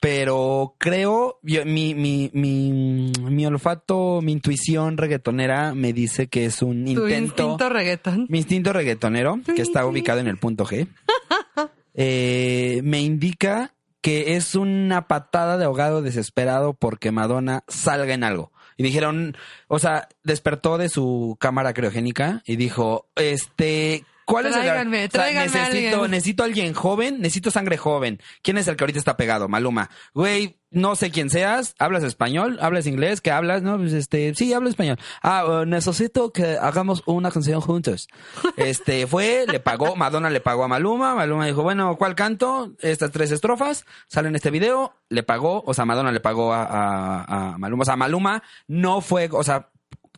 pero 0.00 0.74
creo. 0.78 1.38
yo- 1.42 1.64
mi, 1.64 1.94
mi, 1.94 2.30
mi, 2.32 3.10
mi 3.20 3.46
olfato, 3.46 4.20
mi 4.22 4.32
intuición 4.32 4.96
reggaetonera 4.96 5.74
me 5.74 5.92
dice 5.92 6.28
que 6.28 6.44
es 6.44 6.62
un 6.62 6.84
tu 6.84 6.90
intento. 6.90 7.14
instinto 7.42 7.68
reggaetón 7.68 8.26
Mi 8.28 8.38
instinto 8.38 8.72
reggaetonero, 8.72 9.40
que 9.54 9.62
está 9.62 9.84
ubicado 9.86 10.20
en 10.20 10.28
el 10.28 10.36
punto 10.38 10.64
G, 10.64 10.86
eh, 11.94 12.80
me 12.84 13.00
indica 13.00 13.74
que 14.00 14.36
es 14.36 14.54
una 14.54 15.08
patada 15.08 15.58
de 15.58 15.64
ahogado 15.64 16.02
desesperado 16.02 16.74
porque 16.74 17.10
Madonna 17.10 17.64
salga 17.68 18.14
en 18.14 18.24
algo. 18.24 18.52
Y 18.76 18.84
dijeron, 18.84 19.36
o 19.66 19.80
sea, 19.80 20.08
despertó 20.22 20.78
de 20.78 20.88
su 20.88 21.36
cámara 21.40 21.74
criogénica 21.74 22.42
y 22.46 22.54
dijo, 22.54 23.08
este, 23.16 24.04
¿cuál 24.28 24.46
es 24.46 24.52
Tráiganme, 24.52 25.04
el... 25.04 25.08
o 25.08 25.10
sea, 25.10 25.22
tráiganme 25.22 25.58
a 25.58 25.68
necesito, 25.68 25.96
alguien. 25.96 26.10
necesito 26.10 26.44
alguien 26.44 26.74
joven, 26.74 27.20
necesito 27.20 27.50
sangre 27.50 27.76
joven. 27.78 28.20
¿Quién 28.42 28.58
es 28.58 28.68
el 28.68 28.76
que 28.76 28.84
ahorita 28.84 28.98
está 28.98 29.16
pegado? 29.16 29.48
Maluma. 29.48 29.90
Güey, 30.14 30.58
no 30.70 30.96
sé 30.96 31.10
quién 31.10 31.30
seas, 31.30 31.74
hablas 31.78 32.02
español, 32.02 32.58
hablas 32.60 32.86
inglés, 32.86 33.22
¿qué 33.22 33.30
hablas? 33.30 33.62
No, 33.62 33.78
pues 33.78 33.94
este, 33.94 34.34
sí, 34.34 34.52
hablo 34.52 34.68
español. 34.68 34.98
Ah, 35.22 35.44
eh, 35.62 35.66
necesito 35.66 36.30
que 36.30 36.58
hagamos 36.60 37.02
una 37.06 37.30
canción 37.30 37.60
juntos. 37.60 38.08
Este, 38.56 39.06
fue, 39.06 39.46
le 39.50 39.60
pagó, 39.60 39.94
Madonna 39.96 40.30
le 40.30 40.40
pagó 40.40 40.64
a 40.64 40.68
Maluma, 40.68 41.14
Maluma 41.14 41.46
dijo, 41.46 41.62
bueno, 41.62 41.96
¿cuál 41.96 42.14
canto? 42.14 42.72
Estas 42.80 43.12
tres 43.12 43.30
estrofas, 43.30 43.86
salen 44.08 44.30
en 44.30 44.36
este 44.36 44.50
video, 44.50 44.94
le 45.08 45.22
pagó, 45.22 45.62
o 45.64 45.74
sea, 45.74 45.84
Madonna 45.84 46.12
le 46.12 46.20
pagó 46.20 46.52
a, 46.52 46.64
a, 46.64 47.52
a 47.54 47.58
Maluma, 47.58 47.82
o 47.82 47.84
sea, 47.84 47.96
Maluma 47.96 48.42
no 48.66 49.00
fue, 49.00 49.28
o 49.32 49.44
sea, 49.44 49.70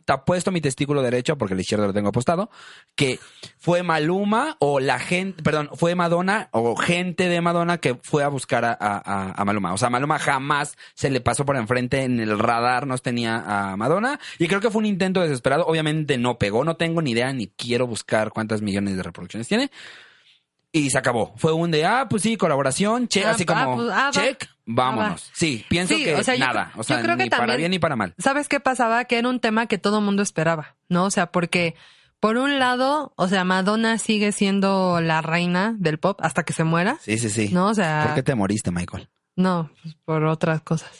te 0.05 0.13
apuesto 0.13 0.51
mi 0.51 0.61
testículo 0.61 1.01
derecho, 1.01 1.37
porque 1.37 1.53
el 1.53 1.59
izquierdo 1.59 1.87
lo 1.87 1.93
tengo 1.93 2.09
apostado, 2.09 2.49
que 2.95 3.19
fue 3.57 3.83
Maluma 3.83 4.57
o 4.59 4.79
la 4.79 4.99
gente, 4.99 5.41
perdón, 5.43 5.69
fue 5.73 5.95
Madonna 5.95 6.49
o 6.51 6.75
gente 6.75 7.29
de 7.29 7.41
Madonna 7.41 7.77
que 7.77 7.95
fue 8.01 8.23
a 8.23 8.27
buscar 8.27 8.65
a, 8.65 8.77
a- 8.79 9.33
a 9.41 9.45
Maluma. 9.45 9.73
O 9.73 9.77
sea, 9.77 9.89
Maluma 9.89 10.19
jamás 10.19 10.77
se 10.93 11.09
le 11.09 11.21
pasó 11.21 11.45
por 11.45 11.55
enfrente 11.55 12.03
en 12.03 12.19
el 12.19 12.37
radar, 12.39 12.87
nos 12.87 13.01
tenía 13.01 13.71
a 13.71 13.77
Madonna. 13.77 14.19
Y 14.39 14.47
creo 14.47 14.59
que 14.61 14.69
fue 14.71 14.79
un 14.79 14.85
intento 14.85 15.21
desesperado. 15.21 15.65
Obviamente 15.65 16.17
no 16.17 16.37
pegó, 16.37 16.63
no 16.63 16.75
tengo 16.75 17.01
ni 17.01 17.11
idea, 17.11 17.31
ni 17.33 17.47
quiero 17.47 17.87
buscar 17.87 18.31
cuántas 18.31 18.61
millones 18.61 18.97
de 18.97 19.03
reproducciones 19.03 19.47
tiene. 19.47 19.71
Y 20.73 20.89
se 20.89 20.97
acabó. 20.97 21.33
Fue 21.35 21.51
un 21.51 21.69
de, 21.69 21.85
ah, 21.85 22.07
pues 22.09 22.23
sí, 22.23 22.37
colaboración, 22.37 23.09
che, 23.09 23.25
Ah, 23.25 23.31
así 23.31 23.43
ah, 23.47 23.65
como, 23.65 23.75
pues, 23.75 23.89
ah, 23.91 24.09
check, 24.13 24.47
vámonos. 24.75 25.23
Ah, 25.27 25.31
sí, 25.33 25.65
pienso 25.69 25.95
Sí, 25.95 26.03
que 26.03 26.15
o 26.15 26.23
sea, 26.23 26.37
nada. 26.37 26.71
o 26.75 26.83
sea, 26.83 26.97
yo 26.97 27.03
creo 27.03 27.17
que 27.17 27.23
ni 27.23 27.29
para 27.29 27.41
también- 27.41 27.57
bien 27.59 27.71
ni 27.71 27.79
para 27.79 27.95
mal. 27.95 28.13
¿Sabes 28.17 28.47
qué 28.49 28.59
pasaba? 28.59 29.05
Que 29.05 29.17
era 29.17 29.29
un 29.29 29.39
tema 29.39 29.67
que 29.67 29.77
todo 29.77 30.01
mundo 30.01 30.21
esperaba, 30.23 30.75
¿no? 30.89 31.05
O 31.05 31.11
sea, 31.11 31.31
porque 31.31 31.75
por 32.19 32.37
un 32.37 32.59
lado, 32.59 33.13
o 33.15 33.27
sea, 33.27 33.43
Madonna 33.43 33.97
sigue 33.97 34.31
siendo 34.31 35.01
la 35.01 35.21
reina 35.21 35.73
del 35.79 35.97
pop 35.97 36.19
hasta 36.21 36.43
que 36.43 36.53
se 36.53 36.63
muera. 36.63 36.97
Sí, 37.01 37.17
sí, 37.17 37.29
sí. 37.29 37.49
No, 37.51 37.67
o 37.67 37.73
sea, 37.73 38.03
¿Por 38.05 38.15
qué 38.15 38.23
te 38.23 38.35
moriste, 38.35 38.71
Michael? 38.71 39.09
no, 39.35 39.71
pues, 39.81 39.95
por 40.05 40.23
otras 40.25 40.61
cosas. 40.61 40.91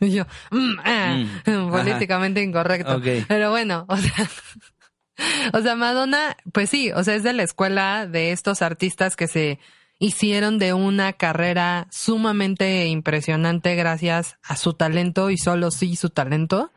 Y 0.00 0.10
yo, 0.14 0.24
mm, 0.50 0.74
ah, 0.84 1.24
Mm, 1.46 1.70
políticamente 1.70 2.42
incorrecto. 2.42 2.96
Ok. 2.96 3.06
Pero 3.28 3.50
bueno, 3.50 3.84
o 3.88 3.96
sea, 3.96 4.28
o 5.52 5.60
sea, 5.62 5.74
Madonna, 5.76 6.36
pues 6.52 6.70
sí, 6.70 6.90
o 6.92 7.04
sea, 7.04 7.14
es 7.14 7.22
de 7.22 7.32
la 7.32 7.42
escuela 7.42 8.06
de 8.06 8.32
estos 8.32 8.62
artistas 8.62 9.16
que 9.16 9.28
se 9.28 9.58
hicieron 10.04 10.58
de 10.58 10.74
una 10.74 11.14
carrera 11.14 11.86
sumamente 11.90 12.86
impresionante 12.86 13.74
gracias 13.74 14.36
a 14.42 14.56
su 14.56 14.74
talento 14.74 15.30
y 15.30 15.38
solo 15.38 15.70
sí 15.70 15.96
su 15.96 16.10
talento 16.10 16.70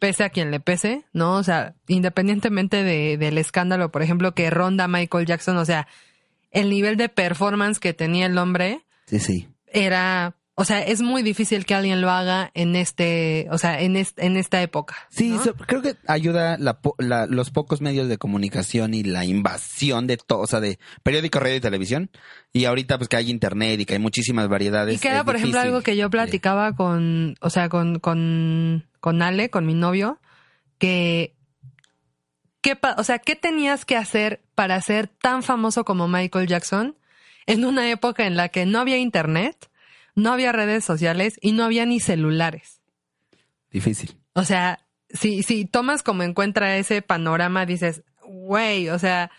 pese 0.00 0.24
a 0.24 0.30
quien 0.30 0.50
le 0.50 0.58
pese, 0.58 1.04
¿no? 1.12 1.34
O 1.36 1.42
sea, 1.44 1.74
independientemente 1.86 2.82
de, 2.82 3.16
del 3.16 3.38
escándalo, 3.38 3.92
por 3.92 4.02
ejemplo, 4.02 4.34
que 4.34 4.50
ronda 4.50 4.88
Michael 4.88 5.24
Jackson, 5.24 5.56
o 5.56 5.64
sea, 5.64 5.86
el 6.50 6.68
nivel 6.68 6.96
de 6.96 7.08
performance 7.08 7.78
que 7.78 7.94
tenía 7.94 8.26
el 8.26 8.36
hombre 8.38 8.80
Sí, 9.06 9.20
sí. 9.20 9.48
era 9.68 10.34
o 10.54 10.64
sea, 10.66 10.82
es 10.82 11.00
muy 11.00 11.22
difícil 11.22 11.64
que 11.64 11.74
alguien 11.74 12.00
lo 12.02 12.10
haga 12.10 12.50
en 12.54 12.76
este, 12.76 13.46
o 13.50 13.56
sea, 13.58 13.80
en, 13.80 13.96
est- 13.96 14.18
en 14.18 14.36
esta 14.36 14.60
época. 14.60 14.96
Sí, 15.08 15.30
¿no? 15.30 15.42
so- 15.42 15.54
creo 15.54 15.80
que 15.80 15.96
ayuda 16.06 16.58
la 16.58 16.80
po- 16.80 16.94
la- 16.98 17.26
los 17.26 17.50
pocos 17.50 17.80
medios 17.80 18.08
de 18.08 18.18
comunicación 18.18 18.92
y 18.92 19.02
la 19.02 19.24
invasión 19.24 20.06
de 20.06 20.18
todo, 20.18 20.40
o 20.40 20.46
sea, 20.46 20.60
de 20.60 20.78
periódico, 21.02 21.40
radio 21.40 21.56
y 21.56 21.60
televisión. 21.60 22.10
Y 22.52 22.66
ahorita 22.66 22.98
pues 22.98 23.08
que 23.08 23.16
hay 23.16 23.30
internet 23.30 23.80
y 23.80 23.86
que 23.86 23.94
hay 23.94 23.98
muchísimas 23.98 24.48
variedades. 24.48 24.96
Y 24.96 24.98
que 24.98 25.08
era, 25.08 25.24
por 25.24 25.36
ejemplo, 25.36 25.58
algo 25.58 25.80
que 25.80 25.96
yo 25.96 26.10
platicaba 26.10 26.76
con, 26.76 27.36
o 27.40 27.48
sea, 27.48 27.70
con, 27.70 27.98
con, 27.98 28.86
con 29.00 29.22
Ale, 29.22 29.48
con 29.48 29.64
mi 29.64 29.72
novio, 29.74 30.20
que, 30.76 31.34
¿qué 32.60 32.76
pa- 32.76 32.96
o 32.98 33.04
sea, 33.04 33.18
¿qué 33.18 33.36
tenías 33.36 33.84
que 33.84 33.96
hacer 33.96 34.42
para 34.54 34.80
ser 34.82 35.08
tan 35.08 35.42
famoso 35.42 35.84
como 35.84 36.08
Michael 36.08 36.46
Jackson 36.46 36.96
en 37.46 37.64
una 37.64 37.90
época 37.90 38.26
en 38.26 38.36
la 38.36 38.50
que 38.50 38.66
no 38.66 38.78
había 38.80 38.98
internet, 38.98 39.70
no 40.14 40.32
había 40.32 40.52
redes 40.52 40.84
sociales 40.84 41.38
y 41.40 41.52
no 41.52 41.64
había 41.64 41.86
ni 41.86 42.00
celulares? 42.00 42.80
Difícil. 43.70 44.16
O 44.34 44.44
sea, 44.44 44.80
si, 45.10 45.42
si 45.42 45.64
tomas 45.64 46.02
como 46.02 46.22
en 46.22 46.34
cuenta 46.34 46.76
ese 46.76 47.02
panorama, 47.02 47.66
dices, 47.66 48.02
güey, 48.24 48.88
o 48.88 48.98
sea, 48.98 49.30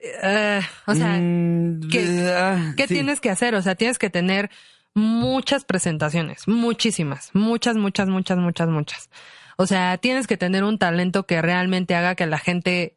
eh, 0.00 0.60
o 0.86 0.94
sea, 0.94 1.18
Mm, 1.18 1.88
¿qué- 1.90 2.32
ah, 2.36 2.74
¿Qué 2.76 2.86
sí. 2.86 2.94
tienes 2.94 3.20
que 3.20 3.30
hacer? 3.30 3.54
O 3.54 3.62
sea, 3.62 3.74
tienes 3.74 3.98
que 3.98 4.10
tener 4.10 4.50
muchas 4.94 5.64
presentaciones, 5.64 6.46
muchísimas, 6.46 7.30
muchas, 7.34 7.76
muchas, 7.76 8.08
muchas, 8.08 8.38
muchas, 8.38 8.68
muchas. 8.68 9.10
O 9.56 9.66
sea, 9.66 9.98
tienes 9.98 10.26
que 10.26 10.36
tener 10.36 10.64
un 10.64 10.78
talento 10.78 11.26
que 11.26 11.40
realmente 11.40 11.94
haga 11.94 12.14
que 12.14 12.26
la 12.26 12.38
gente 12.38 12.96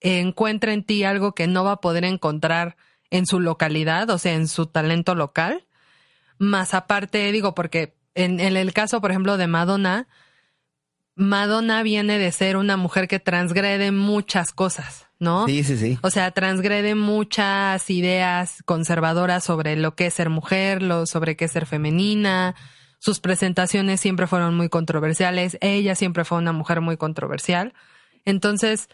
encuentre 0.00 0.72
en 0.72 0.84
ti 0.84 1.04
algo 1.04 1.34
que 1.34 1.46
no 1.46 1.64
va 1.64 1.72
a 1.72 1.80
poder 1.80 2.04
encontrar 2.04 2.76
en 3.10 3.26
su 3.26 3.40
localidad, 3.40 4.08
o 4.10 4.18
sea, 4.18 4.34
en 4.34 4.48
su 4.48 4.66
talento 4.66 5.14
local. 5.14 5.64
Más 6.38 6.74
aparte, 6.74 7.30
digo, 7.32 7.54
porque 7.54 7.94
en, 8.14 8.40
en 8.40 8.56
el 8.56 8.72
caso, 8.72 9.00
por 9.00 9.10
ejemplo, 9.10 9.36
de 9.36 9.46
Madonna, 9.46 10.06
Madonna 11.18 11.82
viene 11.82 12.16
de 12.16 12.30
ser 12.30 12.56
una 12.56 12.76
mujer 12.76 13.08
que 13.08 13.18
transgrede 13.18 13.90
muchas 13.90 14.52
cosas, 14.52 15.08
¿no? 15.18 15.46
Sí, 15.46 15.64
sí, 15.64 15.76
sí. 15.76 15.98
O 16.02 16.10
sea, 16.10 16.30
transgrede 16.30 16.94
muchas 16.94 17.90
ideas 17.90 18.62
conservadoras 18.64 19.42
sobre 19.42 19.74
lo 19.74 19.96
que 19.96 20.06
es 20.06 20.14
ser 20.14 20.30
mujer, 20.30 20.80
lo, 20.80 21.06
sobre 21.06 21.36
qué 21.36 21.46
es 21.46 21.52
ser 21.52 21.66
femenina. 21.66 22.54
Sus 23.00 23.18
presentaciones 23.18 24.00
siempre 24.00 24.28
fueron 24.28 24.56
muy 24.56 24.68
controversiales. 24.68 25.58
Ella 25.60 25.96
siempre 25.96 26.24
fue 26.24 26.38
una 26.38 26.52
mujer 26.52 26.80
muy 26.80 26.96
controversial. 26.96 27.74
Entonces, 28.24 28.88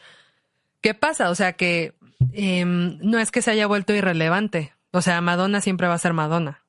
¿qué 0.80 0.94
pasa? 0.94 1.28
O 1.28 1.34
sea, 1.34 1.52
que 1.52 1.92
em, 2.32 2.98
no 3.02 3.18
es 3.18 3.30
que 3.30 3.42
se 3.42 3.50
haya 3.50 3.66
vuelto 3.66 3.92
irrelevante. 3.92 4.72
O 4.92 5.02
sea, 5.02 5.20
Madonna 5.20 5.60
siempre 5.60 5.88
va 5.88 5.94
a 5.94 5.98
ser 5.98 6.14
Madonna. 6.14 6.63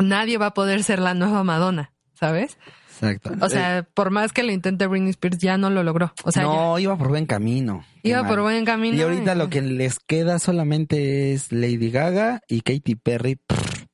Nadie 0.00 0.38
va 0.38 0.46
a 0.46 0.54
poder 0.54 0.82
ser 0.82 0.98
la 0.98 1.14
nueva 1.14 1.44
Madonna, 1.44 1.92
¿sabes? 2.14 2.58
Exacto. 2.88 3.32
O 3.40 3.48
sea, 3.48 3.86
por 3.94 4.10
más 4.10 4.32
que 4.32 4.42
lo 4.42 4.52
intente 4.52 4.86
Britney 4.86 5.10
Spears, 5.10 5.38
ya 5.38 5.56
no 5.56 5.70
lo 5.70 5.82
logró. 5.82 6.12
O 6.24 6.32
sea, 6.32 6.42
no, 6.42 6.78
iba 6.78 6.96
por 6.98 7.08
buen 7.08 7.24
camino. 7.24 7.84
iba 8.02 8.26
por 8.26 8.42
buen 8.42 8.64
camino. 8.66 8.96
Y 8.96 9.00
ahorita 9.00 9.34
lo 9.34 9.48
que 9.48 9.62
les 9.62 9.98
queda 10.00 10.38
solamente 10.38 11.32
es 11.32 11.50
Lady 11.50 11.90
Gaga 11.90 12.42
y 12.46 12.60
Katy 12.60 12.96
Perry. 12.96 13.38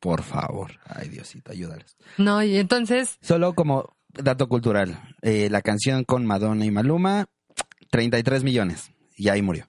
Por 0.00 0.22
favor. 0.22 0.72
Ay, 0.86 1.08
Diosito, 1.08 1.52
ayúdales. 1.52 1.96
No, 2.18 2.42
y 2.42 2.56
entonces, 2.56 3.16
Solo 3.22 3.54
como 3.54 3.96
dato 4.12 4.48
cultural. 4.48 4.98
eh, 5.22 5.48
la 5.50 5.62
canción 5.62 6.04
con 6.04 6.26
Madonna 6.26 6.64
y 6.64 6.70
Maluma, 6.70 7.26
33 7.90 8.42
millones. 8.44 8.90
Y 9.16 9.28
ahí 9.28 9.40
murió. 9.40 9.66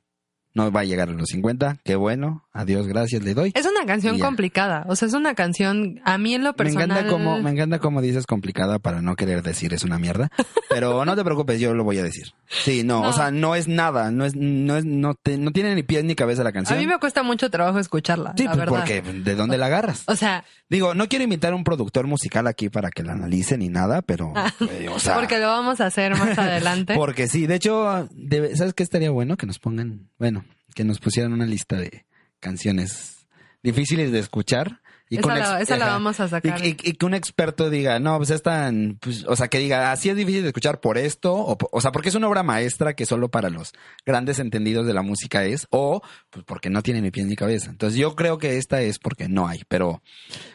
No 0.58 0.72
va 0.72 0.82
a 0.82 0.84
llegar 0.84 1.10
a 1.10 1.14
los 1.14 1.30
50. 1.30 1.78
Qué 1.84 1.96
bueno. 1.96 2.44
Adiós, 2.54 2.88
gracias, 2.88 3.22
le 3.24 3.34
doy. 3.36 3.52
es 3.54 3.66
una 3.68 3.86
canción 3.86 4.18
complicada. 4.20 4.84
O 4.90 4.96
sea, 4.96 5.08
es 5.08 5.14
una 5.14 5.36
canción, 5.36 6.02
a 6.04 6.18
mí 6.18 6.34
en 6.34 6.44
lo 6.44 6.50
Me 6.50 6.54
personal. 6.56 6.90
encanta 6.90 7.10
como 7.10 7.40
me 7.42 7.52
encanta 7.52 7.78
como 7.80 8.02
dices 8.02 8.26
complicada 8.26 8.80
para 8.80 9.02
no 9.02 9.16
querer 9.16 9.44
decir 9.44 9.74
es 9.76 9.84
una 9.84 10.00
mierda, 10.00 10.30
pero 10.70 11.06
no 11.06 11.16
te 11.16 11.24
preocupes, 11.24 11.60
yo 11.60 11.74
lo 11.76 11.84
voy 11.84 12.00
a 12.00 12.04
decir. 12.04 12.34
Sí, 12.50 12.84
no, 12.84 13.02
No. 13.04 13.10
o 13.10 13.14
sea, 13.14 13.30
no 13.30 13.54
es 13.56 13.68
nada, 13.68 14.10
no 14.10 14.26
es 14.26 14.36
no 14.36 14.76
es 14.78 14.86
no 14.86 15.14
te- 15.14 15.38
no 15.38 15.52
tiene 15.52 15.76
ni 15.76 15.84
pies 15.84 16.04
ni 16.04 16.16
cabeza 16.16 16.44
la 16.44 16.50
A 16.50 16.54
canción. 16.54 16.80
mí 16.80 16.88
me 16.88 16.98
cuesta 16.98 17.22
mucho 17.22 17.52
trabajo 17.52 17.78
escucharla, 17.78 18.34
sí, 18.36 18.46
la 18.46 18.50
pues 18.52 18.60
verdad. 18.60 18.80
porque 18.80 19.02
de 19.04 19.36
dónde 19.36 19.58
la 19.60 19.68
agarras. 19.68 20.04
O 20.08 20.16
sea, 20.16 20.44
Digo, 20.70 20.94
no 20.94 21.08
quiero 21.08 21.24
invitar 21.24 21.54
a 21.54 21.56
un 21.56 21.64
productor 21.64 22.08
musical 22.08 22.46
aquí 22.46 22.68
para 22.70 22.90
que 22.90 23.02
la 23.02 23.14
analice 23.14 23.58
ni 23.58 23.70
nada, 23.70 24.02
pero 24.02 24.34
eh, 24.70 24.90
o 24.94 25.00
sea, 25.00 25.14
Ah, 25.14 25.20
porque 25.20 25.38
lo 25.40 25.48
vamos 25.48 25.80
a 25.80 25.86
hacer 25.86 26.12
más 26.18 26.38
adelante. 26.38 26.94
porque 26.96 27.28
sí, 27.28 27.48
de 27.48 27.56
hecho, 27.56 28.10
debe- 28.12 28.54
¿sabes 28.58 28.74
qué 28.74 28.84
estaría 28.84 29.10
bueno 29.12 29.38
que 29.38 29.46
nos 29.46 29.60
pongan, 29.60 30.10
bueno, 30.20 30.44
que 30.78 30.84
nos 30.86 31.00
pusieran 31.00 31.34
una 31.34 31.46
lista 31.48 31.76
de 31.76 32.06
canciones 32.40 33.28
difíciles 33.64 34.12
de 34.12 34.20
escuchar 34.20 34.82
y 35.10 35.16
Esa 35.16 35.22
con 35.24 35.40
la- 35.40 35.62
esa 35.62 35.78
la 35.78 35.88
vamos 35.88 36.20
a 36.20 36.28
sacar. 36.28 36.64
Y, 36.64 36.70
y- 36.70 36.78
y 36.84 36.94
que 36.94 37.06
un 37.06 37.14
experto 37.14 37.70
diga, 37.70 37.98
no, 38.00 38.18
pues 38.18 38.30
es 38.30 38.44
tan, 38.44 38.98
pues, 39.02 39.24
o 39.26 39.36
sea, 39.36 39.48
que 39.48 39.58
diga, 39.58 39.92
así 39.92 40.10
es 40.10 40.16
difícil 40.16 40.42
de 40.44 40.50
escuchar 40.50 40.80
por 40.82 40.98
esto, 40.98 41.34
o, 41.34 41.58
o 41.72 41.82
sea, 41.82 41.92
porque 41.92 42.10
es 42.10 42.16
una 42.16 42.28
obra 42.28 42.44
maestra 42.44 42.94
que 42.94 43.06
solo 43.06 43.30
para 43.32 43.50
los 43.50 43.72
grandes 44.06 44.38
entendidos 44.40 44.86
de 44.86 44.94
la 44.94 45.02
música 45.02 45.46
es, 45.46 45.66
o 45.72 46.02
pues 46.30 46.46
porque 46.46 46.70
no 46.70 46.84
tiene 46.84 47.02
ni 47.02 47.10
pie 47.10 47.24
ni 47.26 47.36
cabeza. 47.36 47.70
Entonces 47.72 47.98
yo 47.98 48.16
creo 48.16 48.38
que 48.38 48.58
esta 48.58 48.82
es 48.82 49.00
porque 49.00 49.28
no 49.30 49.48
hay, 49.48 49.64
pero 49.68 50.02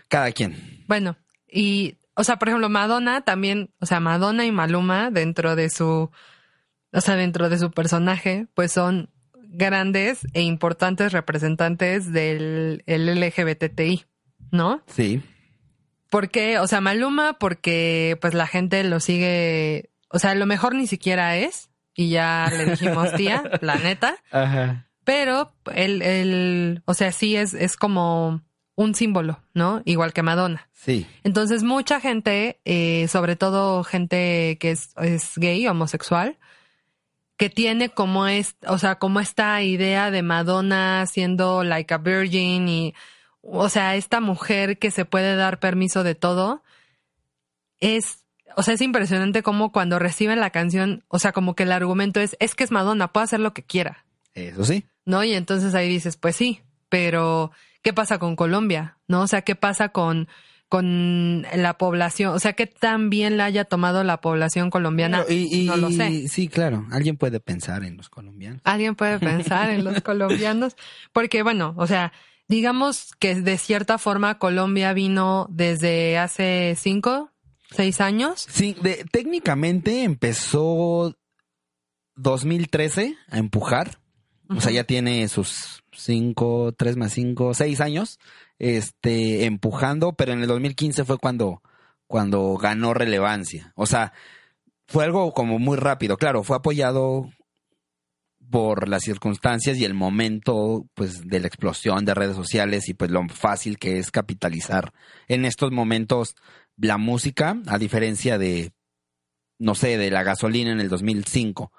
cada 0.08 0.30
quien. 0.32 0.84
Bueno, 0.86 1.16
y, 1.48 1.96
o 2.14 2.22
sea, 2.22 2.38
por 2.38 2.48
ejemplo, 2.48 2.68
Madonna 2.68 3.22
también, 3.22 3.70
o 3.80 3.86
sea, 3.86 4.00
Madonna 4.00 4.44
y 4.44 4.52
Maluma 4.52 5.10
dentro 5.10 5.56
de 5.56 5.70
su, 5.70 6.10
o 6.92 7.00
sea, 7.00 7.16
dentro 7.16 7.48
de 7.48 7.58
su 7.58 7.70
personaje, 7.70 8.46
pues 8.54 8.70
son 8.70 9.08
grandes 9.52 10.26
e 10.32 10.42
importantes 10.42 11.12
representantes 11.12 12.12
del 12.12 12.82
el 12.86 13.20
LGBTI, 13.20 14.04
¿no? 14.50 14.82
Sí. 14.86 15.22
¿Por 16.10 16.30
qué? 16.30 16.58
O 16.58 16.66
sea, 16.66 16.80
Maluma 16.80 17.38
porque 17.38 18.18
pues 18.20 18.34
la 18.34 18.46
gente 18.46 18.82
lo 18.84 19.00
sigue, 19.00 19.90
o 20.08 20.18
sea, 20.18 20.34
lo 20.34 20.46
mejor 20.46 20.74
ni 20.74 20.86
siquiera 20.86 21.36
es, 21.36 21.70
y 21.94 22.10
ya 22.10 22.50
le 22.50 22.66
dijimos 22.66 23.14
tía, 23.14 23.42
la 23.60 23.76
neta, 23.76 24.16
Ajá. 24.30 24.88
pero 25.04 25.52
él, 25.74 26.02
él, 26.02 26.82
o 26.84 26.94
sea, 26.94 27.12
sí 27.12 27.36
es, 27.36 27.54
es 27.54 27.76
como 27.76 28.42
un 28.74 28.94
símbolo, 28.94 29.40
¿no? 29.54 29.82
Igual 29.84 30.12
que 30.12 30.22
Madonna. 30.22 30.68
Sí. 30.72 31.06
Entonces, 31.24 31.62
mucha 31.62 32.00
gente, 32.00 32.60
eh, 32.64 33.06
sobre 33.08 33.36
todo 33.36 33.84
gente 33.84 34.56
que 34.60 34.70
es, 34.70 34.90
es 34.96 35.32
gay, 35.36 35.66
homosexual, 35.66 36.38
que 37.42 37.50
tiene 37.50 37.88
como 37.88 38.28
es, 38.28 38.54
o 38.68 38.78
sea, 38.78 39.00
como 39.00 39.18
esta 39.18 39.60
idea 39.62 40.12
de 40.12 40.22
Madonna 40.22 41.06
siendo 41.06 41.64
like 41.64 41.92
a 41.92 41.98
virgin 41.98 42.68
y, 42.68 42.94
o 43.40 43.68
sea, 43.68 43.96
esta 43.96 44.20
mujer 44.20 44.78
que 44.78 44.92
se 44.92 45.04
puede 45.04 45.34
dar 45.34 45.58
permiso 45.58 46.04
de 46.04 46.14
todo, 46.14 46.62
es, 47.80 48.20
o 48.54 48.62
sea, 48.62 48.74
es 48.74 48.80
impresionante 48.80 49.42
como 49.42 49.72
cuando 49.72 49.98
reciben 49.98 50.38
la 50.38 50.50
canción, 50.50 51.02
o 51.08 51.18
sea, 51.18 51.32
como 51.32 51.56
que 51.56 51.64
el 51.64 51.72
argumento 51.72 52.20
es, 52.20 52.36
es 52.38 52.54
que 52.54 52.62
es 52.62 52.70
Madonna, 52.70 53.12
puede 53.12 53.24
hacer 53.24 53.40
lo 53.40 53.52
que 53.52 53.64
quiera. 53.64 54.04
Eso 54.34 54.64
sí. 54.64 54.84
¿no? 55.04 55.24
Y 55.24 55.34
entonces 55.34 55.74
ahí 55.74 55.88
dices, 55.88 56.16
pues 56.16 56.36
sí, 56.36 56.60
pero 56.88 57.50
¿qué 57.82 57.92
pasa 57.92 58.20
con 58.20 58.36
Colombia? 58.36 58.98
¿No? 59.08 59.22
O 59.22 59.26
sea, 59.26 59.42
¿qué 59.42 59.56
pasa 59.56 59.88
con, 59.88 60.28
con 60.72 61.42
la 61.54 61.76
población? 61.76 62.32
O 62.32 62.38
sea, 62.38 62.54
¿qué 62.54 62.66
tan 62.66 63.10
bien 63.10 63.36
la 63.36 63.44
haya 63.44 63.66
tomado 63.66 64.04
la 64.04 64.22
población 64.22 64.70
colombiana? 64.70 65.22
Y- 65.28 65.66
no 65.66 65.76
lo 65.76 65.90
sé. 65.90 66.28
Sí, 66.28 66.48
claro. 66.48 66.86
Alguien 66.90 67.18
puede 67.18 67.40
pensar 67.40 67.84
en 67.84 67.98
los 67.98 68.08
colombianos. 68.08 68.62
Alguien 68.64 68.94
puede 68.94 69.18
pensar 69.18 69.68
en 69.68 69.84
los 69.84 70.00
colombianos, 70.02 70.74
porque 71.12 71.42
bueno, 71.42 71.74
o 71.76 71.86
sea, 71.86 72.14
digamos 72.48 73.10
que 73.18 73.34
de 73.34 73.58
cierta 73.58 73.98
forma 73.98 74.38
Colombia 74.38 74.94
vino 74.94 75.46
desde 75.50 76.16
hace 76.16 76.74
cinco, 76.78 77.30
seis 77.70 78.00
años. 78.00 78.46
Sí, 78.50 78.74
de- 78.80 79.04
técnicamente 79.12 80.04
empezó 80.04 81.14
2013 82.16 83.14
a 83.28 83.36
empujar. 83.36 83.98
O 84.56 84.60
sea, 84.60 84.72
ya 84.72 84.84
tiene 84.84 85.28
sus 85.28 85.82
cinco, 85.92 86.72
tres 86.76 86.96
más 86.96 87.12
cinco, 87.12 87.54
seis 87.54 87.80
años, 87.80 88.18
este, 88.58 89.44
empujando, 89.44 90.14
pero 90.14 90.32
en 90.32 90.40
el 90.40 90.48
2015 90.48 91.04
fue 91.04 91.18
cuando, 91.18 91.62
cuando 92.06 92.56
ganó 92.56 92.94
relevancia. 92.94 93.72
O 93.76 93.86
sea, 93.86 94.12
fue 94.86 95.04
algo 95.04 95.32
como 95.32 95.58
muy 95.58 95.76
rápido. 95.76 96.16
Claro, 96.16 96.42
fue 96.42 96.56
apoyado 96.56 97.30
por 98.50 98.88
las 98.88 99.02
circunstancias 99.02 99.78
y 99.78 99.84
el 99.84 99.94
momento, 99.94 100.86
pues, 100.94 101.26
de 101.26 101.40
la 101.40 101.46
explosión 101.46 102.04
de 102.04 102.14
redes 102.14 102.36
sociales 102.36 102.88
y 102.88 102.94
pues 102.94 103.10
lo 103.10 103.26
fácil 103.28 103.78
que 103.78 103.98
es 103.98 104.10
capitalizar 104.10 104.92
en 105.28 105.44
estos 105.44 105.72
momentos 105.72 106.34
la 106.76 106.98
música, 106.98 107.56
a 107.66 107.78
diferencia 107.78 108.38
de, 108.38 108.72
no 109.58 109.74
sé, 109.74 109.96
de 109.96 110.10
la 110.10 110.22
gasolina 110.22 110.72
en 110.72 110.80
el 110.80 110.88
2005 110.88 111.72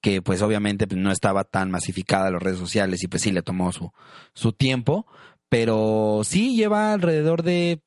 que 0.00 0.22
pues 0.22 0.40
obviamente 0.42 0.86
pues, 0.86 1.00
no 1.00 1.10
estaba 1.12 1.44
tan 1.44 1.70
masificada 1.70 2.30
las 2.30 2.42
redes 2.42 2.58
sociales 2.58 3.02
y 3.02 3.08
pues 3.08 3.22
sí 3.22 3.32
le 3.32 3.42
tomó 3.42 3.72
su, 3.72 3.92
su 4.34 4.52
tiempo, 4.52 5.06
pero 5.48 6.22
sí 6.24 6.56
lleva 6.56 6.92
alrededor 6.92 7.42
de, 7.42 7.82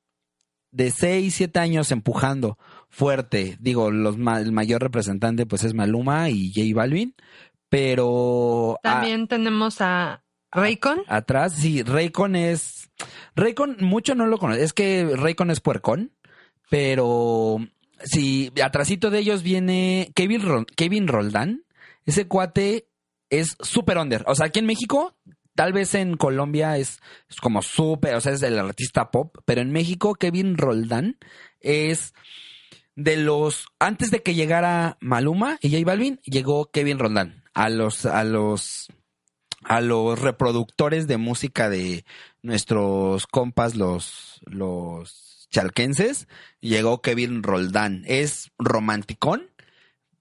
de 0.71 0.91
6, 0.91 1.33
7 1.33 1.59
años 1.59 1.91
empujando 1.91 2.57
fuerte. 2.89 3.57
Digo, 3.59 3.89
los 3.89 4.17
ma- 4.17 4.39
el 4.39 4.51
mayor 4.51 4.81
representante 4.83 5.45
pues 5.45 5.63
es 5.63 5.73
Maluma 5.73 6.29
y 6.29 6.51
J 6.53 6.67
Balvin, 6.75 7.15
pero... 7.69 8.77
a- 8.83 8.91
También 8.93 9.27
tenemos 9.27 9.77
a 9.81 10.23
Raycon. 10.51 11.01
atrás, 11.07 11.53
sí, 11.55 11.81
Raycon 11.83 12.35
es... 12.35 12.91
Raycon, 13.35 13.77
mucho 13.81 14.13
no 14.13 14.27
lo 14.27 14.37
conozco. 14.37 14.61
Es 14.63 14.73
que 14.73 15.09
Raycon 15.15 15.49
es 15.49 15.59
puercón, 15.61 16.11
pero 16.69 17.57
si 18.03 18.51
atrasito 18.63 19.09
de 19.09 19.19
ellos 19.19 19.41
viene 19.43 20.11
Kevin, 20.15 20.65
Kevin 20.75 21.07
Roldán. 21.07 21.63
Ese 22.05 22.27
cuate 22.27 22.87
es 23.29 23.55
súper 23.59 23.97
under. 23.97 24.23
O 24.27 24.35
sea, 24.35 24.47
aquí 24.47 24.59
en 24.59 24.65
México, 24.65 25.15
tal 25.55 25.73
vez 25.73 25.95
en 25.95 26.17
Colombia 26.17 26.77
es, 26.77 26.99
es 27.29 27.37
como 27.37 27.61
súper, 27.61 28.15
o 28.15 28.21
sea, 28.21 28.33
es 28.33 28.41
el 28.43 28.59
artista 28.59 29.11
pop, 29.11 29.37
pero 29.45 29.61
en 29.61 29.71
México 29.71 30.15
Kevin 30.15 30.57
Roldán 30.57 31.17
es 31.59 32.13
de 32.95 33.17
los 33.17 33.67
antes 33.79 34.11
de 34.11 34.21
que 34.21 34.35
llegara 34.35 34.97
Maluma 35.01 35.57
y 35.61 35.71
J 35.71 35.83
Balvin, 35.85 36.19
llegó 36.25 36.69
Kevin 36.69 36.99
Roldán 36.99 37.43
a 37.53 37.69
los 37.69 38.05
a 38.05 38.23
los 38.23 38.87
a 39.63 39.81
los 39.81 40.19
reproductores 40.19 41.07
de 41.07 41.17
música 41.17 41.69
de 41.69 42.05
nuestros 42.43 43.25
compas 43.25 43.75
los 43.75 44.41
los 44.45 45.47
chalquenses, 45.53 46.27
llegó 46.59 47.01
Kevin 47.01 47.43
Roldán. 47.43 48.03
Es 48.05 48.51
romanticón, 48.57 49.49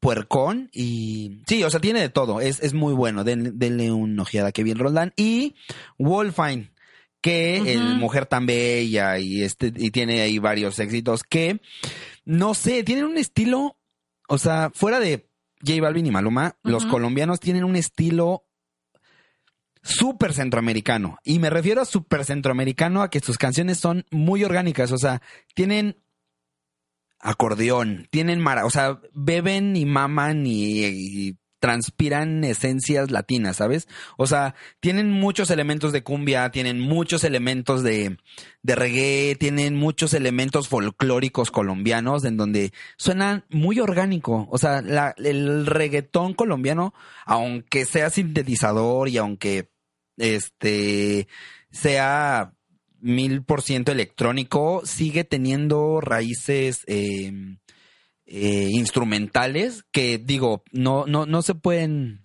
puercón 0.02 0.68
y 0.72 1.42
sí, 1.46 1.62
o 1.62 1.70
sea, 1.70 1.78
tiene 1.80 2.00
de 2.00 2.08
todo. 2.08 2.40
Es, 2.40 2.60
es 2.60 2.74
muy 2.74 2.92
bueno. 2.92 3.22
Den- 3.22 3.56
denle 3.60 3.92
una 3.92 4.22
ojeada 4.22 4.48
a 4.48 4.52
Kevin 4.52 4.76
Roldán 4.78 5.12
y 5.16 5.54
Wolfine 5.96 6.72
que 7.20 7.58
el 7.72 7.78
Ujú. 7.92 7.94
mujer 8.00 8.26
tan 8.26 8.44
bella 8.46 9.20
y 9.20 9.42
este 9.42 9.72
y 9.76 9.92
tiene 9.92 10.22
ahí 10.22 10.40
varios 10.40 10.80
éxitos 10.80 11.22
que 11.22 11.60
no 12.24 12.54
sé, 12.54 12.82
tienen 12.82 13.04
un 13.04 13.16
estilo, 13.16 13.76
o 14.28 14.38
sea, 14.38 14.72
fuera 14.74 14.98
de 14.98 15.28
J 15.64 15.80
Balvin 15.80 16.06
y 16.06 16.10
Maluma, 16.10 16.56
los 16.64 16.84
colombianos 16.84 17.38
tienen 17.38 17.62
un 17.62 17.76
estilo 17.76 18.44
súper 19.82 20.32
centroamericano. 20.32 21.18
Y 21.22 21.38
me 21.38 21.48
refiero 21.50 21.80
a 21.80 21.84
súper 21.84 22.24
centroamericano 22.24 23.02
a 23.02 23.10
que 23.10 23.20
sus 23.20 23.38
canciones 23.38 23.78
son 23.78 24.04
muy 24.10 24.42
orgánicas, 24.42 24.90
o 24.90 24.98
sea, 24.98 25.22
tienen 25.54 26.01
acordeón, 27.22 28.08
tienen 28.10 28.40
mara, 28.40 28.66
o 28.66 28.70
sea, 28.70 29.00
beben 29.14 29.76
y 29.76 29.86
maman 29.86 30.44
y, 30.46 31.38
transpiran 31.60 32.42
esencias 32.42 33.12
latinas, 33.12 33.58
¿sabes? 33.58 33.86
O 34.16 34.26
sea, 34.26 34.56
tienen 34.80 35.12
muchos 35.12 35.48
elementos 35.48 35.92
de 35.92 36.02
cumbia, 36.02 36.50
tienen 36.50 36.80
muchos 36.80 37.22
elementos 37.22 37.84
de, 37.84 38.16
de 38.64 38.74
reggae, 38.74 39.36
tienen 39.38 39.76
muchos 39.76 40.12
elementos 40.12 40.66
folclóricos 40.66 41.52
colombianos 41.52 42.24
en 42.24 42.36
donde 42.36 42.72
suenan 42.96 43.44
muy 43.48 43.78
orgánico. 43.78 44.48
O 44.50 44.58
sea, 44.58 44.80
el 45.18 45.66
reggaetón 45.66 46.34
colombiano, 46.34 46.94
aunque 47.26 47.84
sea 47.84 48.10
sintetizador 48.10 49.08
y 49.08 49.18
aunque 49.18 49.70
este 50.16 51.28
sea 51.70 52.54
mil 53.02 53.42
por 53.42 53.62
ciento 53.62 53.92
electrónico, 53.92 54.82
sigue 54.84 55.24
teniendo 55.24 56.00
raíces 56.00 56.84
eh, 56.86 57.32
eh, 58.24 58.68
instrumentales 58.70 59.84
que 59.90 60.18
digo, 60.18 60.62
no, 60.70 61.04
no, 61.06 61.26
no 61.26 61.42
se 61.42 61.54
pueden, 61.54 62.24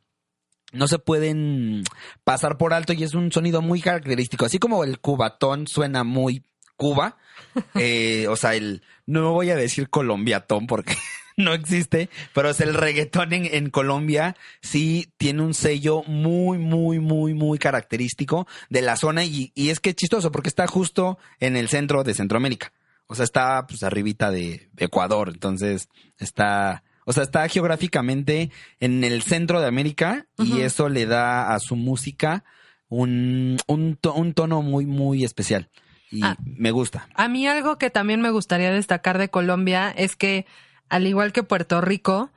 no 0.71 0.87
se 0.87 0.99
pueden 0.99 1.83
pasar 2.23 2.57
por 2.57 2.73
alto 2.73 2.93
y 2.93 3.03
es 3.03 3.15
un 3.15 3.31
sonido 3.31 3.61
muy 3.61 3.81
característico. 3.81 4.45
Así 4.45 4.59
como 4.59 4.83
el 4.83 4.99
cubatón 4.99 5.67
suena 5.67 6.03
muy 6.03 6.43
Cuba, 6.75 7.17
eh, 7.75 8.27
o 8.29 8.35
sea, 8.35 8.53
el, 8.53 8.83
no 9.07 9.33
voy 9.33 9.49
a 9.49 9.55
decir 9.55 9.89
colombiatón 9.89 10.67
porque 10.67 10.95
no 11.43 11.53
existe, 11.53 12.09
pero 12.33 12.49
es 12.49 12.59
el 12.61 12.73
reggaetón 12.73 13.31
en, 13.31 13.45
en 13.45 13.69
Colombia, 13.69 14.35
sí 14.61 15.07
tiene 15.17 15.43
un 15.43 15.53
sello 15.53 16.03
muy, 16.07 16.57
muy, 16.57 16.99
muy, 16.99 17.33
muy 17.33 17.59
característico 17.59 18.47
de 18.69 18.81
la 18.81 18.95
zona 18.95 19.23
y, 19.23 19.51
y 19.55 19.69
es 19.69 19.79
que 19.79 19.91
es 19.91 19.95
chistoso 19.95 20.31
porque 20.31 20.49
está 20.49 20.67
justo 20.67 21.17
en 21.39 21.55
el 21.55 21.69
centro 21.69 22.03
de 22.03 22.13
Centroamérica. 22.13 22.73
O 23.05 23.15
sea, 23.15 23.23
está 23.23 23.65
pues 23.67 23.83
arribita 23.83 24.31
de 24.31 24.69
Ecuador, 24.77 25.29
entonces 25.29 25.87
está, 26.17 26.83
o 27.05 27.13
sea, 27.13 27.23
está 27.23 27.47
geográficamente 27.47 28.51
en 28.79 29.03
el 29.03 29.21
centro 29.21 29.61
de 29.61 29.67
América 29.67 30.25
y 30.37 30.61
eso 30.61 30.89
le 30.89 31.05
da 31.05 31.53
a 31.53 31.59
su 31.59 31.75
música 31.75 32.43
un, 32.89 33.57
un 33.67 34.33
tono 34.33 34.61
muy, 34.61 34.85
muy 34.85 35.23
especial. 35.23 35.69
Y 36.09 36.23
Ah. 36.23 36.37
me 36.43 36.71
gusta. 36.71 37.07
A 37.15 37.27
mí 37.27 37.47
algo 37.47 37.77
que 37.77 37.89
también 37.89 38.21
me 38.21 38.31
gustaría 38.31 38.71
destacar 38.71 39.17
de 39.17 39.29
Colombia 39.29 39.93
es 39.95 40.15
que, 40.15 40.45
al 40.89 41.07
igual 41.07 41.33
que 41.33 41.43
Puerto 41.43 41.81
Rico, 41.81 42.31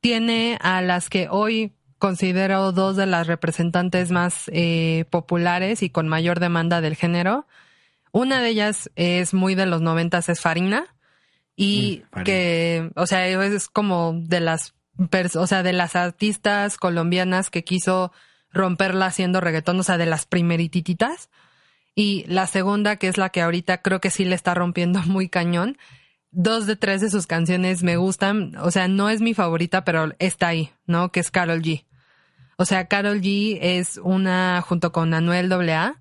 tiene 0.00 0.58
a 0.60 0.80
las 0.82 1.10
que 1.10 1.28
hoy 1.30 1.72
considero 1.98 2.72
dos 2.72 2.96
de 2.96 3.06
las 3.06 3.26
representantes 3.26 4.10
más 4.10 4.50
eh, 4.52 5.04
populares 5.10 5.82
y 5.82 5.90
con 5.90 6.08
mayor 6.08 6.40
demanda 6.40 6.80
del 6.80 6.96
género. 6.96 7.46
Una 8.12 8.40
de 8.40 8.48
ellas 8.48 8.90
es 8.96 9.34
muy 9.34 9.54
de 9.54 9.66
los 9.66 9.82
noventas, 9.82 10.28
es 10.28 10.40
Farina. 10.40 10.86
Y 11.56 12.04
Mm, 12.12 12.22
que, 12.22 12.90
o 12.96 13.06
sea, 13.06 13.26
es 13.26 13.68
como 13.68 14.14
de 14.14 14.40
las, 14.40 14.74
o 15.34 15.46
sea, 15.46 15.62
de 15.62 15.72
las 15.72 15.96
artistas 15.96 16.76
colombianas 16.76 17.50
que 17.50 17.64
quiso 17.64 18.12
romperla 18.52 19.06
haciendo 19.06 19.40
reggaetón, 19.40 19.78
o 19.78 19.82
sea, 19.82 19.98
de 19.98 20.06
las 20.06 20.26
primeritititas. 20.26 21.28
Y 21.94 22.24
la 22.28 22.46
segunda, 22.46 22.96
que 22.96 23.08
es 23.08 23.18
la 23.18 23.30
que 23.30 23.42
ahorita 23.42 23.82
creo 23.82 24.00
que 24.00 24.10
sí 24.10 24.24
le 24.24 24.34
está 24.34 24.54
rompiendo 24.54 25.00
muy 25.06 25.28
cañón. 25.28 25.78
Dos 26.32 26.66
de 26.66 26.76
tres 26.76 27.00
de 27.00 27.10
sus 27.10 27.26
canciones 27.26 27.82
me 27.82 27.96
gustan. 27.96 28.56
O 28.58 28.70
sea, 28.70 28.88
no 28.88 29.10
es 29.10 29.20
mi 29.20 29.34
favorita, 29.34 29.84
pero 29.84 30.12
está 30.18 30.48
ahí, 30.48 30.70
¿no? 30.86 31.10
Que 31.10 31.20
es 31.20 31.30
Carol 31.30 31.62
G. 31.62 31.84
O 32.56 32.64
sea, 32.64 32.88
Carol 32.88 33.20
G 33.20 33.58
es 33.60 33.98
una, 34.02 34.62
junto 34.62 34.92
con 34.92 35.14
Anuel 35.14 35.52
AA. 35.52 35.96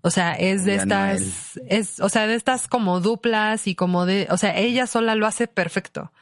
O 0.00 0.10
sea, 0.10 0.34
es 0.34 0.64
de 0.64 0.76
estas, 0.76 1.58
es, 1.66 1.98
o 1.98 2.08
sea, 2.08 2.26
de 2.26 2.34
estas 2.34 2.68
como 2.68 3.00
duplas 3.00 3.66
y 3.66 3.74
como 3.74 4.04
de, 4.04 4.26
o 4.30 4.36
sea, 4.36 4.56
ella 4.56 4.86
sola 4.86 5.14
lo 5.14 5.26
hace 5.26 5.48
perfecto. 5.48 6.12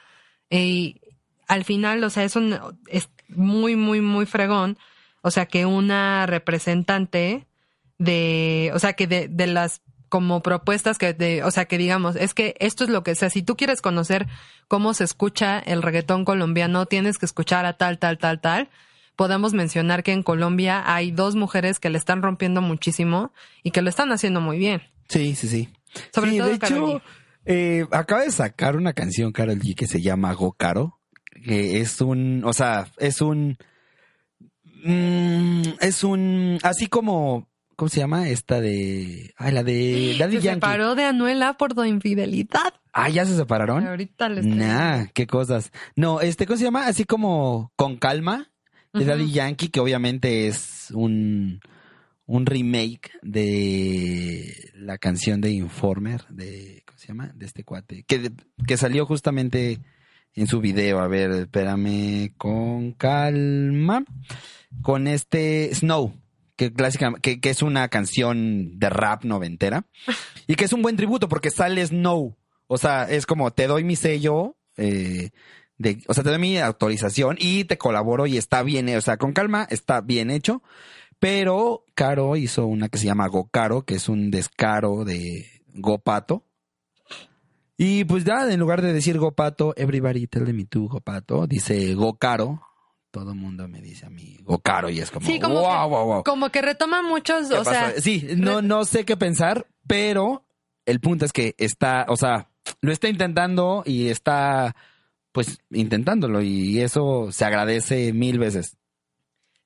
Y 0.49 1.01
al 1.49 1.65
final, 1.65 2.03
o 2.05 2.11
sea, 2.11 2.25
es 2.25 2.37
un, 2.37 2.59
es 2.87 3.09
muy, 3.29 3.77
muy, 3.77 4.01
muy 4.01 4.25
fregón. 4.25 4.79
O 5.21 5.31
sea, 5.31 5.47
que 5.47 5.67
una 5.67 6.27
representante 6.27 7.47
de, 7.99 8.71
o 8.75 8.79
sea, 8.79 8.95
que 8.95 9.07
de, 9.07 9.29
de 9.29 9.47
las 9.47 9.83
como 10.13 10.43
propuestas 10.43 10.99
que 10.99 11.15
de, 11.15 11.43
o 11.43 11.51
sea, 11.51 11.65
que 11.65 11.79
digamos, 11.79 12.17
es 12.17 12.35
que 12.35 12.55
esto 12.61 12.85
es 12.85 12.91
lo 12.91 13.03
que, 13.03 13.13
o 13.13 13.15
sea, 13.15 13.31
si 13.31 13.43
tú 13.43 13.57
quieres 13.57 13.81
conocer 13.81 14.27
cómo 14.69 14.93
se 14.93 15.05
escucha 15.05 15.59
el 15.59 15.81
reggaetón 15.81 16.27
colombiano, 16.27 16.85
tienes 16.85 17.17
que 17.17 17.25
escuchar 17.25 17.65
a 17.65 17.79
tal, 17.79 17.99
tal, 17.99 18.19
tal, 18.19 18.39
tal. 18.39 18.69
Podemos 19.17 19.55
mencionar 19.55 20.03
que 20.03 20.13
en 20.13 20.23
Colombia 20.23 20.83
hay 20.85 21.13
dos 21.13 21.35
mujeres 21.35 21.81
que 21.81 21.89
le 21.89 21.97
están 21.97 22.21
rompiendo 22.21 22.61
muchísimo 22.61 23.33
y 23.63 23.71
que 23.71 23.81
lo 23.81 23.89
están 23.89 24.13
haciendo 24.13 24.43
muy 24.43 24.59
bien. 24.59 24.83
Sí, 25.09 25.35
sí, 25.35 25.49
sí. 25.49 25.71
Sobre 26.15 26.33
Sí, 26.33 26.39
todo 26.39 26.49
de 26.49 26.59
Karol 26.59 26.77
hecho, 26.77 26.99
G. 26.99 27.03
eh, 27.47 27.87
acaba 27.91 28.21
de 28.21 28.33
sacar 28.33 28.77
una 28.77 28.93
canción 28.93 29.33
Carol 29.33 29.59
G 29.61 29.75
que 29.75 29.87
se 29.87 30.03
llama 30.03 30.35
Go 30.35 30.53
Caro, 30.53 31.01
que 31.43 31.81
es 31.81 32.03
un, 32.03 32.43
o 32.45 32.53
sea, 32.53 32.87
es 32.99 33.23
un, 33.23 33.57
mm, 34.85 35.63
es 35.81 36.05
un, 36.05 36.59
así 36.63 36.87
como, 36.87 37.49
¿cómo 37.83 37.89
se 37.89 37.99
llama? 37.99 38.29
Esta 38.29 38.61
de, 38.61 39.35
ay, 39.37 39.51
la 39.53 39.65
de 39.65 40.15
Daddy 40.17 40.37
Se 40.37 40.43
Yankee. 40.43 40.61
separó 40.61 40.95
de 40.95 41.03
Anuela 41.03 41.55
por 41.55 41.75
tu 41.75 41.83
infidelidad. 41.83 42.75
Ah, 42.93 43.09
ya 43.09 43.27
se 43.27 43.35
separaron. 43.35 43.85
Ahorita 43.85 44.29
les 44.29 44.47
Nah, 44.47 45.07
qué 45.13 45.27
cosas. 45.27 45.73
No, 45.97 46.21
este, 46.21 46.47
¿cómo 46.47 46.59
se 46.59 46.63
llama? 46.63 46.87
Así 46.87 47.05
como 47.05 47.73
con 47.75 47.97
calma 47.97 48.53
de. 48.95 49.05
Daddy 49.05 49.33
Yankee, 49.33 49.67
que 49.67 49.81
obviamente 49.81 50.47
es 50.47 50.93
un, 50.93 51.59
un 52.25 52.47
remake 52.47 53.11
de 53.21 54.71
la 54.77 54.97
canción 54.99 55.41
de 55.41 55.51
Informer, 55.51 56.23
de, 56.29 56.85
¿cómo 56.87 56.99
se 57.01 57.09
llama? 57.09 57.33
De 57.35 57.47
este 57.47 57.65
cuate, 57.65 58.05
que, 58.07 58.31
que 58.65 58.77
salió 58.77 59.07
justamente 59.07 59.81
en 60.35 60.47
su 60.47 60.61
video. 60.61 61.01
A 61.01 61.09
ver, 61.09 61.33
espérame, 61.33 62.33
con 62.37 62.93
calma, 62.93 64.05
con 64.83 65.09
este 65.09 65.75
Snow. 65.75 66.22
Que, 66.63 66.73
clásica, 66.73 67.13
que, 67.21 67.41
que 67.41 67.51
es 67.51 67.61
una 67.61 67.89
canción 67.89 68.79
de 68.79 68.89
rap 68.89 69.25
noventera 69.25 69.85
y 70.47 70.55
que 70.55 70.67
es 70.67 70.73
un 70.73 70.81
buen 70.81 70.97
tributo 70.97 71.29
porque 71.29 71.51
sale 71.51 71.85
Snow. 71.85 72.37
O 72.69 72.79
sea, 72.79 73.11
es 73.11 73.27
como 73.27 73.51
te 73.51 73.67
doy 73.67 73.83
mi 73.83 73.97
sello, 73.97 74.57
eh, 74.77 75.31
de, 75.77 76.05
o 76.07 76.15
sea, 76.15 76.23
te 76.23 76.31
doy 76.31 76.39
mi 76.39 76.59
autorización 76.59 77.37
y 77.41 77.65
te 77.65 77.79
colaboro 77.79 78.29
y 78.29 78.37
está 78.37 78.63
bien, 78.63 78.95
o 78.97 79.01
sea, 79.01 79.17
con 79.17 79.33
calma, 79.33 79.67
está 79.71 80.03
bien 80.03 80.31
hecho. 80.31 80.63
Pero 81.19 81.85
Caro 81.97 82.37
hizo 82.37 82.67
una 82.67 82.89
que 82.89 82.99
se 82.99 83.07
llama 83.07 83.27
Go 83.27 83.49
Caro, 83.51 83.83
que 83.83 83.97
es 83.97 84.09
un 84.09 84.31
descaro 84.31 85.05
de 85.05 85.47
Go 85.75 85.99
Pato. 85.99 86.47
Y 87.77 88.05
pues 88.05 88.23
ya, 88.23 88.49
en 88.49 88.61
lugar 88.61 88.83
de 88.83 88.93
decir 88.93 89.19
Go 89.19 89.33
Pato, 89.33 89.75
everybody 89.77 90.29
tell 90.29 90.55
me 90.55 90.65
tú 90.65 90.89
Go 90.89 91.01
Pato, 91.01 91.49
dice 91.49 91.95
Go 91.95 92.19
Caro. 92.19 92.61
Todo 93.13 93.31
el 93.33 93.37
mundo 93.39 93.69
me 93.69 93.81
dice 93.81 94.07
a 94.07 94.11
mí 94.11 94.39
Go 94.43 94.59
Caro 94.59 94.89
y 94.91 94.99
es 94.99 95.11
como, 95.13 95.27
Sí, 95.27 95.39
como 95.39 95.55
wow, 95.61 95.63
que- 95.71 95.95
wow, 95.95 96.05
wow. 96.07 96.23
Como 96.25 96.49
que 96.51 96.63
retoma 96.63 97.03
muchos, 97.03 97.49
¿Qué 97.49 97.55
o 97.55 97.65
sea, 97.65 97.93
sí, 98.01 98.27
no, 98.37 98.61
no 98.63 98.85
sé 98.85 99.05
qué 99.05 99.17
pensar, 99.17 99.67
pero 99.87 100.45
el 100.87 100.99
punto 100.99 101.25
es 101.27 101.33
que 101.33 101.55
está, 101.59 102.07
o 102.09 102.17
sea, 102.17 102.49
lo 102.81 102.91
está 102.91 103.09
intentando 103.09 103.83
y 103.87 104.09
está, 104.09 104.75
pues, 105.31 105.61
intentándolo 105.71 106.41
y 106.43 106.81
eso 106.81 107.31
se 107.33 107.45
agradece 107.45 108.13
mil 108.13 108.39
veces. 108.39 108.77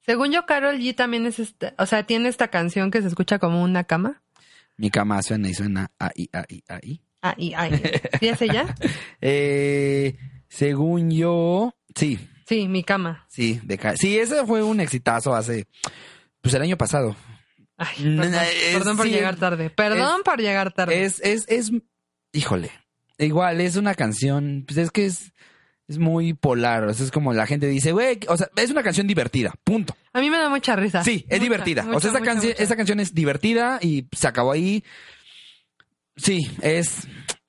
según 0.00 0.32
yo, 0.32 0.44
Carol 0.44 0.78
G 0.78 0.94
también 0.94 1.24
es, 1.26 1.38
este, 1.38 1.72
o 1.78 1.86
sea, 1.86 2.04
tiene 2.04 2.28
esta 2.28 2.48
canción 2.48 2.90
que 2.90 3.00
se 3.00 3.08
escucha 3.08 3.38
como 3.38 3.62
una 3.62 3.84
cama. 3.84 4.22
Mi 4.76 4.90
cama 4.90 5.22
suena 5.22 5.48
y 5.48 5.54
suena 5.54 5.90
ahí, 5.98 6.28
ahí, 6.32 6.62
ahí. 6.68 7.00
Ah, 7.22 7.34
y 7.38 7.54
ay. 7.54 7.80
¿Sí 8.20 8.28
ese 8.28 8.48
ya? 8.48 8.74
Eh, 9.20 10.16
según 10.48 11.10
yo, 11.10 11.74
sí, 11.94 12.18
Sí, 12.46 12.68
mi 12.68 12.84
cama. 12.84 13.26
sí, 13.28 13.60
de 13.64 13.76
ca- 13.78 13.96
sí, 13.96 14.18
ese 14.18 14.46
fue 14.46 14.62
un 14.62 14.80
exitazo 14.80 15.34
hace, 15.34 15.66
pues 16.40 16.54
el 16.54 16.62
año 16.62 16.76
pasado. 16.76 17.16
Ay, 17.76 18.04
No, 18.04 18.22
perdón, 18.22 18.40
es- 18.42 18.74
perdón 18.76 18.96
por 18.96 19.06
sí, 19.06 19.12
llegar 19.12 19.36
tarde. 19.36 19.70
Perdón 19.70 20.22
por 20.24 20.40
llegar 20.40 20.72
tarde. 20.72 21.04
Es, 21.04 21.20
es, 21.20 21.44
es, 21.48 21.72
híjole, 22.32 22.70
igual 23.18 23.60
es 23.60 23.76
una 23.76 23.94
canción, 23.94 24.64
pues 24.66 24.78
es 24.78 24.90
que 24.90 25.06
es, 25.06 25.32
es 25.88 25.98
muy 25.98 26.32
polar, 26.34 26.84
o 26.84 26.94
sea, 26.94 27.04
es 27.04 27.10
como 27.12 27.32
la 27.32 27.46
gente 27.46 27.66
dice, 27.66 27.92
güey, 27.92 28.18
o 28.28 28.36
sea, 28.36 28.48
es 28.56 28.70
una 28.70 28.82
canción 28.82 29.06
divertida, 29.06 29.52
punto. 29.64 29.96
A 30.12 30.20
mí 30.20 30.30
me 30.30 30.38
da 30.38 30.48
mucha 30.48 30.74
risa. 30.76 31.04
Sí, 31.04 31.24
es 31.28 31.38
Mucha, 31.38 31.42
divertida. 31.42 31.82
o 31.92 32.00
sea, 32.00 32.10
esa, 32.10 32.18
mucha, 32.20 32.32
canción, 32.32 32.54
esa 32.58 32.76
canción 32.76 33.00
es 33.00 33.12
divertida 33.14 33.78
y 33.82 34.06
se 34.12 34.26
acabó 34.28 34.52
ahí. 34.52 34.82
Sí, 36.16 36.48
es 36.62 37.06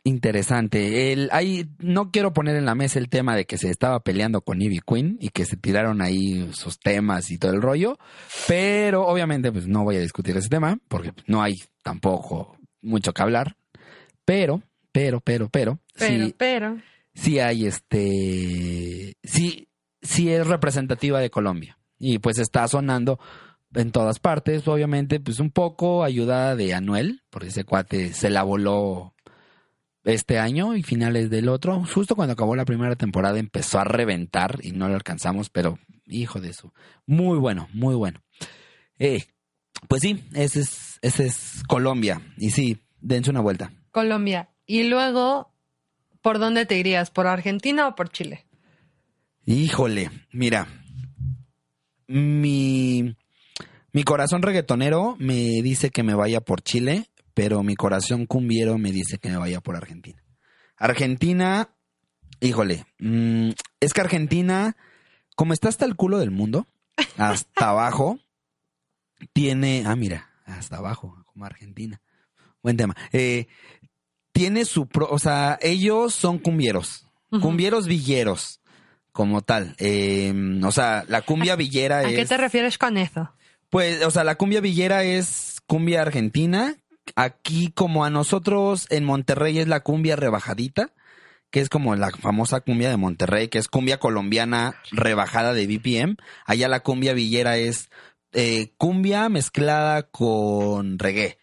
interesante. 0.07 1.11
El, 1.11 1.29
hay, 1.31 1.69
no 1.79 2.11
quiero 2.11 2.33
poner 2.33 2.55
en 2.55 2.65
la 2.65 2.75
mesa 2.75 2.99
el 2.99 3.09
tema 3.09 3.35
de 3.35 3.45
que 3.45 3.57
se 3.57 3.69
estaba 3.69 3.99
peleando 4.01 4.41
con 4.41 4.61
Ivy 4.61 4.79
Queen 4.85 5.17
y 5.19 5.29
que 5.29 5.45
se 5.45 5.57
tiraron 5.57 6.01
ahí 6.01 6.49
sus 6.53 6.79
temas 6.79 7.29
y 7.31 7.37
todo 7.37 7.53
el 7.53 7.61
rollo, 7.61 7.97
pero 8.47 9.05
obviamente 9.05 9.51
pues 9.51 9.67
no 9.67 9.83
voy 9.83 9.97
a 9.97 10.01
discutir 10.01 10.35
ese 10.37 10.49
tema 10.49 10.79
porque 10.87 11.13
no 11.27 11.41
hay 11.41 11.55
tampoco 11.83 12.57
mucho 12.81 13.13
que 13.13 13.21
hablar. 13.21 13.55
Pero, 14.25 14.61
pero, 14.91 15.21
pero, 15.21 15.49
pero, 15.49 15.79
Pero, 15.93 16.25
sí, 16.25 16.35
pero. 16.37 16.77
sí 17.13 17.39
hay 17.39 17.65
este, 17.65 19.13
sí, 19.23 19.67
sí 20.01 20.31
es 20.31 20.47
representativa 20.47 21.19
de 21.19 21.29
Colombia 21.29 21.77
y 21.99 22.19
pues 22.19 22.39
está 22.39 22.67
sonando 22.67 23.19
en 23.73 23.91
todas 23.91 24.19
partes, 24.19 24.67
obviamente, 24.67 25.19
pues 25.19 25.39
un 25.39 25.51
poco 25.51 26.03
ayudada 26.03 26.55
de 26.55 26.73
Anuel, 26.73 27.21
porque 27.29 27.49
ese 27.49 27.63
cuate 27.63 28.13
se 28.13 28.29
la 28.29 28.43
voló 28.43 29.13
este 30.07 30.39
año 30.39 30.75
y 30.75 30.83
finales 30.83 31.29
del 31.29 31.49
otro, 31.49 31.83
justo 31.93 32.15
cuando 32.15 32.33
acabó 32.33 32.55
la 32.55 32.63
primera 32.63 32.95
temporada 32.95 33.39
empezó 33.39 33.79
a 33.79 33.83
reventar 33.83 34.59
y 34.63 34.71
no 34.71 34.87
lo 34.87 34.95
alcanzamos, 34.95 35.49
pero 35.49 35.79
hijo 36.05 36.39
de 36.39 36.49
eso, 36.49 36.73
muy 37.05 37.37
bueno, 37.37 37.67
muy 37.73 37.93
bueno. 37.93 38.21
Eh, 38.99 39.25
pues 39.89 40.01
sí, 40.01 40.23
ese 40.33 40.61
es, 40.61 40.99
ese 41.01 41.25
es 41.25 41.61
Colombia 41.67 42.21
y 42.37 42.51
sí, 42.51 42.79
dense 43.01 43.29
una 43.29 43.41
vuelta. 43.41 43.73
Colombia. 43.91 44.49
Y 44.65 44.83
luego, 44.83 45.53
¿por 46.21 46.39
dónde 46.39 46.65
te 46.65 46.77
irías? 46.77 47.11
¿Por 47.11 47.27
Argentina 47.27 47.87
o 47.87 47.95
por 47.95 48.09
Chile? 48.09 48.45
Híjole, 49.45 50.09
mira, 50.31 50.67
mi, 52.07 53.13
mi 53.91 54.03
corazón 54.03 54.41
reggaetonero 54.41 55.17
me 55.19 55.61
dice 55.61 55.89
que 55.89 56.03
me 56.03 56.15
vaya 56.15 56.39
por 56.39 56.61
Chile, 56.61 57.07
pero 57.37 57.61
mi 57.61 57.75
corazón 57.75 58.25
cumbiero 58.25 58.79
me 58.79 58.91
dice 58.91 59.19
que 59.19 59.29
me 59.29 59.37
vaya 59.37 59.61
por 59.61 59.75
Argentina. 59.75 60.23
Argentina, 60.75 61.69
híjole, 62.39 62.87
mm, 62.97 63.51
es 63.79 63.93
que 63.93 64.01
Argentina, 64.01 64.75
como 65.35 65.53
está 65.53 65.69
hasta 65.69 65.85
el 65.85 65.95
culo 65.95 66.17
del 66.17 66.31
mundo, 66.31 66.65
hasta 67.15 67.69
abajo, 67.69 68.17
tiene, 69.33 69.83
ah, 69.85 69.95
mira, 69.95 70.31
hasta 70.45 70.77
abajo, 70.77 71.15
como 71.27 71.45
Argentina. 71.45 72.01
Buen 72.63 72.75
tema. 72.75 72.95
Eh, 73.11 73.45
tiene 74.31 74.65
su, 74.65 74.87
pro- 74.87 75.09
o 75.11 75.19
sea, 75.19 75.59
ellos 75.61 76.15
son 76.15 76.39
cumbieros, 76.39 77.05
cumbieros 77.29 77.85
villeros, 77.85 78.61
como 79.11 79.41
tal. 79.41 79.75
Eh, 79.77 80.33
o 80.63 80.71
sea, 80.71 81.05
la 81.07 81.21
cumbia 81.21 81.55
villera 81.55 81.97
¿A 81.99 82.09
es... 82.09 82.15
qué 82.15 82.25
te 82.25 82.37
refieres 82.37 82.79
con 82.79 82.97
eso? 82.97 83.31
Pues, 83.69 84.03
o 84.03 84.09
sea, 84.09 84.23
la 84.23 84.35
cumbia 84.35 84.59
villera 84.59 85.03
es 85.03 85.61
cumbia 85.67 86.01
argentina. 86.01 86.75
Aquí, 87.15 87.71
como 87.71 88.05
a 88.05 88.09
nosotros 88.09 88.87
en 88.89 89.05
Monterrey 89.05 89.59
es 89.59 89.67
la 89.67 89.81
cumbia 89.81 90.15
rebajadita, 90.15 90.93
que 91.49 91.61
es 91.61 91.69
como 91.69 91.95
la 91.95 92.11
famosa 92.11 92.61
cumbia 92.61 92.89
de 92.89 92.97
Monterrey, 92.97 93.47
que 93.47 93.57
es 93.57 93.67
cumbia 93.67 93.99
colombiana 93.99 94.75
rebajada 94.91 95.53
de 95.53 95.67
BPM. 95.67 96.17
Allá 96.45 96.67
la 96.67 96.81
cumbia 96.81 97.13
villera 97.13 97.57
es 97.57 97.89
eh, 98.33 98.73
cumbia 98.77 99.29
mezclada 99.29 100.03
con 100.03 100.99
reggae. 100.99 101.37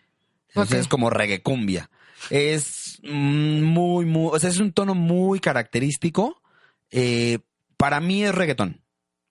Entonces 0.48 0.80
es 0.80 0.88
como 0.88 1.10
reggae 1.10 1.42
cumbia. 1.42 1.90
Es 2.30 3.00
mm, 3.02 3.62
muy, 3.62 4.06
muy, 4.06 4.30
o 4.32 4.38
sea, 4.38 4.50
es 4.50 4.58
un 4.58 4.72
tono 4.72 4.94
muy 4.94 5.40
característico. 5.40 6.42
Eh, 6.90 7.38
para 7.76 8.00
mí 8.00 8.24
es 8.24 8.34
reggaetón. 8.34 8.82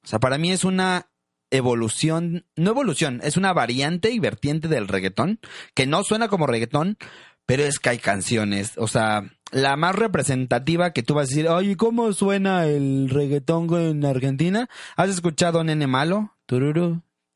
O 0.03 0.07
sea, 0.07 0.19
para 0.19 0.37
mí 0.37 0.51
es 0.51 0.63
una 0.63 1.07
evolución, 1.53 2.45
no 2.55 2.71
evolución, 2.71 3.21
es 3.23 3.37
una 3.37 3.53
variante 3.53 4.09
y 4.09 4.19
vertiente 4.19 4.67
del 4.67 4.87
reggaetón, 4.87 5.39
que 5.75 5.85
no 5.85 6.03
suena 6.03 6.27
como 6.27 6.47
reggaetón, 6.47 6.97
pero 7.45 7.63
es 7.63 7.77
que 7.77 7.89
hay 7.89 7.99
canciones, 7.99 8.73
o 8.77 8.87
sea, 8.87 9.23
la 9.51 9.75
más 9.75 9.95
representativa 9.95 10.93
que 10.93 11.03
tú 11.03 11.13
vas 11.13 11.27
a 11.27 11.29
decir, 11.29 11.47
oye, 11.47 11.77
¿cómo 11.77 12.11
suena 12.13 12.65
el 12.65 13.07
reggaetón 13.09 13.67
en 13.75 14.03
Argentina? 14.03 14.67
¿Has 14.95 15.09
escuchado 15.09 15.63
Nene 15.63 15.85
Malo? 15.85 16.35
Tu, 16.47 16.59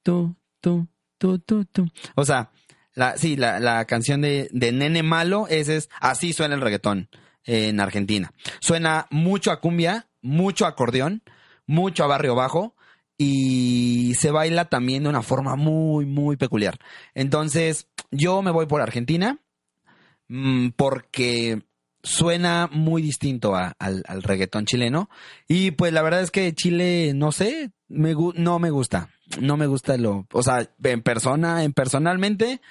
tu, 0.01 0.36
tu, 0.61 0.88
tu, 1.20 1.65
tu. 1.65 1.88
O 2.15 2.26
sea, 2.26 2.49
la, 2.93 3.18
sí, 3.18 3.36
la, 3.36 3.59
la 3.59 3.86
canción 3.86 4.22
de, 4.22 4.49
de 4.51 4.72
Nene 4.72 5.03
Malo, 5.03 5.45
ese 5.47 5.78
es, 5.78 5.89
así 6.01 6.34
suena 6.34 6.55
el 6.55 6.61
reggaetón 6.61 7.09
en 7.43 7.80
Argentina. 7.80 8.34
Suena 8.61 9.05
mucho 9.11 9.51
a 9.51 9.61
cumbia, 9.61 10.07
mucho 10.24 10.65
acordeón, 10.65 11.22
mucho 11.68 12.03
a 12.03 12.07
barrio 12.07 12.34
bajo 12.34 12.76
y 13.18 14.13
se 14.20 14.32
baila 14.32 14.65
también 14.65 15.03
de 15.03 15.09
una 15.09 15.22
forma 15.24 15.55
muy, 15.55 16.05
muy 16.05 16.38
peculiar. 16.38 16.78
Entonces, 17.15 17.88
yo 18.11 18.41
me 18.41 18.51
voy 18.51 18.65
por 18.68 18.82
Argentina 18.82 19.39
mm, 20.28 20.70
porque 20.76 21.61
suena 22.03 22.70
muy 22.72 23.01
distinto 23.01 23.55
a- 23.55 23.74
al, 23.80 24.03
al 24.07 24.24
reggaetón 24.24 24.65
chileno 24.65 25.09
y 25.47 25.72
pues 25.72 25.91
la 25.93 26.01
verdad 26.03 26.22
es 26.22 26.32
que 26.32 26.53
Chile, 26.53 27.11
no 27.15 27.32
sé, 27.32 27.72
me, 27.89 28.13
no 28.36 28.59
me 28.59 28.70
gusta, 28.70 29.09
no 29.41 29.57
me 29.57 29.68
gusta 29.68 29.97
lo, 29.97 30.26
o 30.32 30.43
sea, 30.43 30.70
en 30.84 31.01
persona, 31.01 31.63
en 31.63 31.74
personalmente, 31.74 32.61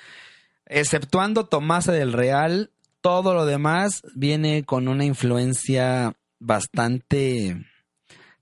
exceptuando 0.66 1.46
Tomasa 1.46 1.92
del 1.92 2.12
Real, 2.12 2.70
todo 3.00 3.34
lo 3.34 3.46
demás 3.46 4.02
viene 4.14 4.64
con 4.64 4.88
una 4.88 5.04
influencia 5.04 6.14
bastante 6.38 7.64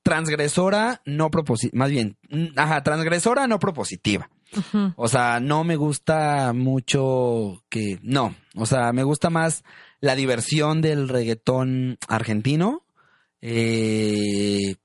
transgresora, 0.05 1.01
no 1.07 1.31
propositiva, 1.31 1.79
más 1.79 1.91
bien, 1.91 2.17
mm, 2.29 2.49
ajá, 2.57 2.83
transgresora, 2.85 3.49
no 3.49 3.59
propositiva. 3.59 4.31
O 4.95 5.09
sea, 5.09 5.41
no 5.41 5.65
me 5.65 5.75
gusta 5.75 6.53
mucho 6.53 7.65
que, 7.69 7.99
no, 8.03 8.37
o 8.55 8.67
sea, 8.67 8.93
me 8.93 9.03
gusta 9.03 9.29
más 9.29 9.65
la 9.99 10.15
diversión 10.15 10.81
del 10.81 11.09
reggaetón 11.09 11.99
argentino, 12.07 12.87
eh, 13.41 14.77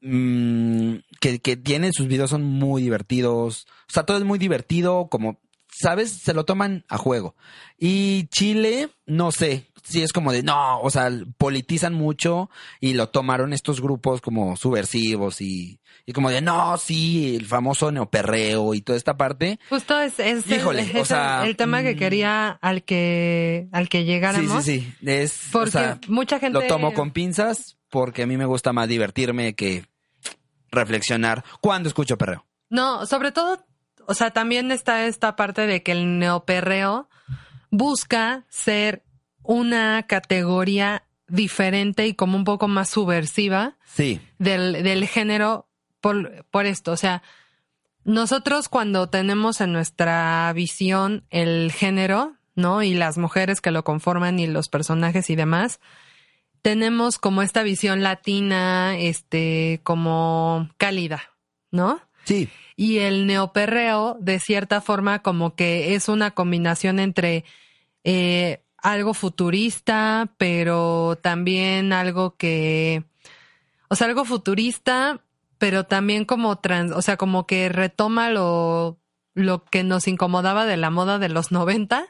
mm, 0.00 0.94
que, 1.20 1.40
que 1.40 1.56
tiene 1.58 1.92
sus 1.92 2.06
videos 2.06 2.30
son 2.30 2.44
muy 2.44 2.80
divertidos, 2.80 3.66
o 3.86 3.92
sea, 3.92 4.04
todo 4.04 4.16
es 4.16 4.24
muy 4.24 4.38
divertido, 4.38 5.08
como, 5.10 5.40
¿sabes? 5.68 6.12
Se 6.22 6.32
lo 6.32 6.46
toman 6.46 6.86
a 6.88 6.96
juego. 6.96 7.36
Y 7.76 8.28
Chile, 8.28 8.88
no 9.04 9.30
sé, 9.30 9.69
si 9.90 10.02
es 10.02 10.12
como 10.12 10.32
de, 10.32 10.42
no, 10.42 10.80
o 10.80 10.88
sea, 10.90 11.10
politizan 11.36 11.92
mucho 11.94 12.48
y 12.80 12.94
lo 12.94 13.08
tomaron 13.10 13.52
estos 13.52 13.80
grupos 13.80 14.20
como 14.20 14.56
subversivos 14.56 15.40
y, 15.40 15.80
y 16.06 16.12
como 16.12 16.30
de, 16.30 16.40
no, 16.40 16.76
sí, 16.78 17.36
el 17.36 17.46
famoso 17.46 17.90
neoperreo 17.92 18.72
y 18.74 18.80
toda 18.80 18.96
esta 18.96 19.16
parte. 19.16 19.58
Justo 19.68 20.00
es, 20.00 20.18
es 20.20 20.46
el- 20.50 20.78
es 20.78 20.94
o 20.94 21.04
sea, 21.04 21.44
tema 21.56 21.82
que 21.82 21.94
mm. 21.94 21.98
quería 21.98 22.48
al 22.50 22.84
que 22.84 23.68
al 23.72 23.88
que 23.88 23.98
Sí, 24.00 24.04
llegáramos. 24.04 24.64
sí, 24.64 24.80
sí. 24.80 24.94
Es, 25.06 25.48
o 25.48 25.52
Porque 25.52 25.70
sea, 25.72 25.98
mucha 26.08 26.38
gente 26.38 26.58
lo 26.60 26.66
tomo 26.66 26.94
con 26.94 27.10
pinzas 27.10 27.76
porque 27.90 28.22
a 28.22 28.26
mí 28.26 28.36
me 28.36 28.46
gusta 28.46 28.72
más 28.72 28.88
divertirme 28.88 29.54
que 29.54 29.84
reflexionar 30.70 31.44
cuando 31.60 31.88
escucho 31.88 32.16
perreo. 32.16 32.46
No, 32.68 33.04
sobre 33.06 33.32
todo, 33.32 33.66
o 34.06 34.14
sea, 34.14 34.30
también 34.30 34.70
está 34.70 35.06
esta 35.06 35.34
parte 35.36 35.66
de 35.66 35.82
que 35.82 35.92
el 35.92 36.18
neoperreo 36.20 37.08
busca 37.70 38.44
ser 38.48 39.02
una 39.50 40.04
categoría 40.04 41.02
diferente 41.26 42.06
y 42.06 42.14
como 42.14 42.36
un 42.36 42.44
poco 42.44 42.68
más 42.68 42.88
subversiva 42.88 43.76
Sí, 43.84 44.20
del, 44.38 44.84
del 44.84 45.08
género 45.08 45.66
por, 46.00 46.44
por 46.52 46.66
esto. 46.66 46.92
O 46.92 46.96
sea, 46.96 47.24
nosotros 48.04 48.68
cuando 48.68 49.08
tenemos 49.08 49.60
en 49.60 49.72
nuestra 49.72 50.52
visión 50.52 51.24
el 51.30 51.72
género, 51.72 52.36
¿no? 52.54 52.84
Y 52.84 52.94
las 52.94 53.18
mujeres 53.18 53.60
que 53.60 53.72
lo 53.72 53.82
conforman 53.82 54.38
y 54.38 54.46
los 54.46 54.68
personajes 54.68 55.28
y 55.30 55.34
demás, 55.34 55.80
tenemos 56.62 57.18
como 57.18 57.42
esta 57.42 57.64
visión 57.64 58.04
latina, 58.04 58.96
este, 58.96 59.80
como 59.82 60.68
cálida, 60.76 61.22
¿no? 61.72 62.00
sí, 62.22 62.48
Y 62.76 62.98
el 62.98 63.26
neoperreo, 63.26 64.16
de 64.20 64.38
cierta 64.38 64.80
forma, 64.80 65.22
como 65.22 65.56
que 65.56 65.96
es 65.96 66.08
una 66.08 66.30
combinación 66.30 67.00
entre 67.00 67.44
eh, 68.04 68.62
algo 68.82 69.14
futurista, 69.14 70.28
pero 70.38 71.18
también 71.20 71.92
algo 71.92 72.36
que, 72.36 73.04
o 73.88 73.96
sea, 73.96 74.06
algo 74.06 74.24
futurista, 74.24 75.20
pero 75.58 75.84
también 75.84 76.24
como 76.24 76.58
trans, 76.58 76.92
o 76.92 77.02
sea, 77.02 77.16
como 77.16 77.46
que 77.46 77.68
retoma 77.68 78.30
lo 78.30 79.00
lo 79.34 79.64
que 79.64 79.84
nos 79.84 80.08
incomodaba 80.08 80.66
de 80.66 80.76
la 80.76 80.90
moda 80.90 81.18
de 81.18 81.28
los 81.28 81.52
90, 81.52 82.06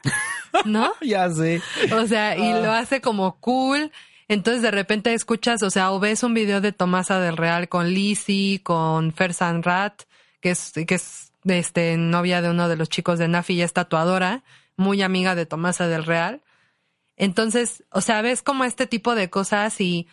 ¿no? 0.65 0.91
Ya 1.01 1.29
sé. 1.29 1.61
O 1.93 2.05
sea, 2.07 2.37
y 2.37 2.51
lo 2.61 2.71
hace 2.71 3.01
como 3.01 3.37
cool. 3.39 3.91
Entonces 4.27 4.61
de 4.61 4.71
repente 4.71 5.13
escuchas, 5.13 5.61
o 5.63 5.69
sea, 5.69 5.91
o 5.91 5.99
ves 5.99 6.23
un 6.23 6.33
video 6.33 6.61
de 6.61 6.71
Tomasa 6.71 7.19
del 7.19 7.37
Real 7.37 7.67
con 7.67 7.89
Lizzie, 7.89 8.61
con 8.63 9.11
Fer 9.11 9.33
Rat, 9.61 10.03
que 10.39 10.51
es, 10.51 10.71
que 10.87 10.95
es 10.95 11.31
este, 11.45 11.97
novia 11.97 12.41
de 12.41 12.49
uno 12.49 12.69
de 12.69 12.77
los 12.77 12.89
chicos 12.89 13.19
de 13.19 13.27
Nafi 13.27 13.55
y 13.55 13.61
es 13.61 13.73
tatuadora, 13.73 14.43
muy 14.77 15.01
amiga 15.01 15.35
de 15.35 15.45
Tomasa 15.45 15.87
del 15.87 16.05
Real. 16.05 16.41
Entonces, 17.21 17.83
o 17.91 18.01
sea, 18.01 18.23
ves 18.23 18.41
como 18.41 18.63
este 18.63 18.87
tipo 18.87 19.13
de 19.13 19.29
cosas 19.29 19.79
y 19.79 20.07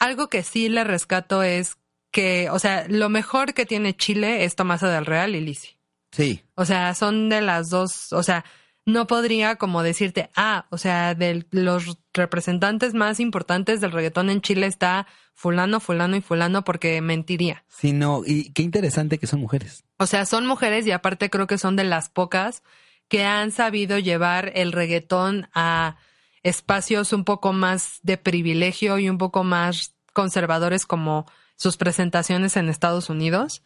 algo 0.00 0.28
que 0.28 0.42
sí 0.42 0.68
le 0.68 0.82
rescato 0.82 1.44
es 1.44 1.76
que, 2.10 2.50
o 2.50 2.58
sea, 2.58 2.86
lo 2.88 3.08
mejor 3.08 3.54
que 3.54 3.66
tiene 3.66 3.96
Chile 3.96 4.42
es 4.42 4.56
Tomasa 4.56 4.90
del 4.90 5.06
Real 5.06 5.36
y 5.36 5.40
Lizzie. 5.42 5.78
Sí. 6.10 6.42
O 6.56 6.64
sea, 6.64 6.92
son 6.96 7.28
de 7.28 7.40
las 7.40 7.70
dos, 7.70 8.12
o 8.12 8.24
sea, 8.24 8.44
no 8.84 9.06
podría 9.06 9.54
como 9.54 9.84
decirte, 9.84 10.28
ah, 10.34 10.66
o 10.70 10.76
sea, 10.76 11.14
de 11.14 11.46
los 11.52 11.98
representantes 12.12 12.94
más 12.94 13.20
importantes 13.20 13.80
del 13.80 13.92
reggaetón 13.92 14.28
en 14.28 14.40
Chile 14.40 14.66
está 14.66 15.06
fulano, 15.34 15.78
fulano 15.78 16.16
y 16.16 16.20
fulano 16.20 16.64
porque 16.64 17.00
mentiría. 17.00 17.62
Sí, 17.68 17.92
no, 17.92 18.22
y 18.26 18.50
qué 18.54 18.62
interesante 18.62 19.18
que 19.18 19.28
son 19.28 19.38
mujeres. 19.38 19.84
O 19.98 20.06
sea, 20.06 20.26
son 20.26 20.46
mujeres 20.46 20.84
y 20.84 20.90
aparte 20.90 21.30
creo 21.30 21.46
que 21.46 21.58
son 21.58 21.76
de 21.76 21.84
las 21.84 22.08
pocas 22.08 22.64
que 23.06 23.24
han 23.24 23.52
sabido 23.52 24.00
llevar 24.00 24.50
el 24.56 24.72
reggaetón 24.72 25.48
a 25.54 25.96
espacios 26.42 27.12
un 27.12 27.24
poco 27.24 27.52
más 27.52 27.98
de 28.02 28.16
privilegio 28.16 28.98
y 28.98 29.08
un 29.08 29.18
poco 29.18 29.44
más 29.44 29.94
conservadores 30.12 30.86
como 30.86 31.26
sus 31.60 31.76
presentaciones 31.76 32.56
en 32.56 32.70
Estados 32.70 33.10
Unidos. 33.10 33.62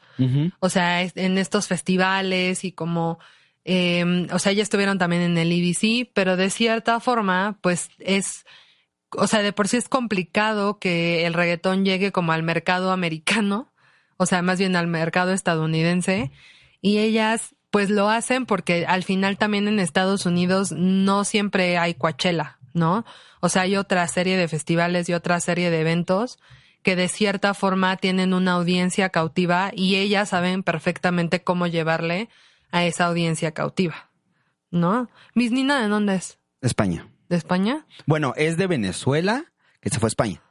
O 0.58 0.68
sea, 0.68 1.02
en 1.02 1.38
estos 1.38 1.68
festivales 1.68 2.64
y 2.64 2.72
como, 2.72 3.20
eh, 3.64 4.26
o 4.32 4.38
sea, 4.40 4.52
ya 4.52 4.64
estuvieron 4.64 4.98
también 4.98 5.22
en 5.22 5.38
el 5.38 5.52
EDC, 5.52 6.10
pero 6.12 6.36
de 6.36 6.50
cierta 6.50 6.98
forma, 6.98 7.56
pues 7.60 7.90
es, 8.00 8.44
o 9.10 9.28
sea, 9.28 9.42
de 9.42 9.52
por 9.52 9.68
sí 9.68 9.76
es 9.76 9.88
complicado 9.88 10.80
que 10.80 11.24
el 11.24 11.34
reggaetón 11.34 11.84
llegue 11.84 12.10
como 12.10 12.32
al 12.32 12.42
mercado 12.42 12.90
americano, 12.90 13.72
o 14.16 14.26
sea, 14.26 14.42
más 14.42 14.58
bien 14.58 14.74
al 14.74 14.88
mercado 14.88 15.32
estadounidense, 15.32 16.32
y 16.80 16.98
ellas 16.98 17.54
pues 17.70 17.90
lo 17.90 18.08
hacen 18.08 18.44
porque 18.46 18.86
al 18.86 19.02
final 19.04 19.36
también 19.36 19.66
en 19.66 19.80
Estados 19.80 20.26
Unidos 20.26 20.72
no 20.72 21.24
siempre 21.24 21.78
hay 21.78 21.94
Coachella, 21.94 22.58
¿no? 22.74 23.06
O 23.40 23.48
sea, 23.48 23.62
hay 23.62 23.76
otra 23.76 24.06
serie 24.08 24.36
de 24.36 24.48
festivales 24.48 25.08
y 25.08 25.14
otra 25.14 25.40
serie 25.40 25.70
de 25.70 25.80
eventos 25.80 26.38
que 26.82 26.96
de 26.96 27.08
cierta 27.08 27.54
forma 27.54 27.96
tienen 27.96 28.34
una 28.34 28.52
audiencia 28.52 29.08
cautiva 29.08 29.70
y 29.74 29.96
ellas 29.96 30.28
saben 30.28 30.62
perfectamente 30.62 31.42
cómo 31.42 31.66
llevarle 31.66 32.28
a 32.72 32.84
esa 32.84 33.06
audiencia 33.06 33.52
cautiva, 33.52 34.10
¿no? 34.70 35.08
Miss 35.34 35.50
Nina, 35.50 35.80
¿de 35.80 35.88
dónde 35.88 36.16
es? 36.16 36.38
España. 36.60 37.08
¿De 37.30 37.36
España? 37.36 37.86
Bueno, 38.04 38.34
es 38.36 38.58
de 38.58 38.66
Venezuela, 38.66 39.46
que 39.80 39.88
se 39.88 39.98
fue 39.98 40.08
a 40.08 40.08
España. 40.08 40.42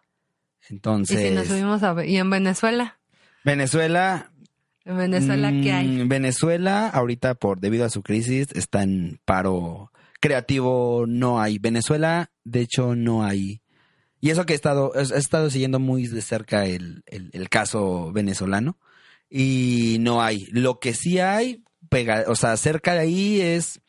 Entonces, 0.70 1.20
Y 1.20 1.28
si 1.30 1.36
nos 1.36 1.48
subimos 1.48 1.84
a... 1.84 2.04
¿Y 2.04 2.18
en 2.18 2.30
Venezuela? 2.30 2.98
Venezuela. 3.44 4.32
¿En 4.86 4.98
Venezuela 4.98 5.52
qué 5.52 5.72
hay? 5.72 5.88
mm, 5.88 6.08
Venezuela, 6.08 6.88
ahorita, 6.90 7.36
por 7.36 7.60
debido 7.60 7.86
a 7.86 7.90
su 7.90 8.02
crisis, 8.02 8.48
está 8.54 8.82
en 8.84 9.20
paro 9.26 9.92
creativo. 10.28 11.04
No 11.08 11.42
hay. 11.42 11.60
Venezuela, 11.60 12.32
de 12.46 12.62
hecho, 12.62 12.96
no 12.96 13.24
hay. 13.26 13.62
Y 14.22 14.30
eso 14.30 14.46
que 14.46 14.54
he 14.54 14.56
estado, 14.56 14.94
he 14.96 15.02
estado 15.20 15.50
siguiendo 15.50 15.80
muy 15.80 16.08
de 16.08 16.22
cerca 16.22 16.66
el, 16.66 17.04
el- 17.08 17.30
el 17.34 17.50
caso 17.50 18.12
venezolano. 18.14 18.78
Y 19.30 19.98
no 20.00 20.22
hay. 20.22 20.46
Lo 20.52 20.80
que 20.80 20.94
sí 20.94 21.20
hay, 21.20 21.64
pega, 21.90 22.24
o 22.28 22.36
sea, 22.36 22.56
cerca 22.56 22.94
de 22.94 23.00
ahí 23.02 23.42
es 23.42 23.82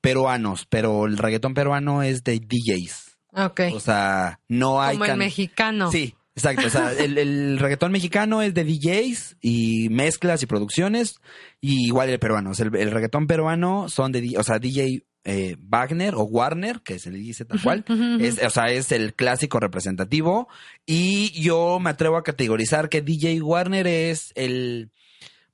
peruanos, 0.00 0.66
pero 0.68 1.06
el 1.06 1.18
reggaetón 1.18 1.52
peruano 1.54 2.02
es 2.02 2.24
de 2.24 2.40
DJs. 2.40 3.18
Ok. 3.34 3.60
O 3.74 3.80
sea, 3.80 4.40
no 4.48 4.80
hay. 4.82 4.94
Como 4.94 5.04
el 5.04 5.10
can- 5.10 5.18
mexicano. 5.18 5.90
Sí, 5.92 6.14
exacto. 6.34 6.66
O 6.66 6.70
sea, 6.70 6.92
el, 6.98 7.18
el 7.18 7.58
reggaetón 7.58 7.92
mexicano 7.92 8.40
es 8.42 8.54
de 8.54 8.64
DJs 8.64 9.36
y 9.42 9.88
mezclas 9.90 10.42
y 10.42 10.46
producciones, 10.46 11.16
y 11.60 11.86
igual 11.88 12.08
el 12.08 12.18
peruano. 12.18 12.50
O 12.50 12.54
sea, 12.54 12.66
el, 12.66 12.76
el 12.76 12.90
reggaetón 12.90 13.26
peruano 13.26 13.88
son 13.90 14.12
de, 14.12 14.34
o 14.38 14.42
sea, 14.42 14.58
DJ 14.58 15.04
eh, 15.24 15.56
Wagner 15.60 16.14
o 16.14 16.22
Warner, 16.22 16.80
que 16.80 16.98
se 16.98 17.10
le 17.10 17.18
dice 17.18 17.44
tal 17.44 17.60
cual. 17.62 17.84
es, 18.20 18.42
o 18.42 18.50
sea, 18.50 18.70
es 18.70 18.92
el 18.92 19.14
clásico 19.14 19.60
representativo. 19.60 20.48
Y 20.86 21.30
yo 21.40 21.78
me 21.80 21.90
atrevo 21.90 22.16
a 22.16 22.24
categorizar 22.24 22.88
que 22.88 23.02
DJ 23.02 23.40
Warner 23.42 23.86
es 23.86 24.32
el 24.34 24.90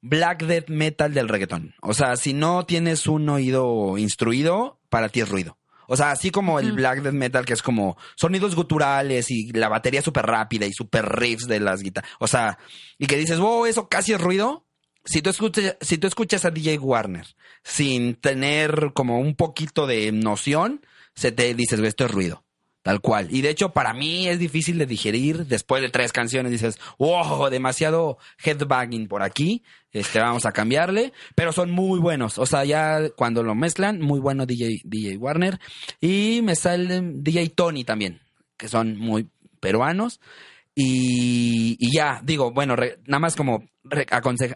black 0.01 0.45
death 0.45 0.69
metal 0.69 1.13
del 1.13 1.29
reggaetón. 1.29 1.75
O 1.83 1.95
sea, 1.95 2.17
si 2.17 2.33
no 2.33 2.65
tienes 2.65 3.07
un 3.07 3.29
oído 3.29 3.99
instruido, 3.99 4.81
para 4.89 5.09
ti 5.09 5.21
es 5.21 5.29
ruido. 5.29 5.59
O 5.91 5.97
sea, 5.97 6.11
así 6.11 6.31
como 6.31 6.61
el 6.61 6.73
black 6.73 7.01
death 7.01 7.15
metal, 7.15 7.47
que 7.47 7.55
es 7.55 7.63
como 7.63 7.97
sonidos 8.15 8.55
guturales 8.55 9.31
y 9.31 9.51
la 9.53 9.69
batería 9.69 10.03
súper 10.03 10.27
rápida 10.27 10.67
y 10.67 10.73
súper 10.73 11.07
riffs 11.07 11.47
de 11.47 11.61
las 11.61 11.83
guitarras. 11.83 12.11
O 12.19 12.27
sea, 12.27 12.59
y 12.99 13.07
que 13.07 13.17
dices, 13.17 13.39
wow, 13.39 13.65
eso 13.65 13.89
casi 13.89 14.13
es 14.13 14.21
ruido. 14.21 14.67
Si 15.09 15.23
tú, 15.23 15.31
escuchas, 15.31 15.77
si 15.81 15.97
tú 15.97 16.07
escuchas 16.07 16.45
a 16.45 16.51
DJ 16.51 16.79
Warner 16.79 17.27
sin 17.65 18.15
tener 18.15 18.93
como 18.93 19.19
un 19.19 19.35
poquito 19.35 19.87
de 19.87 20.13
noción, 20.13 20.85
se 21.15 21.33
te 21.33 21.55
dices, 21.55 21.79
"Güey, 21.79 21.89
esto 21.89 22.05
es 22.05 22.11
ruido. 22.11 22.45
Tal 22.83 23.01
cual. 23.01 23.29
Y 23.31 23.43
de 23.43 23.51
hecho, 23.51 23.71
para 23.71 23.93
mí 23.93 24.29
es 24.29 24.39
difícil 24.39 24.79
de 24.79 24.87
digerir. 24.87 25.47
Después 25.47 25.83
de 25.83 25.91
tres 25.91 26.13
canciones 26.13 26.53
dices, 26.53 26.79
wow, 26.99 27.51
demasiado 27.51 28.19
headbanging 28.43 29.09
por 29.09 29.23
aquí. 29.23 29.63
Este, 29.93 30.21
vamos 30.21 30.47
a 30.47 30.53
cambiarle. 30.53 31.13
Pero 31.35 31.53
son 31.53 31.71
muy 31.71 31.99
buenos. 31.99 32.39
O 32.39 32.47
sea, 32.47 32.65
ya 32.65 33.11
cuando 33.11 33.43
lo 33.43 33.55
mezclan, 33.55 34.01
muy 34.01 34.21
bueno 34.21 34.47
DJ, 34.47 34.81
DJ 34.85 35.19
Warner. 35.19 35.59
Y 36.01 36.41
me 36.43 36.55
sale 36.57 37.03
DJ 37.03 37.51
Tony 37.51 37.85
también, 37.85 38.21
que 38.57 38.69
son 38.69 38.97
muy 38.97 39.29
peruanos. 39.61 40.21
Y, 40.81 41.77
y 41.81 41.91
ya, 41.93 42.21
digo, 42.23 42.53
bueno, 42.53 42.77
nada 42.77 43.19
más 43.19 43.35
como 43.35 43.65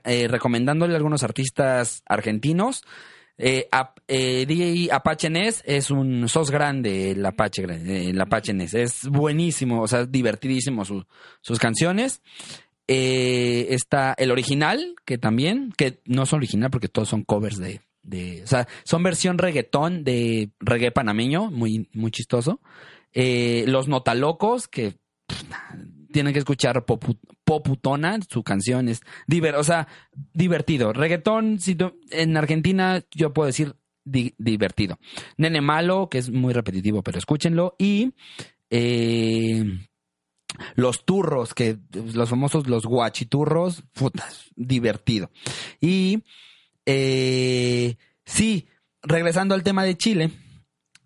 eh, 0.05 0.29
recomendándole 0.29 0.93
a 0.93 0.97
algunos 0.97 1.25
artistas 1.25 2.05
argentinos. 2.07 2.85
Eh, 3.39 3.67
Ap- 3.73 3.99
eh, 4.07 4.47
DJ 4.47 4.93
Apache 4.93 5.31
Ness 5.31 5.65
es 5.67 5.91
un 5.91 6.29
sos 6.29 6.53
grande, 6.53 7.11
el 7.11 7.27
Apache, 7.27 7.65
eh, 7.65 8.11
el 8.11 8.21
Apache 8.21 8.53
Ness. 8.53 8.75
Es 8.75 9.09
buenísimo, 9.09 9.83
o 9.83 9.89
sea, 9.89 10.07
divertidísimo 10.07 10.85
su- 10.85 11.05
sus 11.41 11.59
canciones. 11.59 12.23
Eh, 12.87 13.67
está 13.71 14.15
el 14.17 14.31
original, 14.31 14.95
que 15.05 15.19
también, 15.19 15.73
que 15.77 16.03
no 16.05 16.23
es 16.23 16.33
original 16.33 16.71
porque 16.71 16.87
todos 16.89 17.09
son 17.09 17.25
covers 17.25 17.59
de, 17.59 17.81
o 18.45 18.47
sea, 18.47 18.69
son 18.85 19.03
versión 19.03 19.39
reggaetón 19.39 20.05
de 20.05 20.51
reggae 20.61 20.93
panameño, 20.93 21.51
muy, 21.51 21.89
muy 21.95 22.13
chistoso. 22.13 22.61
Eh, 23.13 23.65
los 23.67 23.89
Notalocos, 23.89 24.69
que 24.69 24.95
tienen 26.13 26.33
que 26.33 26.39
escuchar 26.39 26.85
Popu- 26.87 27.19
Poputona, 27.45 28.19
su 28.31 28.43
canción 28.43 28.89
es 28.89 29.01
o 29.59 29.65
sea, 29.65 29.89
divertido. 30.33 30.93
Reggaetón, 30.93 31.59
en 32.11 32.37
Argentina 32.37 33.05
yo 33.11 33.33
puedo 33.33 33.47
decir 33.47 33.75
di- 34.05 34.35
divertido. 34.39 34.99
Nene 35.37 35.61
Malo, 35.61 36.09
que 36.09 36.19
es 36.19 36.31
muy 36.31 36.53
repetitivo, 36.53 37.03
pero 37.03 37.19
escúchenlo. 37.19 37.75
Y 37.79 38.13
eh, 38.71 39.65
los 40.75 41.05
turros, 41.05 41.55
que 41.55 41.79
los 42.15 42.29
famosos 42.29 42.67
los 42.67 42.85
guachiturros, 42.87 43.85
putas, 43.93 44.51
divertido. 44.55 45.31
Y 45.81 46.23
eh, 46.87 47.97
sí, 48.25 48.69
regresando 49.03 49.55
al 49.55 49.63
tema 49.63 49.85
de 49.85 49.97
Chile, 49.97 50.31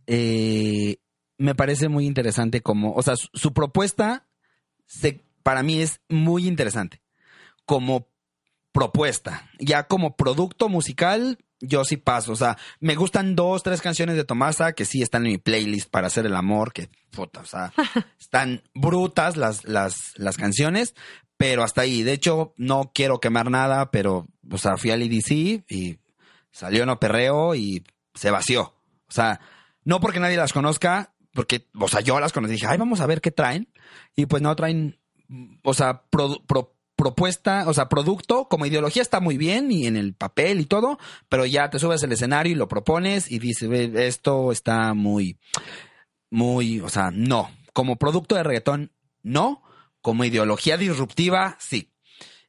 eh, 0.07 0.99
me 1.39 1.55
parece 1.55 1.89
muy 1.89 2.07
interesante 2.07 2.61
como, 2.61 2.93
o 2.95 3.03
sea, 3.03 3.15
su 3.17 3.53
propuesta 3.53 4.26
se, 4.87 5.21
para 5.43 5.63
mí 5.63 5.81
es 5.81 6.01
muy 6.09 6.47
interesante 6.47 7.03
como 7.65 8.09
propuesta. 8.73 9.51
Ya 9.59 9.85
como 9.85 10.17
producto 10.17 10.69
musical, 10.69 11.39
yo 11.61 11.85
sí 11.85 11.97
paso. 11.97 12.33
O 12.33 12.37
sea, 12.37 12.57
me 12.81 12.95
gustan 12.95 13.35
dos, 13.35 13.63
tres 13.63 13.81
canciones 13.81 14.17
de 14.17 14.25
Tomasa 14.25 14.73
que 14.73 14.85
sí 14.85 15.03
están 15.03 15.25
en 15.27 15.33
mi 15.33 15.39
playlist 15.39 15.91
para 15.91 16.07
hacer 16.07 16.27
el 16.27 16.37
amor, 16.37 16.73
que 16.73 16.91
puta, 17.11 17.41
o 17.41 17.47
sea, 17.47 17.73
están 18.21 18.63
brutas 18.75 19.37
las, 19.37 19.65
las, 19.65 20.13
las 20.17 20.37
canciones, 20.37 20.95
pero 21.37 21.65
hasta 21.65 21.83
ahí. 21.83 22.03
De 22.03 22.13
hecho, 22.13 22.55
no 22.57 22.93
quiero 22.95 23.21
quemar 23.21 23.51
nada, 23.51 23.91
pero, 23.91 24.29
o 24.51 24.59
sea, 24.59 24.77
fui 24.77 24.91
al 24.91 25.03
EDC 25.03 25.65
y 25.71 25.99
salió 26.51 26.87
no 26.87 27.01
perreo 27.01 27.55
y 27.55 27.85
se 28.15 28.31
vació. 28.31 28.75
O 29.09 29.13
sea, 29.13 29.41
no 29.85 30.01
porque 30.01 30.21
nadie 30.21 30.37
las 30.37 30.53
conozca, 30.53 31.15
porque, 31.37 31.69
o 31.79 31.87
sea, 31.87 32.01
yo 32.01 32.19
las 32.19 32.33
conocí, 32.33 32.55
dije, 32.55 32.67
ay, 32.67 32.79
vamos 32.79 33.01
a 33.01 33.07
ver 33.07 33.21
qué 33.21 33.31
traen. 33.31 33.69
Y 34.17 34.27
pues 34.27 34.43
no 34.43 34.57
traen, 34.57 34.99
o 35.63 35.75
sea, 35.75 36.03
propuesta, 36.97 37.69
o 37.69 37.75
sea, 37.75 37.89
producto, 37.89 38.49
como 38.49 38.67
ideología 38.67 39.03
está 39.03 39.21
muy 39.21 39.37
bien 39.37 39.71
y 39.71 39.87
en 39.87 39.97
el 39.97 40.15
papel 40.15 40.61
y 40.61 40.65
todo, 40.65 40.99
pero 41.29 41.47
ya 41.47 41.71
te 41.71 41.79
subes 41.79 42.03
al 42.03 42.13
escenario 42.13 42.53
y 42.53 42.57
lo 42.57 42.67
propones 42.67 43.31
y 43.31 43.39
dices, 43.39 43.69
"Ve, 43.69 43.93
esto 44.09 44.51
está 44.51 44.95
muy, 44.95 45.39
muy, 46.31 46.81
o 46.81 46.89
sea, 46.89 47.11
no. 47.13 47.51
Como 47.73 47.97
producto 47.97 48.35
de 48.35 48.43
reggaetón, 48.43 48.93
no. 49.23 49.63
Como 50.01 50.25
ideología 50.25 50.77
disruptiva, 50.77 51.57
sí. 51.61 51.93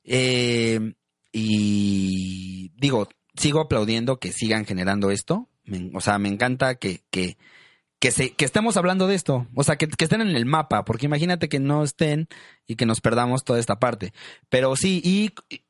Eh, 0.03 0.93
y 1.31 2.71
digo, 2.77 3.09
sigo 3.35 3.61
aplaudiendo 3.61 4.19
que 4.19 4.31
sigan 4.31 4.65
generando 4.65 5.11
esto. 5.11 5.49
O 5.93 6.01
sea, 6.01 6.17
me 6.17 6.29
encanta 6.29 6.75
que, 6.75 7.03
que, 7.11 7.37
que, 7.99 8.11
se, 8.11 8.31
que 8.33 8.45
estemos 8.45 8.77
hablando 8.77 9.07
de 9.07 9.15
esto. 9.15 9.47
O 9.55 9.63
sea, 9.63 9.75
que, 9.75 9.87
que 9.87 10.03
estén 10.05 10.21
en 10.21 10.35
el 10.35 10.45
mapa, 10.45 10.85
porque 10.85 11.05
imagínate 11.05 11.49
que 11.49 11.59
no 11.59 11.83
estén 11.83 12.27
y 12.67 12.75
que 12.75 12.85
nos 12.85 13.01
perdamos 13.01 13.43
toda 13.43 13.59
esta 13.59 13.79
parte. 13.79 14.13
Pero 14.49 14.75
sí, 14.75 15.01
y 15.03 15.33
y 15.49 15.61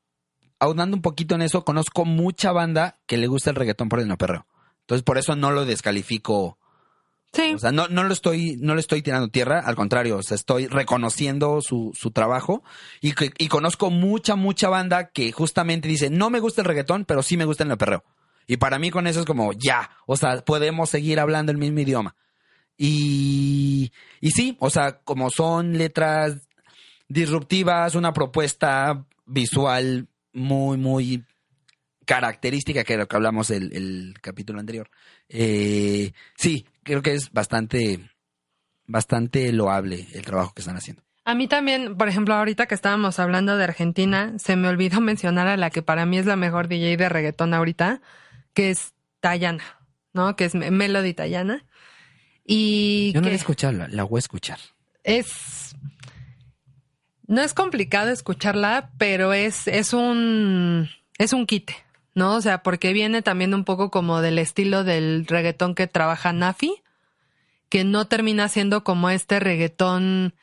aunando 0.59 0.95
un 0.95 1.01
poquito 1.01 1.35
en 1.35 1.41
eso, 1.43 1.63
conozco 1.63 2.03
mucha 2.05 2.51
banda 2.51 2.99
que 3.05 3.17
le 3.17 3.27
gusta 3.27 3.51
el 3.51 3.55
reggaetón 3.55 3.89
por 3.89 3.99
el 3.99 4.07
no 4.07 4.17
perreo. 4.17 4.47
Entonces, 4.81 5.03
por 5.03 5.17
eso 5.17 5.35
no 5.35 5.51
lo 5.51 5.65
descalifico. 5.65 6.57
Sí. 7.33 7.53
O 7.53 7.59
sea, 7.59 7.71
no, 7.71 7.87
no 7.89 8.03
lo 8.05 8.13
estoy, 8.13 8.55
no 8.57 8.73
le 8.73 8.79
estoy 8.79 9.01
tirando 9.01 9.27
tierra, 9.27 9.59
al 9.59 9.75
contrario, 9.75 10.17
o 10.17 10.23
sea, 10.23 10.35
estoy 10.35 10.65
reconociendo 10.67 11.59
su, 11.61 11.91
su 11.93 12.09
trabajo 12.11 12.63
y, 13.01 13.11
que- 13.11 13.33
y 13.37 13.49
conozco 13.49 13.91
mucha, 13.91 14.35
mucha 14.35 14.69
banda 14.69 15.09
que 15.09 15.31
justamente 15.33 15.87
dice, 15.89 16.09
no 16.09 16.29
me 16.29 16.39
gusta 16.39 16.61
el 16.61 16.65
reggaetón, 16.67 17.03
pero 17.05 17.21
sí 17.21 17.35
me 17.37 17.45
gusta 17.45 17.65
el 17.65 17.77
perreo. 17.77 18.03
Y 18.47 18.57
para 18.57 18.79
mí 18.79 18.89
con 18.89 19.07
eso 19.07 19.19
es 19.19 19.25
como, 19.25 19.51
ya, 19.53 19.89
o 20.05 20.15
sea, 20.15 20.43
podemos 20.43 20.89
seguir 20.89 21.19
hablando 21.19 21.51
el 21.51 21.57
mismo 21.57 21.79
idioma. 21.79 22.15
Y, 22.77 23.91
y 24.21 24.31
sí, 24.31 24.55
o 24.59 24.69
sea, 24.69 24.99
como 24.99 25.29
son 25.29 25.77
letras 25.77 26.47
disruptivas, 27.09 27.95
una 27.95 28.13
propuesta 28.13 29.05
visual 29.25 30.07
muy, 30.31 30.77
muy 30.77 31.25
característica, 32.05 32.83
que 32.85 32.97
lo 32.97 33.07
que 33.07 33.15
hablamos 33.15 33.51
el, 33.51 33.73
el 33.73 34.13
capítulo 34.21 34.59
anterior. 34.59 34.89
Eh, 35.27 36.13
sí, 36.37 36.65
creo 36.83 37.01
que 37.01 37.13
es 37.13 37.31
bastante, 37.33 38.09
bastante 38.85 39.51
loable 39.51 40.07
el 40.13 40.23
trabajo 40.23 40.53
que 40.53 40.61
están 40.61 40.77
haciendo. 40.77 41.03
A 41.25 41.35
mí 41.35 41.49
también, 41.49 41.97
por 41.97 42.07
ejemplo, 42.07 42.33
ahorita 42.35 42.67
que 42.67 42.75
estábamos 42.75 43.19
hablando 43.19 43.57
de 43.57 43.65
Argentina, 43.65 44.33
se 44.37 44.55
me 44.55 44.69
olvidó 44.69 45.01
mencionar 45.01 45.47
a 45.47 45.57
la 45.57 45.69
que 45.69 45.81
para 45.81 46.05
mí 46.05 46.17
es 46.17 46.25
la 46.25 46.37
mejor 46.37 46.69
DJ 46.69 46.95
de 46.95 47.09
reggaetón 47.09 47.53
ahorita, 47.53 48.01
que 48.57 48.71
es 48.71 48.93
Tayana, 49.19 49.63
¿no? 50.13 50.35
Que 50.35 50.45
es 50.45 50.55
Me- 50.55 50.71
Melody 50.71 51.13
Tayana. 51.13 51.63
Y 52.43 53.11
Yo 53.13 53.19
no 53.21 53.25
que 53.25 53.29
la 53.29 53.35
he 53.35 53.37
escuchado, 53.37 53.73
la, 53.73 53.87
la 53.87 54.03
voy 54.03 54.17
a 54.17 54.19
escuchar. 54.19 54.57
es... 55.03 55.75
No 57.27 57.41
es 57.41 57.53
complicado 57.53 58.09
escucharla, 58.09 58.89
pero 58.97 59.31
es, 59.33 59.67
es 59.67 59.93
un... 59.93 60.89
es 61.19 61.33
un 61.33 61.45
quite, 61.45 61.75
¿no? 62.15 62.35
O 62.35 62.41
sea, 62.41 62.63
porque 62.63 62.93
viene 62.93 63.21
también 63.21 63.53
un 63.53 63.63
poco 63.63 63.91
como 63.91 64.21
del 64.21 64.39
estilo 64.39 64.83
del 64.83 65.27
reggaetón 65.27 65.75
que 65.75 65.85
trabaja 65.87 66.33
Nafi, 66.33 66.73
que 67.69 67.83
no 67.83 68.07
termina 68.07 68.47
siendo 68.49 68.83
como 68.83 69.09
este 69.11 69.39
reggaetón 69.39 70.33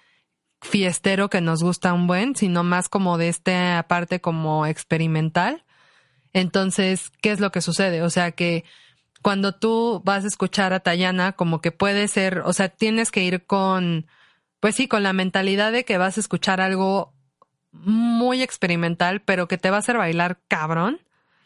fiestero 0.61 1.31
que 1.31 1.41
nos 1.41 1.63
gusta 1.65 1.93
un 1.95 2.07
buen, 2.07 2.37
sino 2.37 2.63
más 2.63 2.89
como 2.89 3.19
de 3.19 3.29
esta 3.31 3.85
parte 3.89 4.21
como 4.21 4.67
experimental. 4.67 5.64
Entonces, 6.35 7.11
¿qué 7.23 7.33
es 7.33 7.41
lo 7.41 7.51
que 7.51 7.63
sucede? 7.63 8.03
O 8.03 8.11
sea 8.11 8.33
que 8.33 8.65
cuando 9.23 9.55
tú 9.55 10.03
vas 10.05 10.25
a 10.25 10.29
escuchar 10.29 10.75
a 10.75 10.81
Tayana, 10.81 11.33
como 11.33 11.63
que 11.63 11.73
puede 11.73 12.07
ser, 12.09 12.41
o 12.41 12.53
sea, 12.53 12.69
tienes 12.69 13.11
que 13.11 13.25
ir 13.25 13.47
con, 13.47 14.07
pues 14.61 14.75
sí, 14.75 14.87
con 14.87 15.03
la 15.03 15.15
mentalidad 15.15 15.73
de 15.73 15.87
que 15.87 15.97
vas 15.97 16.19
a 16.19 16.21
escuchar 16.21 16.61
algo 16.61 17.15
muy 17.73 18.43
experimental, 18.43 19.23
pero 19.23 19.49
que 19.49 19.57
te 19.57 19.71
va 19.71 19.77
a 19.77 19.81
hacer 19.81 19.97
bailar 19.97 20.41
cabrón 20.47 21.01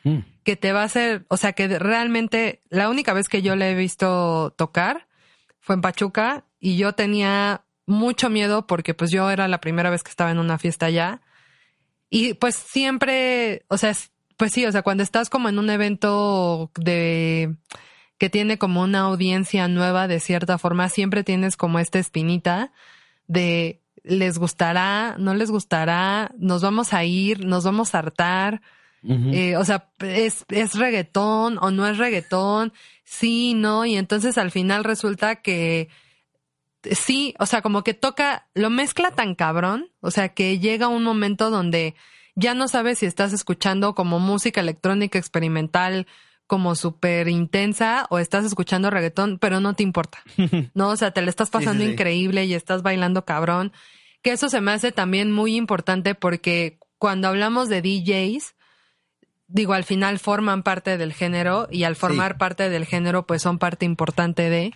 Mm. 0.05 0.19
que 0.45 0.57
te 0.57 0.73
va 0.73 0.83
a 0.83 0.85
hacer, 0.85 1.27
o 1.29 1.37
sea, 1.37 1.53
que 1.53 1.79
realmente 1.79 2.63
la 2.69 2.89
única 2.89 3.13
vez 3.13 3.29
que 3.29 3.43
yo 3.43 3.57
le 3.57 3.71
he 3.71 3.75
visto 3.75 4.55
tocar 4.57 5.09
fue 5.61 5.75
en 5.75 5.83
Pachuca 5.83 6.45
y 6.61 6.77
yo 6.77 6.93
tenía 6.95 7.65
mucho 7.87 8.31
miedo 8.31 8.67
porque 8.67 8.95
pues 8.95 9.11
yo 9.11 9.31
era 9.31 9.49
la 9.49 9.61
primera 9.61 9.91
vez 9.91 10.03
que 10.03 10.11
estaba 10.11 10.31
en 10.31 10.39
una 10.39 10.59
fiesta 10.59 10.87
allá 10.87 11.21
y 12.11 12.35
pues 12.35 12.55
siempre, 12.55 13.65
o 13.69 13.77
sea, 13.77 13.93
pues 14.39 14.53
sí, 14.53 14.65
o 14.65 14.73
sea, 14.73 14.83
cuando 14.83 15.03
estás 15.03 15.29
como 15.29 15.49
en 15.49 15.59
un 15.59 15.69
evento 15.69 16.71
de 16.77 17.57
que 18.19 18.31
tiene 18.31 18.57
como 18.57 18.83
una 18.83 19.01
audiencia 19.01 19.69
nueva 19.69 20.09
de 20.09 20.21
cierta 20.21 20.59
forma, 20.59 20.89
siempre 20.89 21.25
tienes 21.25 21.57
como 21.57 21.81
esta 21.81 21.99
espinita 21.99 22.73
de 23.27 23.83
les 24.05 24.39
gustará, 24.39 25.17
no 25.19 25.35
les 25.35 25.51
gustará, 25.51 26.31
nos 26.39 26.63
vamos 26.63 26.95
a 26.95 27.05
ir, 27.05 27.45
nos 27.45 27.65
vamos 27.65 27.95
a 27.95 27.99
hartar. 27.99 28.63
Eh, 29.05 29.57
o 29.57 29.65
sea, 29.65 29.91
es, 30.01 30.45
es 30.49 30.75
reggaetón 30.75 31.59
o 31.61 31.71
no 31.71 31.87
es 31.87 31.99
reggaetón, 31.99 32.73
sí, 33.05 33.55
no, 33.55 33.87
y 33.87 33.97
entonces 33.97 34.39
al 34.39 34.51
final 34.51 34.83
resulta 34.83 35.37
que 35.37 35.89
sí, 36.83 37.35
o 37.39 37.47
sea, 37.47 37.63
como 37.63 37.85
que 37.85 37.95
toca, 37.95 38.49
lo 38.55 38.71
mezcla 38.71 39.13
tan 39.13 39.35
cabrón, 39.35 39.91
o 40.01 40.11
sea, 40.11 40.31
que 40.31 40.59
llega 40.59 40.89
un 40.89 41.05
momento 41.05 41.51
donde 41.51 41.95
ya 42.39 42.55
no 42.55 42.69
sabes 42.69 43.01
si 43.01 43.07
estás 43.07 43.33
escuchando 43.33 43.97
como 43.97 44.21
música 44.21 44.61
electrónica 44.61 45.19
experimental 45.19 46.07
como 46.47 46.77
súper 46.77 47.29
intensa 47.29 48.07
o 48.11 48.21
estás 48.21 48.45
escuchando 48.45 48.91
reggaetón, 48.91 49.39
pero 49.39 49.59
no 49.59 49.75
te 49.75 49.83
importa, 49.83 50.19
¿no? 50.75 50.91
O 50.91 50.97
sea, 50.97 51.11
te 51.11 51.21
le 51.21 51.31
estás 51.31 51.51
pasando 51.51 51.83
sí, 51.83 51.89
sí. 51.89 51.93
increíble 51.93 52.45
y 52.45 52.55
estás 52.55 52.83
bailando 52.83 53.25
cabrón, 53.25 53.73
que 54.23 54.31
eso 54.31 54.49
se 54.49 54.61
me 54.61 54.71
hace 54.71 54.93
también 54.93 55.33
muy 55.33 55.57
importante 55.57 56.15
porque 56.15 56.79
cuando 56.99 57.27
hablamos 57.27 57.69
de 57.69 57.83
DJs, 57.83 58.55
digo, 59.49 59.73
al 59.73 59.85
final 59.85 60.21
forman 60.21 60.63
parte 60.63 60.97
del 60.97 61.13
género 61.13 61.67
y 61.73 61.83
al 61.83 61.97
formar 61.97 62.39
parte 62.39 62.71
del 62.71 62.87
género, 62.87 63.27
pues 63.27 63.43
son 63.43 63.59
parte 63.59 63.85
importante 63.85 64.49
de. 64.49 64.73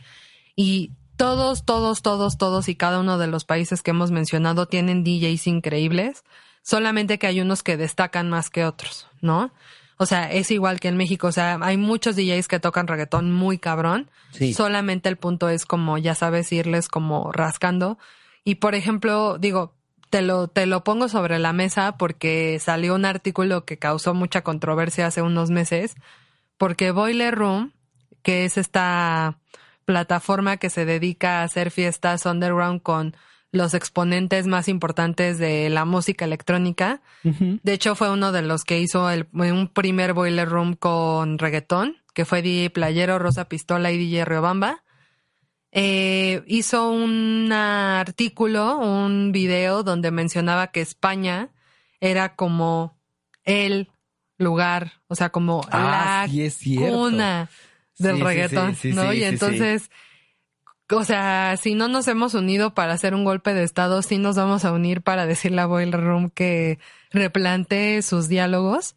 Y 0.56 0.90
todos, 1.16 1.64
todos, 1.64 2.02
todos, 2.02 2.38
todos 2.38 2.68
y 2.68 2.74
cada 2.74 2.98
uno 2.98 3.18
de 3.18 3.28
los 3.28 3.44
países 3.44 3.82
que 3.82 3.92
hemos 3.92 4.10
mencionado 4.10 4.66
tienen 4.66 5.04
DJs 5.04 5.46
increíbles, 5.46 6.24
solamente 6.62 7.18
que 7.18 7.26
hay 7.26 7.40
unos 7.40 7.62
que 7.62 7.76
destacan 7.76 8.30
más 8.30 8.50
que 8.50 8.64
otros, 8.64 9.08
¿no? 9.20 9.52
O 9.98 10.06
sea, 10.06 10.30
es 10.32 10.50
igual 10.50 10.80
que 10.80 10.88
en 10.88 10.96
México, 10.96 11.28
o 11.28 11.32
sea, 11.32 11.58
hay 11.62 11.76
muchos 11.76 12.16
DJs 12.16 12.48
que 12.48 12.58
tocan 12.58 12.86
reggaetón 12.88 13.30
muy 13.32 13.58
cabrón, 13.58 14.10
Sí. 14.32 14.52
solamente 14.54 15.08
el 15.08 15.16
punto 15.16 15.48
es 15.48 15.66
como, 15.66 15.98
ya 15.98 16.14
sabes, 16.14 16.50
irles 16.52 16.88
como 16.88 17.30
rascando. 17.32 17.98
Y 18.44 18.56
por 18.56 18.74
ejemplo, 18.74 19.38
digo, 19.38 19.74
te 20.10 20.22
lo, 20.22 20.48
te 20.48 20.66
lo 20.66 20.82
pongo 20.84 21.08
sobre 21.08 21.38
la 21.38 21.52
mesa 21.52 21.96
porque 21.98 22.58
salió 22.60 22.94
un 22.94 23.04
artículo 23.04 23.64
que 23.64 23.78
causó 23.78 24.12
mucha 24.14 24.42
controversia 24.42 25.06
hace 25.06 25.22
unos 25.22 25.50
meses, 25.50 25.94
porque 26.58 26.90
Boiler 26.90 27.34
Room, 27.34 27.72
que 28.22 28.44
es 28.44 28.56
esta 28.56 29.38
plataforma 29.84 30.56
que 30.56 30.70
se 30.70 30.84
dedica 30.84 31.40
a 31.40 31.44
hacer 31.44 31.70
fiestas 31.70 32.24
underground 32.26 32.82
con 32.82 33.16
los 33.52 33.74
exponentes 33.74 34.46
más 34.46 34.66
importantes 34.66 35.38
de 35.38 35.68
la 35.70 35.84
música 35.84 36.24
electrónica. 36.24 37.00
De 37.22 37.72
hecho, 37.72 37.94
fue 37.94 38.10
uno 38.10 38.32
de 38.32 38.42
los 38.42 38.64
que 38.64 38.80
hizo 38.80 39.08
el, 39.10 39.28
un 39.32 39.68
primer 39.68 40.14
Boiler 40.14 40.48
Room 40.48 40.74
con 40.74 41.38
reggaetón, 41.38 41.98
que 42.14 42.24
fue 42.24 42.40
DJ 42.42 42.70
Playero, 42.70 43.18
Rosa 43.18 43.44
Pistola 43.48 43.92
y 43.92 43.98
DJ 43.98 44.24
Riobamba. 44.24 44.82
Eh, 45.70 46.42
hizo 46.46 46.90
un 46.90 47.50
artículo, 47.52 48.78
un 48.78 49.32
video 49.32 49.82
donde 49.82 50.10
mencionaba 50.10 50.66
que 50.68 50.80
España 50.80 51.48
era 52.00 52.34
como 52.34 52.98
el 53.44 53.90
lugar, 54.38 54.92
o 55.08 55.14
sea, 55.14 55.30
como 55.30 55.62
Ah, 55.70 56.26
la 56.26 56.50
sí, 56.50 56.76
cuna 56.76 57.48
del 57.98 58.16
Sí, 58.16 58.22
reggaetón, 58.22 58.74
sí, 58.76 58.92
¿no? 58.92 59.12
y 59.12 59.24
entonces, 59.24 59.90
o 60.98 61.04
sea, 61.04 61.56
si 61.60 61.74
no 61.74 61.88
nos 61.88 62.06
hemos 62.08 62.34
unido 62.34 62.74
para 62.74 62.92
hacer 62.92 63.14
un 63.14 63.24
golpe 63.24 63.54
de 63.54 63.62
estado, 63.64 64.02
sí 64.02 64.18
nos 64.18 64.36
vamos 64.36 64.64
a 64.64 64.72
unir 64.72 65.02
para 65.02 65.26
decirle 65.26 65.60
a 65.62 65.66
Boiler 65.66 66.00
Room 66.00 66.30
que 66.30 66.78
replantee 67.10 68.02
sus 68.02 68.28
diálogos. 68.28 68.94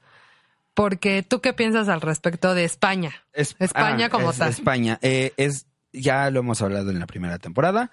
Porque 0.73 1.23
tú 1.23 1.39
qué 1.39 1.53
piensas 1.53 1.87
al 1.87 2.01
respecto 2.01 2.53
de 2.53 2.65
España? 2.65 3.13
Es- 3.33 3.55
España 3.59 4.09
como 4.09 4.31
es 4.31 4.37
tal. 4.37 4.49
España. 4.49 4.99
Eh, 5.01 5.31
es, 5.37 5.67
ya 5.93 6.29
lo 6.31 6.41
hemos 6.41 6.61
hablado 6.61 6.91
en 6.91 6.99
la 6.99 7.07
primera 7.07 7.39
temporada. 7.39 7.91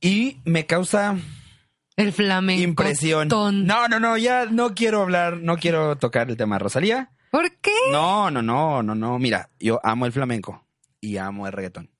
Y 0.00 0.38
me 0.44 0.66
causa 0.66 1.16
El 1.96 2.12
flamenco. 2.12 2.62
impresión. 2.62 3.28
ton. 3.28 3.66
No, 3.66 3.88
no, 3.88 4.00
no, 4.00 4.16
ya 4.16 4.46
no 4.46 4.74
quiero 4.74 5.02
hablar, 5.02 5.38
no 5.38 5.56
quiero 5.58 5.96
tocar 5.96 6.30
el 6.30 6.36
tema 6.36 6.56
de 6.56 6.60
Rosalía. 6.60 7.10
¿Por 7.30 7.50
qué? 7.60 7.70
No, 7.90 8.30
no, 8.30 8.42
no, 8.42 8.82
no, 8.82 8.94
no. 8.94 9.18
Mira, 9.18 9.50
yo 9.60 9.80
amo 9.84 10.06
el 10.06 10.12
flamenco 10.12 10.64
y 11.00 11.16
amo 11.18 11.46
el 11.46 11.52
reggaetón. 11.52 11.90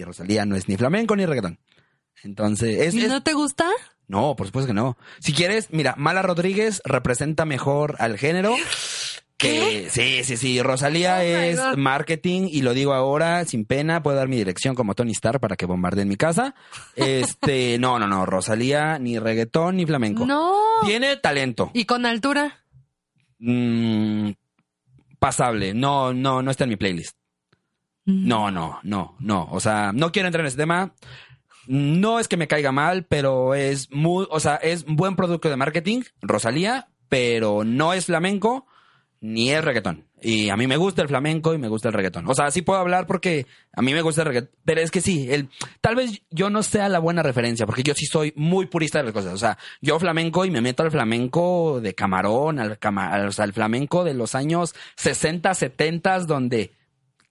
Y 0.00 0.04
Rosalía 0.04 0.46
no 0.46 0.56
es 0.56 0.66
ni 0.66 0.78
flamenco 0.78 1.14
ni 1.14 1.26
reggaetón. 1.26 1.58
Entonces, 2.22 2.80
es, 2.80 2.94
¿Y 2.94 3.02
es- 3.04 3.08
no 3.10 3.22
te 3.22 3.34
gusta? 3.34 3.68
No, 4.08 4.34
por 4.34 4.46
supuesto 4.46 4.66
que 4.68 4.72
no. 4.74 4.96
Si 5.20 5.32
quieres, 5.34 5.68
mira, 5.70 5.94
Mala 5.98 6.22
Rodríguez 6.22 6.80
representa 6.86 7.44
mejor 7.44 7.96
al 7.98 8.16
género. 8.18 8.56
Que, 9.36 9.88
sí, 9.90 10.24
sí, 10.24 10.36
sí. 10.36 10.60
Rosalía 10.62 11.18
Oh 11.18 11.20
es 11.22 11.60
marketing 11.76 12.48
y 12.50 12.62
lo 12.62 12.74
digo 12.74 12.92
ahora 12.94 13.44
sin 13.44 13.64
pena. 13.66 14.02
Puedo 14.02 14.16
dar 14.16 14.28
mi 14.28 14.36
dirección 14.36 14.74
como 14.74 14.94
Tony 14.94 15.12
Starr 15.12 15.38
para 15.38 15.56
que 15.56 15.64
bombardeen 15.66 16.08
mi 16.08 16.16
casa. 16.16 16.54
Este, 16.96 17.78
no, 17.80 17.98
no, 17.98 18.06
no. 18.06 18.24
Rosalía 18.26 18.98
ni 18.98 19.18
reggaetón 19.18 19.76
ni 19.76 19.86
flamenco. 19.86 20.24
No. 20.26 20.54
Tiene 20.84 21.16
talento. 21.18 21.70
¿Y 21.74 21.84
con 21.84 22.04
altura? 22.06 22.64
Mm, 23.38 24.30
pasable. 25.18 25.72
No, 25.74 26.12
no, 26.12 26.42
no 26.42 26.50
está 26.50 26.64
en 26.64 26.70
mi 26.70 26.76
playlist. 26.76 27.16
No, 28.06 28.50
no, 28.50 28.80
no, 28.82 29.16
no. 29.20 29.48
O 29.50 29.60
sea, 29.60 29.92
no 29.92 30.10
quiero 30.12 30.28
entrar 30.28 30.40
en 30.40 30.48
ese 30.48 30.56
tema. 30.56 30.92
No 31.66 32.18
es 32.18 32.26
que 32.28 32.36
me 32.36 32.48
caiga 32.48 32.72
mal, 32.72 33.04
pero 33.04 33.54
es 33.54 33.90
muy, 33.92 34.26
o 34.30 34.40
sea, 34.40 34.56
es 34.56 34.84
buen 34.86 35.14
producto 35.14 35.48
de 35.48 35.56
marketing, 35.56 36.02
Rosalía, 36.22 36.88
pero 37.08 37.64
no 37.64 37.92
es 37.92 38.06
flamenco, 38.06 38.66
ni 39.20 39.50
es 39.50 39.62
reggaetón. 39.64 40.06
Y 40.22 40.48
a 40.50 40.56
mí 40.56 40.66
me 40.66 40.76
gusta 40.76 41.02
el 41.02 41.08
flamenco 41.08 41.54
y 41.54 41.58
me 41.58 41.68
gusta 41.68 41.88
el 41.88 41.94
reggaetón. 41.94 42.28
O 42.28 42.34
sea, 42.34 42.50
sí 42.50 42.62
puedo 42.62 42.78
hablar 42.80 43.06
porque 43.06 43.46
a 43.74 43.82
mí 43.82 43.92
me 43.94 44.02
gusta 44.02 44.22
el 44.22 44.28
reggaetón. 44.28 44.50
Pero 44.64 44.80
es 44.80 44.90
que 44.90 45.00
sí, 45.00 45.28
el, 45.30 45.48
tal 45.80 45.94
vez 45.96 46.22
yo 46.30 46.50
no 46.50 46.62
sea 46.62 46.88
la 46.88 46.98
buena 46.98 47.22
referencia, 47.22 47.66
porque 47.66 47.82
yo 47.82 47.94
sí 47.94 48.06
soy 48.06 48.32
muy 48.36 48.66
purista 48.66 48.98
de 48.98 49.04
las 49.04 49.12
cosas. 49.12 49.32
O 49.34 49.38
sea, 49.38 49.56
yo 49.80 49.98
flamenco 50.00 50.44
y 50.44 50.50
me 50.50 50.60
meto 50.62 50.82
al 50.82 50.90
flamenco 50.90 51.80
de 51.80 51.94
camarón, 51.94 52.58
al, 52.58 52.78
cama- 52.78 53.12
al- 53.12 53.30
al 53.36 53.52
flamenco 53.52 54.02
de 54.04 54.14
los 54.14 54.34
años 54.34 54.74
60, 54.96 55.54
70, 55.54 56.20
donde 56.20 56.72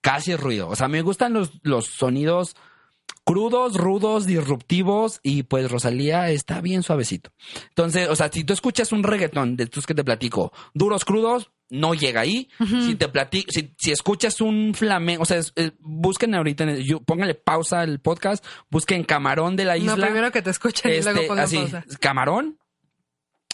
casi 0.00 0.34
ruido. 0.36 0.68
O 0.68 0.76
sea, 0.76 0.88
me 0.88 1.02
gustan 1.02 1.32
los, 1.32 1.50
los 1.62 1.86
sonidos 1.86 2.56
crudos, 3.24 3.76
rudos, 3.76 4.26
disruptivos 4.26 5.20
y 5.22 5.42
pues 5.44 5.70
Rosalía 5.70 6.30
está 6.30 6.60
bien 6.60 6.82
suavecito. 6.82 7.30
Entonces, 7.68 8.08
o 8.08 8.16
sea, 8.16 8.28
si 8.32 8.44
tú 8.44 8.52
escuchas 8.52 8.92
un 8.92 9.02
reggaetón 9.02 9.56
de 9.56 9.64
estos 9.64 9.86
que 9.86 9.94
te 9.94 10.02
platico, 10.04 10.52
duros, 10.74 11.04
crudos, 11.04 11.50
no 11.68 11.94
llega 11.94 12.22
ahí. 12.22 12.48
Si 12.58 12.96
te 12.96 13.08
platico, 13.08 13.52
si, 13.52 13.72
si 13.78 13.92
escuchas 13.92 14.40
un 14.40 14.74
flamenco, 14.74 15.22
o 15.22 15.26
sea, 15.26 15.38
es- 15.38 15.52
es- 15.54 15.72
busquen 15.78 16.34
ahorita, 16.34 16.64
en 16.64 16.70
el- 16.70 16.84
yo- 16.84 17.00
pónganle 17.00 17.34
pausa 17.36 17.80
al 17.82 18.00
podcast, 18.00 18.44
busquen 18.70 19.04
Camarón 19.04 19.54
de 19.54 19.64
la 19.66 19.76
No, 19.76 19.92
isla. 19.92 20.06
primero 20.06 20.32
que 20.32 20.42
te 20.42 20.50
escuchen 20.50 20.90
y 20.90 21.00
luego 21.00 21.10
Este, 21.20 21.28
pongan 21.28 21.44
así, 21.44 21.56
pausa. 21.58 21.84
Camarón, 22.00 22.58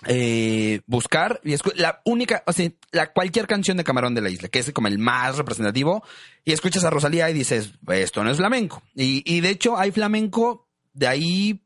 eh, 0.05 0.81
buscar 0.87 1.41
y 1.43 1.57
la 1.77 2.03
única, 2.05 2.43
o 2.47 2.53
sea, 2.53 2.71
la 2.93 3.13
cualquier 3.13 3.47
canción 3.47 3.77
de 3.77 3.85
Camarón 3.85 4.15
de 4.15 4.21
la 4.21 4.31
Isla, 4.31 4.49
que 4.49 4.59
es 4.59 4.71
como 4.73 4.89
el 4.89 4.99
más 4.99 5.39
representativo, 5.39 6.05
y 6.45 6.53
escuchas 6.53 6.85
a 6.85 6.91
Rosalía 6.91 7.31
y 7.31 7.35
dices, 7.35 7.73
esto 7.89 8.23
no 8.23 8.31
es 8.31 8.37
flamenco. 8.37 8.83
Y, 8.95 9.23
y 9.25 9.41
de 9.41 9.51
hecho 9.51 9.79
hay 9.79 9.91
flamenco 9.93 10.69
de 10.93 11.07
ahí 11.09 11.65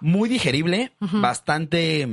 muy 0.00 0.28
digerible, 0.28 0.92
bastante, 1.00 2.08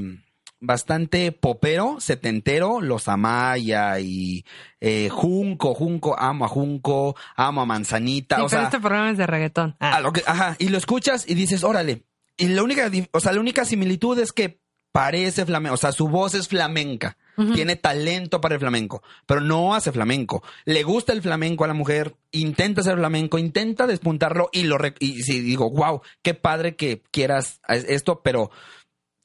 bastante 0.59 1.31
popero, 1.31 1.97
setentero, 1.99 2.81
los 2.81 3.07
Amaya 3.07 3.99
y 3.99 4.43
eh, 4.81 5.09
Junco, 5.09 5.73
Junco, 5.73 6.19
amo 6.19 6.45
a 6.45 6.47
Junco, 6.47 7.15
amo 7.35 7.61
a 7.61 7.65
Manzanita, 7.65 8.37
Sí, 8.37 8.41
o 8.41 8.45
pero 8.47 8.61
sea, 8.61 8.63
este 8.63 8.79
programa 8.79 9.11
es 9.11 9.17
de 9.17 9.27
reggaetón. 9.27 9.75
Ah. 9.79 9.97
a 9.97 9.99
lo 10.01 10.11
que, 10.11 10.23
ajá, 10.25 10.55
y 10.59 10.69
lo 10.69 10.77
escuchas 10.77 11.25
y 11.27 11.35
dices, 11.35 11.63
órale. 11.63 12.03
Y 12.37 12.49
la 12.49 12.63
única, 12.63 12.91
o 13.11 13.19
sea, 13.21 13.31
la 13.31 13.39
única 13.39 13.63
similitud 13.63 14.19
es 14.19 14.33
que 14.33 14.64
parece 14.95 15.45
flamenco, 15.45 15.73
o 15.73 15.77
sea, 15.77 15.91
su 15.91 16.07
voz 16.07 16.35
es 16.35 16.47
flamenca. 16.47 17.17
Tiene 17.53 17.75
talento 17.75 18.39
para 18.39 18.55
el 18.55 18.61
flamenco, 18.61 19.03
pero 19.25 19.41
no 19.41 19.75
hace 19.75 19.91
flamenco. 19.91 20.41
Le 20.63 20.83
gusta 20.83 21.11
el 21.11 21.21
flamenco 21.21 21.65
a 21.65 21.67
la 21.67 21.73
mujer, 21.73 22.15
intenta 22.31 22.79
hacer 22.79 22.95
flamenco, 22.95 23.37
intenta 23.37 23.87
despuntarlo 23.87 24.47
y 24.53 24.63
lo 24.63 24.77
rec- 24.77 24.95
y 25.01 25.21
sí, 25.23 25.41
digo, 25.41 25.69
wow, 25.69 26.01
qué 26.21 26.33
padre 26.33 26.77
que 26.77 27.01
quieras 27.11 27.59
esto, 27.67 28.21
pero 28.23 28.51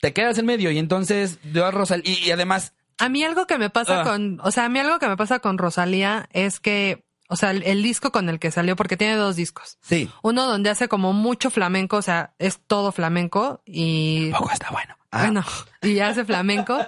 te 0.00 0.12
quedas 0.12 0.38
en 0.38 0.46
medio 0.46 0.72
y 0.72 0.78
entonces 0.78 1.38
yo 1.52 1.64
a 1.66 1.70
Rosal 1.70 2.02
y, 2.04 2.14
y 2.26 2.32
además 2.32 2.72
A 2.98 3.08
mí 3.08 3.22
algo 3.22 3.46
que 3.46 3.58
me 3.58 3.70
pasa 3.70 4.00
Ah. 4.00 4.04
con, 4.04 4.40
o 4.42 4.50
sea, 4.50 4.64
a 4.64 4.68
mí 4.68 4.80
algo 4.80 4.98
que 4.98 5.06
me 5.06 5.16
pasa 5.16 5.38
con 5.38 5.56
Rosalía 5.56 6.28
es 6.32 6.58
que, 6.58 7.04
o 7.28 7.36
sea, 7.36 7.52
el, 7.52 7.62
el 7.62 7.80
disco 7.84 8.10
con 8.10 8.28
el 8.28 8.40
que 8.40 8.50
salió, 8.50 8.74
porque 8.74 8.96
tiene 8.96 9.14
dos 9.14 9.36
discos. 9.36 9.78
sí, 9.82 10.10
Uno 10.24 10.46
donde 10.48 10.68
hace 10.70 10.88
como 10.88 11.12
mucho 11.12 11.48
flamenco, 11.48 11.98
o 11.98 12.02
sea, 12.02 12.34
es 12.40 12.58
todo 12.66 12.90
flamenco 12.90 13.62
y 13.64 14.32
poco 14.32 14.50
está 14.50 14.68
bueno. 14.72 14.96
Ah, 15.11 15.24
bueno, 15.24 15.44
y 15.82 15.98
hace 16.00 16.24
flamenco. 16.24 16.78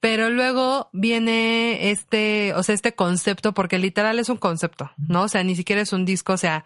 Pero 0.00 0.30
luego 0.30 0.88
viene 0.94 1.90
este, 1.90 2.54
o 2.54 2.62
sea, 2.62 2.74
este 2.74 2.94
concepto, 2.94 3.52
porque 3.52 3.78
literal 3.78 4.18
es 4.18 4.30
un 4.30 4.38
concepto, 4.38 4.90
¿no? 4.96 5.24
O 5.24 5.28
sea, 5.28 5.44
ni 5.44 5.54
siquiera 5.54 5.82
es 5.82 5.92
un 5.92 6.06
disco, 6.06 6.32
o 6.32 6.38
sea, 6.38 6.64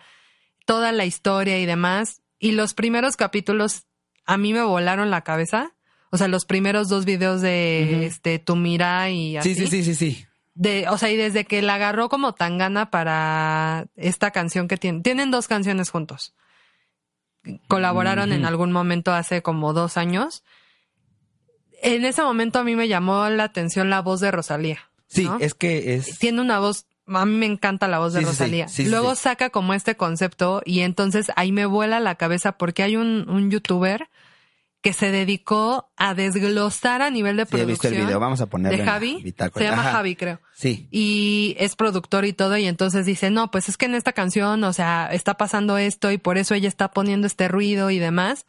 toda 0.66 0.92
la 0.92 1.04
historia 1.04 1.58
y 1.58 1.66
demás. 1.66 2.22
Y 2.38 2.52
los 2.52 2.74
primeros 2.74 3.16
capítulos 3.16 3.86
a 4.24 4.36
mí 4.36 4.52
me 4.52 4.62
volaron 4.62 5.10
la 5.10 5.22
cabeza. 5.22 5.74
O 6.10 6.16
sea, 6.16 6.28
los 6.28 6.44
primeros 6.44 6.88
dos 6.88 7.04
videos 7.04 7.40
de 7.40 8.06
este 8.06 8.38
Tu 8.38 8.54
Mira 8.54 9.10
y 9.10 9.36
así. 9.36 9.54
sí, 9.54 9.66
sí, 9.66 9.82
sí, 9.82 9.82
sí, 9.82 9.94
sí. 9.94 10.26
De, 10.54 10.86
o 10.88 10.96
sea, 10.96 11.10
y 11.10 11.16
desde 11.16 11.44
que 11.44 11.60
la 11.60 11.74
agarró 11.74 12.08
como 12.08 12.34
tangana 12.34 12.88
para 12.90 13.86
esta 13.96 14.30
canción 14.30 14.68
que 14.68 14.76
tienen. 14.76 15.02
Tienen 15.02 15.32
dos 15.32 15.48
canciones 15.48 15.90
juntos. 15.90 16.34
Colaboraron 17.66 18.32
en 18.32 18.44
algún 18.46 18.70
momento 18.70 19.12
hace 19.12 19.42
como 19.42 19.72
dos 19.72 19.96
años. 19.96 20.44
En 21.84 22.04
ese 22.04 22.22
momento 22.22 22.58
a 22.58 22.64
mí 22.64 22.74
me 22.76 22.88
llamó 22.88 23.28
la 23.28 23.44
atención 23.44 23.90
la 23.90 24.00
voz 24.00 24.20
de 24.20 24.30
Rosalía. 24.30 24.78
Sí, 25.06 25.24
¿no? 25.24 25.38
es 25.40 25.54
que 25.54 25.94
es 25.94 26.18
Tiene 26.18 26.40
una 26.40 26.58
voz, 26.58 26.86
a 27.06 27.24
mí 27.26 27.36
me 27.36 27.46
encanta 27.46 27.86
la 27.88 27.98
voz 27.98 28.14
de 28.14 28.20
Sí. 28.20 28.26
Rosalía. 28.26 28.68
Sí, 28.68 28.84
sí, 28.84 28.90
Luego 28.90 29.14
saca 29.14 29.50
como 29.50 29.74
este 29.74 29.96
concepto 29.96 30.62
y 30.64 30.80
entonces 30.80 31.30
ahí 31.36 31.52
me 31.52 31.66
vuela 31.66 32.00
la 32.00 32.14
cabeza 32.16 32.52
porque 32.58 32.82
hay 32.82 32.96
un, 32.96 33.28
un 33.28 33.50
youtuber 33.50 34.08
que 34.80 34.92
se 34.92 35.10
dedicó 35.10 35.88
a 35.96 36.14
desglosar 36.14 37.00
a 37.00 37.08
nivel 37.10 37.36
de 37.38 37.46
Sí, 37.46 37.56
he 37.56 37.64
visto 37.64 37.82
producción. 37.82 37.94
el 37.94 38.06
video, 38.06 38.20
vamos 38.20 38.40
a 38.42 38.46
ponerlo 38.46 38.76
de 38.76 38.84
Javi. 38.84 39.34
Se 39.54 39.64
llama 39.64 39.80
Ajá. 39.82 39.92
Javi, 39.92 40.14
creo 40.16 40.40
Sí. 40.54 40.88
y 40.90 41.54
es 41.58 41.74
productor 41.76 42.24
y 42.26 42.32
todo 42.34 42.56
y 42.58 42.66
entonces 42.66 43.06
dice, 43.06 43.30
no, 43.30 43.50
pues 43.50 43.68
es 43.70 43.76
que 43.78 43.86
en 43.86 43.94
esta 43.94 44.12
canción, 44.12 44.62
o 44.64 44.72
sea, 44.74 45.08
está 45.12 45.38
pasando 45.38 45.78
esto 45.78 46.10
y 46.12 46.18
por 46.18 46.36
eso 46.38 46.54
ella 46.54 46.68
está 46.68 46.90
poniendo 46.90 47.26
este 47.26 47.48
ruido 47.48 47.90
y 47.90 47.98
demás. 47.98 48.44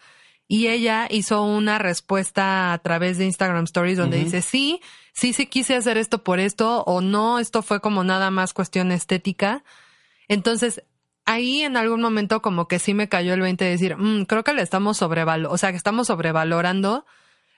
Y 0.47 0.67
ella 0.67 1.07
hizo 1.09 1.41
una 1.43 1.79
respuesta 1.79 2.71
a 2.73 2.77
través 2.79 3.17
de 3.17 3.25
Instagram 3.25 3.63
Stories 3.63 3.97
donde 3.97 4.17
dice, 4.19 4.41
sí, 4.41 4.79
sí, 5.13 5.33
sí 5.33 5.47
quise 5.47 5.75
hacer 5.75 5.97
esto 5.97 6.23
por 6.23 6.39
esto 6.39 6.83
o 6.83 7.01
no, 7.01 7.39
esto 7.39 7.61
fue 7.63 7.79
como 7.81 8.03
nada 8.03 8.29
más 8.29 8.53
cuestión 8.53 8.91
estética. 8.91 9.63
Entonces, 10.27 10.83
ahí 11.25 11.61
en 11.61 11.77
algún 11.77 12.01
momento 12.01 12.41
como 12.41 12.67
que 12.67 12.77
sí 12.79 12.93
me 12.93 13.09
cayó 13.09 13.33
el 13.33 13.41
20 13.41 13.65
de 13.65 13.71
decir, 13.71 13.97
"Mm, 13.97 14.25
creo 14.25 14.43
que 14.43 14.53
le 14.53 14.61
estamos 14.61 14.97
sobrevalorando, 14.97 15.51
o 15.53 15.57
sea, 15.57 15.71
que 15.71 15.77
estamos 15.77 16.07
sobrevalorando 16.07 17.05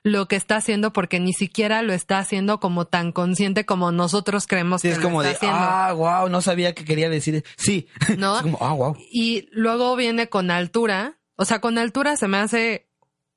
lo 0.04 0.28
que 0.30 0.38
está 0.38 0.56
haciendo 0.58 0.94
porque 0.94 1.20
ni 1.20 1.34
siquiera 1.34 1.82
lo 1.82 1.92
está 1.92 2.20
haciendo 2.20 2.62
como 2.62 2.86
tan 2.86 3.12
consciente 3.12 3.66
como 3.66 3.92
nosotros 3.92 4.48
creemos 4.48 4.82
Sí, 4.82 4.88
que 4.88 4.92
es 4.94 4.98
lo 5.00 5.04
como 5.04 5.22
está 5.24 5.30
de, 5.32 5.36
haciendo. 5.36 5.58
ah, 5.60 5.92
wow, 5.92 6.30
no 6.30 6.42
sabía 6.42 6.74
que 6.74 6.86
quería 6.86 7.10
decir. 7.10 7.44
Sí. 7.58 7.88
¿No? 8.18 8.36
Es 8.38 8.44
como, 8.44 8.58
ah, 8.62 8.72
wow. 8.74 8.96
Y 9.12 9.50
luego 9.52 9.94
viene 9.98 10.30
con 10.30 10.50
altura. 10.52 11.16
O 11.38 11.46
sea, 11.46 11.62
con 11.62 11.78
altura 11.78 12.18
se 12.18 12.28
me 12.28 12.38
hace 12.38 12.88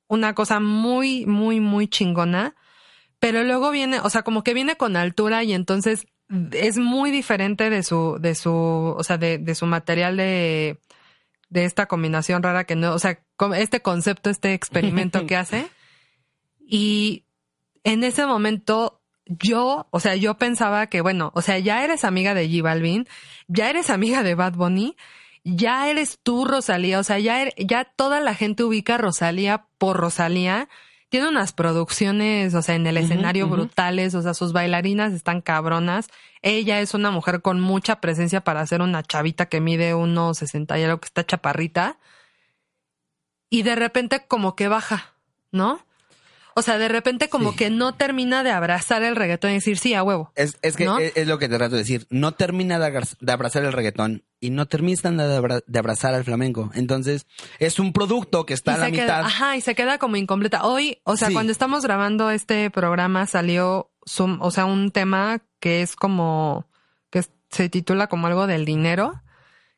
una 0.07 0.35
cosa 0.35 0.59
muy, 0.59 1.25
muy, 1.25 1.61
muy 1.61 1.87
chingona. 1.87 2.55
Pero 3.19 3.43
luego 3.43 3.71
viene, 3.71 3.99
o 3.99 4.09
sea, 4.09 4.23
como 4.23 4.43
que 4.43 4.53
viene 4.53 4.75
con 4.75 4.97
altura 4.97 5.43
y 5.43 5.53
entonces 5.53 6.07
es 6.51 6.77
muy 6.77 7.11
diferente 7.11 7.69
de 7.69 7.83
su, 7.83 8.17
de 8.19 8.35
su, 8.35 8.51
o 8.51 9.03
sea, 9.03 9.17
de, 9.17 9.37
de 9.37 9.55
su 9.55 9.65
material 9.67 10.17
de, 10.17 10.79
de 11.49 11.65
esta 11.65 11.85
combinación 11.85 12.41
rara 12.41 12.63
que 12.63 12.75
no, 12.75 12.93
o 12.93 12.99
sea, 12.99 13.19
este 13.55 13.81
concepto, 13.81 14.29
este 14.29 14.53
experimento 14.53 15.25
que 15.27 15.35
hace. 15.35 15.67
Y 16.59 17.25
en 17.83 18.03
ese 18.03 18.25
momento 18.25 19.01
yo, 19.25 19.87
o 19.91 19.99
sea, 19.99 20.15
yo 20.15 20.37
pensaba 20.37 20.87
que, 20.87 21.01
bueno, 21.01 21.31
o 21.35 21.41
sea, 21.41 21.59
ya 21.59 21.83
eres 21.83 22.03
amiga 22.03 22.33
de 22.33 22.49
J 22.49 22.63
Balvin, 22.63 23.07
ya 23.47 23.69
eres 23.69 23.89
amiga 23.89 24.23
de 24.23 24.35
Bad 24.35 24.53
Bunny, 24.53 24.95
ya 25.43 25.89
eres 25.89 26.19
tú 26.21 26.45
Rosalía, 26.45 26.99
o 26.99 27.03
sea, 27.03 27.19
ya, 27.19 27.41
er- 27.43 27.53
ya 27.57 27.85
toda 27.85 28.19
la 28.19 28.33
gente 28.35 28.63
ubica 28.63 28.95
a 28.95 28.97
Rosalía 28.99 29.65
por 29.77 29.97
Rosalía. 29.97 30.69
Tiene 31.09 31.27
unas 31.27 31.51
producciones, 31.51 32.53
o 32.53 32.61
sea, 32.61 32.75
en 32.75 32.87
el 32.87 32.95
escenario 32.95 33.49
brutales, 33.49 34.15
o 34.15 34.21
sea, 34.21 34.33
sus 34.33 34.53
bailarinas 34.53 35.11
están 35.11 35.41
cabronas. 35.41 36.07
Ella 36.41 36.79
es 36.79 36.93
una 36.93 37.11
mujer 37.11 37.41
con 37.41 37.59
mucha 37.59 37.99
presencia 37.99 38.41
para 38.45 38.65
ser 38.65 38.81
una 38.81 39.03
chavita 39.03 39.47
que 39.47 39.59
mide 39.59 39.93
1,60 39.93 40.79
y 40.79 40.83
algo 40.83 40.99
que 41.01 41.07
está 41.07 41.25
chaparrita. 41.25 41.97
Y 43.49 43.63
de 43.63 43.75
repente 43.75 44.23
como 44.27 44.55
que 44.55 44.69
baja, 44.69 45.13
¿no? 45.51 45.85
O 46.55 46.61
sea, 46.61 46.77
de 46.77 46.87
repente 46.87 47.27
como 47.29 47.51
Sí. 47.51 47.57
que 47.57 47.69
no 47.69 47.93
termina 47.95 48.43
de 48.43 48.51
abrazar 48.51 49.03
el 49.03 49.15
reggaetón 49.17 49.51
y 49.51 49.55
decir, 49.55 49.77
sí, 49.77 49.93
a 49.93 50.03
huevo. 50.03 50.31
Es, 50.35 50.57
es 50.61 50.77
que 50.77 50.85
¿No? 50.85 50.99
es, 50.99 51.11
es 51.17 51.27
lo 51.27 51.39
que 51.39 51.49
te 51.49 51.57
trato 51.57 51.75
de 51.75 51.81
decir. 51.81 52.07
No 52.09 52.33
termina 52.33 52.79
de 52.79 53.31
abrazar 53.33 53.63
el 53.65 53.73
reggaetón 53.73 54.23
y 54.41 54.49
no 54.49 54.65
termina 54.65 55.27
de, 55.27 55.35
abra- 55.37 55.63
de 55.65 55.79
abrazar 55.79 56.13
al 56.13 56.25
flamenco. 56.25 56.69
Entonces, 56.73 57.25
es 57.59 57.79
un 57.79 57.93
producto 57.93 58.45
que 58.45 58.53
está 58.53 58.73
y 58.73 58.75
a 58.75 58.77
la 58.79 58.91
queda, 58.91 59.03
mitad. 59.03 59.19
ajá, 59.21 59.55
y 59.55 59.61
se 59.61 59.75
queda 59.75 59.97
como 59.99 60.17
incompleta. 60.17 60.65
Hoy, 60.65 60.97
o 61.05 61.15
sea, 61.15 61.29
Sí. 61.29 61.33
cuando 61.33 61.51
estamos 61.53 61.83
grabando 61.85 62.29
este 62.31 62.69
programa 62.71 63.27
salió, 63.27 63.91
o 64.17 64.51
sea, 64.51 64.65
un 64.65 64.91
tema 64.91 65.41
que 65.59 65.81
es 65.83 65.95
como, 65.95 66.67
que 67.11 67.23
se 67.49 67.69
titula 67.69 68.07
como 68.07 68.27
algo 68.27 68.47
del 68.47 68.65
dinero, 68.65 69.21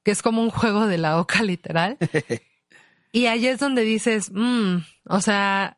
que 0.04 0.12
es 0.12 0.22
como 0.22 0.42
un 0.42 0.50
juego 0.50 0.88
de 0.88 0.98
la 0.98 1.20
oca 1.20 1.44
literal. 1.44 1.98
y 3.12 3.26
ahí 3.28 3.46
es 3.48 3.60
donde 3.60 3.84
dices, 3.84 4.32
mm, 4.34 4.78
o 5.10 5.22
sea, 5.22 5.78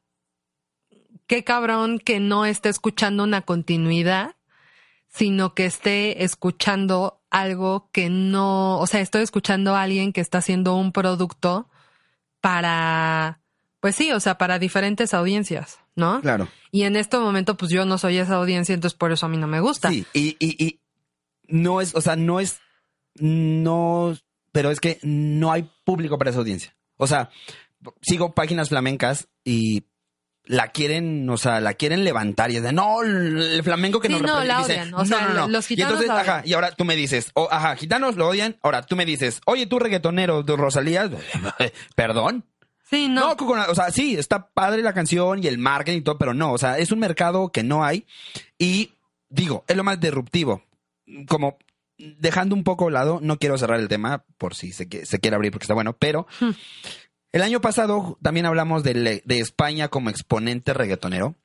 qué 1.27 1.43
cabrón 1.43 1.97
que 1.99 2.19
no 2.19 2.45
esté 2.45 2.69
escuchando 2.69 3.23
una 3.23 3.41
continuidad, 3.41 4.35
sino 5.15 5.53
que 5.53 5.65
esté 5.65 6.25
escuchando 6.25 7.21
algo 7.29 7.89
que 7.93 8.09
no, 8.09 8.79
o 8.79 8.85
sea, 8.85 8.99
estoy 8.99 9.21
escuchando 9.21 9.73
a 9.73 9.83
alguien 9.83 10.11
que 10.11 10.19
está 10.19 10.39
haciendo 10.39 10.75
un 10.75 10.91
producto 10.91 11.69
para, 12.41 13.39
pues 13.79 13.95
sí, 13.95 14.11
o 14.11 14.19
sea, 14.19 14.37
para 14.37 14.59
diferentes 14.59 15.13
audiencias, 15.13 15.79
¿no? 15.95 16.19
Claro. 16.19 16.49
Y 16.69 16.83
en 16.83 16.97
este 16.97 17.17
momento, 17.17 17.55
pues 17.55 17.71
yo 17.71 17.85
no 17.85 17.97
soy 17.97 18.17
esa 18.17 18.35
audiencia, 18.35 18.75
entonces 18.75 18.97
por 18.97 19.13
eso 19.13 19.25
a 19.25 19.29
mí 19.29 19.37
no 19.37 19.47
me 19.47 19.61
gusta. 19.61 19.89
Sí, 19.89 20.05
y, 20.11 20.35
y, 20.37 20.61
y 20.61 20.79
no 21.47 21.79
es, 21.79 21.95
o 21.95 22.01
sea, 22.01 22.17
no 22.17 22.41
es, 22.41 22.59
no, 23.13 24.17
pero 24.51 24.69
es 24.69 24.81
que 24.81 24.99
no 25.01 25.49
hay 25.53 25.71
público 25.85 26.17
para 26.17 26.31
esa 26.31 26.39
audiencia. 26.39 26.75
O 26.97 27.07
sea, 27.07 27.29
sigo 28.01 28.33
páginas 28.33 28.67
flamencas 28.67 29.29
y 29.45 29.85
la 30.47 30.67
quieren, 30.69 31.29
o 31.29 31.37
sea, 31.37 31.59
la 31.59 31.73
quieren 31.73 32.03
levantar 32.03 32.51
y 32.51 32.57
es 32.57 32.63
de, 32.63 32.71
no, 32.71 33.01
el 33.01 33.61
flamenco 33.63 33.99
que 33.99 34.07
Sí, 34.07 34.13
nos 34.13 34.21
no, 34.21 34.39
representa", 34.39 34.53
la 34.53 34.59
y 34.59 34.63
dice, 34.63 34.73
odian. 34.73 34.93
O 34.93 35.05
sea, 35.05 35.47
los 35.47 35.65
y 35.71 35.75
gitanos 35.75 35.91
entonces, 36.01 36.07
la 36.07 36.13
odian. 36.15 36.29
ajá, 36.29 36.41
y 36.45 36.53
ahora 36.53 36.71
tú 36.71 36.85
me 36.85 36.95
dices, 36.95 37.31
oh, 37.33 37.47
ajá, 37.51 37.75
gitanos 37.75 38.15
lo 38.15 38.27
odian, 38.27 38.57
ahora 38.61 38.83
tú 38.83 38.95
me 38.95 39.05
dices, 39.05 39.41
oye, 39.45 39.65
tú 39.65 39.79
reggaetonero 39.79 40.43
de 40.43 40.55
Rosalía, 40.55 41.09
perdón. 41.95 42.45
Sí, 42.89 43.07
No, 43.07 43.35
no. 43.35 43.63
O 43.69 43.75
sea, 43.75 43.89
sí, 43.91 44.15
está 44.15 44.47
padre 44.49 44.83
la 44.83 44.93
canción 44.93 45.43
y 45.43 45.47
el 45.47 45.57
marketing 45.57 45.97
y 45.99 46.01
todo, 46.01 46.17
pero 46.19 46.33
no, 46.35 46.51
o 46.53 46.57
sea, 46.57 46.77
es 46.77 46.91
un 46.91 46.99
mercado 46.99 47.51
que 47.51 47.63
no 47.63 47.83
hay 47.83 48.05
y 48.59 48.91
digo, 49.29 49.65
es 49.67 49.75
lo 49.75 49.83
más 49.83 49.99
disruptivo. 49.99 50.63
Como 51.27 51.57
dejando 51.97 52.53
un 52.55 52.63
poco 52.63 52.87
a 52.89 52.91
lado, 52.91 53.19
no 53.21 53.37
quiero 53.39 53.57
cerrar 53.57 53.79
el 53.79 53.87
tema 53.87 54.23
por 54.37 54.53
si 54.53 54.71
se, 54.71 54.87
se 55.05 55.19
quiere 55.19 55.35
abrir 55.35 55.51
porque 55.51 55.63
está 55.63 55.73
bueno, 55.73 55.93
pero 55.97 56.27
Hmm. 56.39 56.51
El 57.35 57.43
año 57.43 57.59
pasado 57.59 58.17
también 58.21 58.45
hablamos 58.45 58.81
de, 58.83 59.21
España 59.27 59.89
como 59.89 60.09
exponente 60.09 60.73
reggaetonero. 60.73 61.35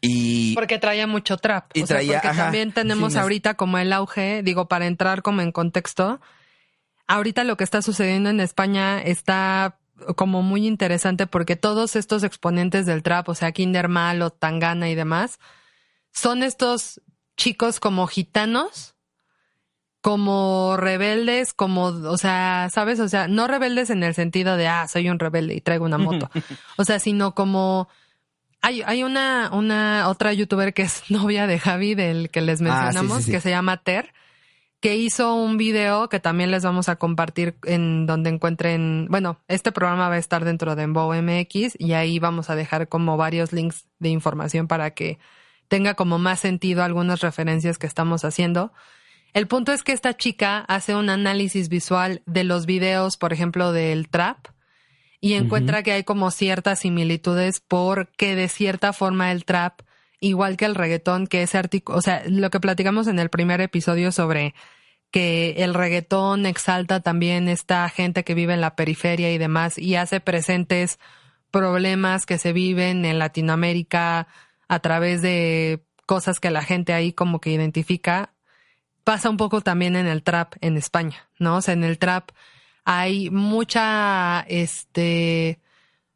Y 0.00 0.56
Porque 0.56 0.78
traía 0.78 1.06
mucho 1.06 1.36
trap. 1.36 1.70
Y 1.72 1.84
o 1.84 1.86
sea, 1.86 1.98
traía, 1.98 2.14
porque 2.14 2.26
ajá, 2.26 2.42
también 2.42 2.72
tenemos 2.72 3.12
sí, 3.12 3.18
ahorita 3.20 3.54
como 3.54 3.78
el 3.78 3.92
auge, 3.92 4.42
digo, 4.42 4.66
para 4.66 4.86
entrar 4.86 5.22
como 5.22 5.40
en 5.40 5.52
contexto, 5.52 6.20
ahorita 7.06 7.44
lo 7.44 7.56
que 7.56 7.62
está 7.62 7.80
sucediendo 7.80 8.28
en 8.28 8.40
España 8.40 9.00
está 9.00 9.78
como 10.16 10.42
muy 10.42 10.66
interesante 10.66 11.28
porque 11.28 11.54
todos 11.54 11.94
estos 11.94 12.24
exponentes 12.24 12.84
del 12.84 13.04
trap, 13.04 13.28
o 13.28 13.36
sea, 13.36 13.52
Kinder 13.52 13.86
Malo, 13.86 14.30
Tangana 14.30 14.90
y 14.90 14.96
demás, 14.96 15.38
son 16.12 16.42
estos 16.42 17.00
chicos 17.36 17.78
como 17.78 18.08
gitanos, 18.08 18.96
como 20.08 20.78
rebeldes, 20.78 21.52
como, 21.52 21.88
o 21.88 22.16
sea, 22.16 22.70
¿sabes? 22.72 22.98
O 22.98 23.10
sea, 23.10 23.28
no 23.28 23.46
rebeldes 23.46 23.90
en 23.90 24.02
el 24.02 24.14
sentido 24.14 24.56
de, 24.56 24.66
ah, 24.66 24.88
soy 24.88 25.10
un 25.10 25.18
rebelde 25.18 25.54
y 25.54 25.60
traigo 25.60 25.84
una 25.84 25.98
moto. 25.98 26.30
O 26.78 26.84
sea, 26.84 26.98
sino 26.98 27.34
como 27.34 27.88
hay, 28.62 28.80
hay 28.86 29.02
una, 29.02 29.50
una 29.52 30.08
otra 30.08 30.32
youtuber 30.32 30.72
que 30.72 30.80
es 30.80 31.02
novia 31.10 31.46
de 31.46 31.58
Javi, 31.58 31.94
del 31.94 32.30
que 32.30 32.40
les 32.40 32.54
Ah, 32.54 32.56
sí, 32.56 32.64
mencionamos, 32.64 33.18
sí, 33.18 33.24
sí. 33.24 33.32
que 33.32 33.40
se 33.42 33.50
llama 33.50 33.82
Ter, 33.82 34.14
que 34.80 34.96
hizo 34.96 35.34
un 35.34 35.58
video 35.58 36.08
que 36.08 36.20
también 36.20 36.50
les 36.52 36.64
vamos 36.64 36.88
a 36.88 36.96
compartir 36.96 37.56
en 37.64 38.06
donde 38.06 38.30
encuentren, 38.30 39.08
bueno, 39.10 39.38
este 39.46 39.72
programa 39.72 40.08
va 40.08 40.14
a 40.14 40.18
estar 40.18 40.42
dentro 40.42 40.74
de 40.74 40.84
Embo 40.84 41.12
MX 41.12 41.78
y 41.78 41.92
ahí 41.92 42.18
vamos 42.18 42.48
a 42.48 42.56
dejar 42.56 42.88
como 42.88 43.18
varios 43.18 43.52
links 43.52 43.84
de 43.98 44.08
información 44.08 44.68
para 44.68 44.92
que 44.92 45.18
tenga 45.68 45.92
como 45.92 46.18
más 46.18 46.40
sentido 46.40 46.82
algunas 46.82 47.20
referencias 47.20 47.76
que 47.76 47.86
estamos 47.86 48.24
haciendo. 48.24 48.72
El 49.32 49.46
punto 49.46 49.72
es 49.72 49.82
que 49.82 49.92
esta 49.92 50.16
chica 50.16 50.60
hace 50.68 50.94
un 50.94 51.10
análisis 51.10 51.68
visual 51.68 52.22
de 52.26 52.44
los 52.44 52.66
videos, 52.66 53.16
por 53.16 53.32
ejemplo, 53.32 53.72
del 53.72 54.08
trap, 54.08 54.48
y 55.20 55.34
encuentra 55.34 55.82
que 55.82 55.92
hay 55.92 56.04
como 56.04 56.30
ciertas 56.30 56.80
similitudes 56.80 57.60
porque 57.60 58.36
de 58.36 58.48
cierta 58.48 58.92
forma 58.92 59.32
el 59.32 59.44
trap, 59.44 59.80
igual 60.20 60.56
que 60.56 60.64
el 60.64 60.74
reggaetón, 60.74 61.26
que 61.26 61.42
ese 61.42 61.58
artículo, 61.58 61.98
o 61.98 62.02
sea, 62.02 62.22
lo 62.26 62.50
que 62.50 62.60
platicamos 62.60 63.08
en 63.08 63.18
el 63.18 63.28
primer 63.28 63.60
episodio 63.60 64.12
sobre 64.12 64.54
que 65.10 65.56
el 65.58 65.74
reggaetón 65.74 66.46
exalta 66.46 67.00
también 67.00 67.48
esta 67.48 67.88
gente 67.88 68.24
que 68.24 68.34
vive 68.34 68.54
en 68.54 68.60
la 68.60 68.76
periferia 68.76 69.32
y 69.32 69.38
demás 69.38 69.78
y 69.78 69.96
hace 69.96 70.20
presentes 70.20 70.98
problemas 71.50 72.26
que 72.26 72.38
se 72.38 72.52
viven 72.52 73.04
en 73.04 73.18
Latinoamérica 73.18 74.28
a 74.68 74.78
través 74.80 75.22
de 75.22 75.82
cosas 76.06 76.40
que 76.40 76.50
la 76.50 76.62
gente 76.62 76.92
ahí 76.92 77.12
como 77.12 77.40
que 77.40 77.50
identifica, 77.50 78.34
pasa 79.08 79.30
un 79.30 79.38
poco 79.38 79.62
también 79.62 79.96
en 79.96 80.06
el 80.06 80.22
trap 80.22 80.56
en 80.60 80.76
España, 80.76 81.16
¿no? 81.38 81.56
O 81.56 81.62
sea, 81.62 81.72
en 81.72 81.82
el 81.82 81.96
trap 81.96 82.28
hay 82.84 83.30
mucha, 83.30 84.44
este, 84.48 85.60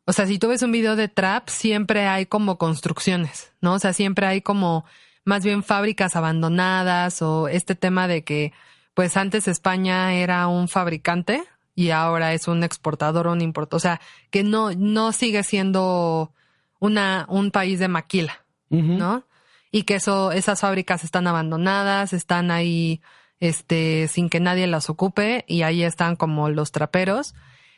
o 0.05 0.13
sea, 0.13 0.27
si 0.27 0.39
tú 0.39 0.49
ves 0.49 0.61
un 0.61 0.73
video 0.73 0.95
de 0.95 1.09
trap, 1.09 1.49
siempre 1.49 2.07
hay 2.07 2.27
como 2.27 2.59
construcciones, 2.59 3.51
¿no? 3.63 3.73
O 3.73 3.79
sea, 3.79 3.95
siempre 3.95 4.27
hay 4.27 4.43
como 4.43 4.85
más 5.25 5.43
bien 5.43 5.63
fábricas 5.63 6.17
abandonadas 6.17 7.23
o 7.23 7.49
este 7.49 7.75
tema 7.75 8.09
de 8.09 8.25
que, 8.25 8.53
pues 8.93 9.17
antes 9.17 9.49
España 9.49 10.13
era 10.13 10.47
un 10.47 10.69
fabricante 10.69 11.45
y 11.75 11.93
ahora 11.93 12.35
es 12.35 12.47
un 12.47 12.63
exportador 12.63 13.27
o 13.27 13.33
un 13.33 13.41
importador. 13.41 13.79
O 13.79 13.81
sea, 13.81 14.03
que 14.31 14.45
no, 14.45 14.73
no 14.75 15.13
sigue 15.13 15.45
siendo 15.45 16.35
una, 16.79 17.25
un 17.31 17.53
país 17.53 17.79
de 17.79 17.89
maquila. 17.89 18.45
¿no? 18.69 19.25
Y 19.73 19.83
que 19.83 19.95
eso, 19.97 20.31
esas 20.31 20.61
fábricas 20.61 21.03
están 21.03 21.27
abandonadas, 21.27 22.13
están 22.13 22.51
ahí, 22.53 23.01
este, 23.41 24.07
sin 24.07 24.29
que 24.29 24.39
nadie 24.39 24.69
las 24.69 24.89
ocupe, 24.91 25.45
y 25.49 25.63
ahí 25.63 25.83
están 25.83 26.15
como 26.15 26.49
los 26.51 26.71
traperos. 26.71 27.35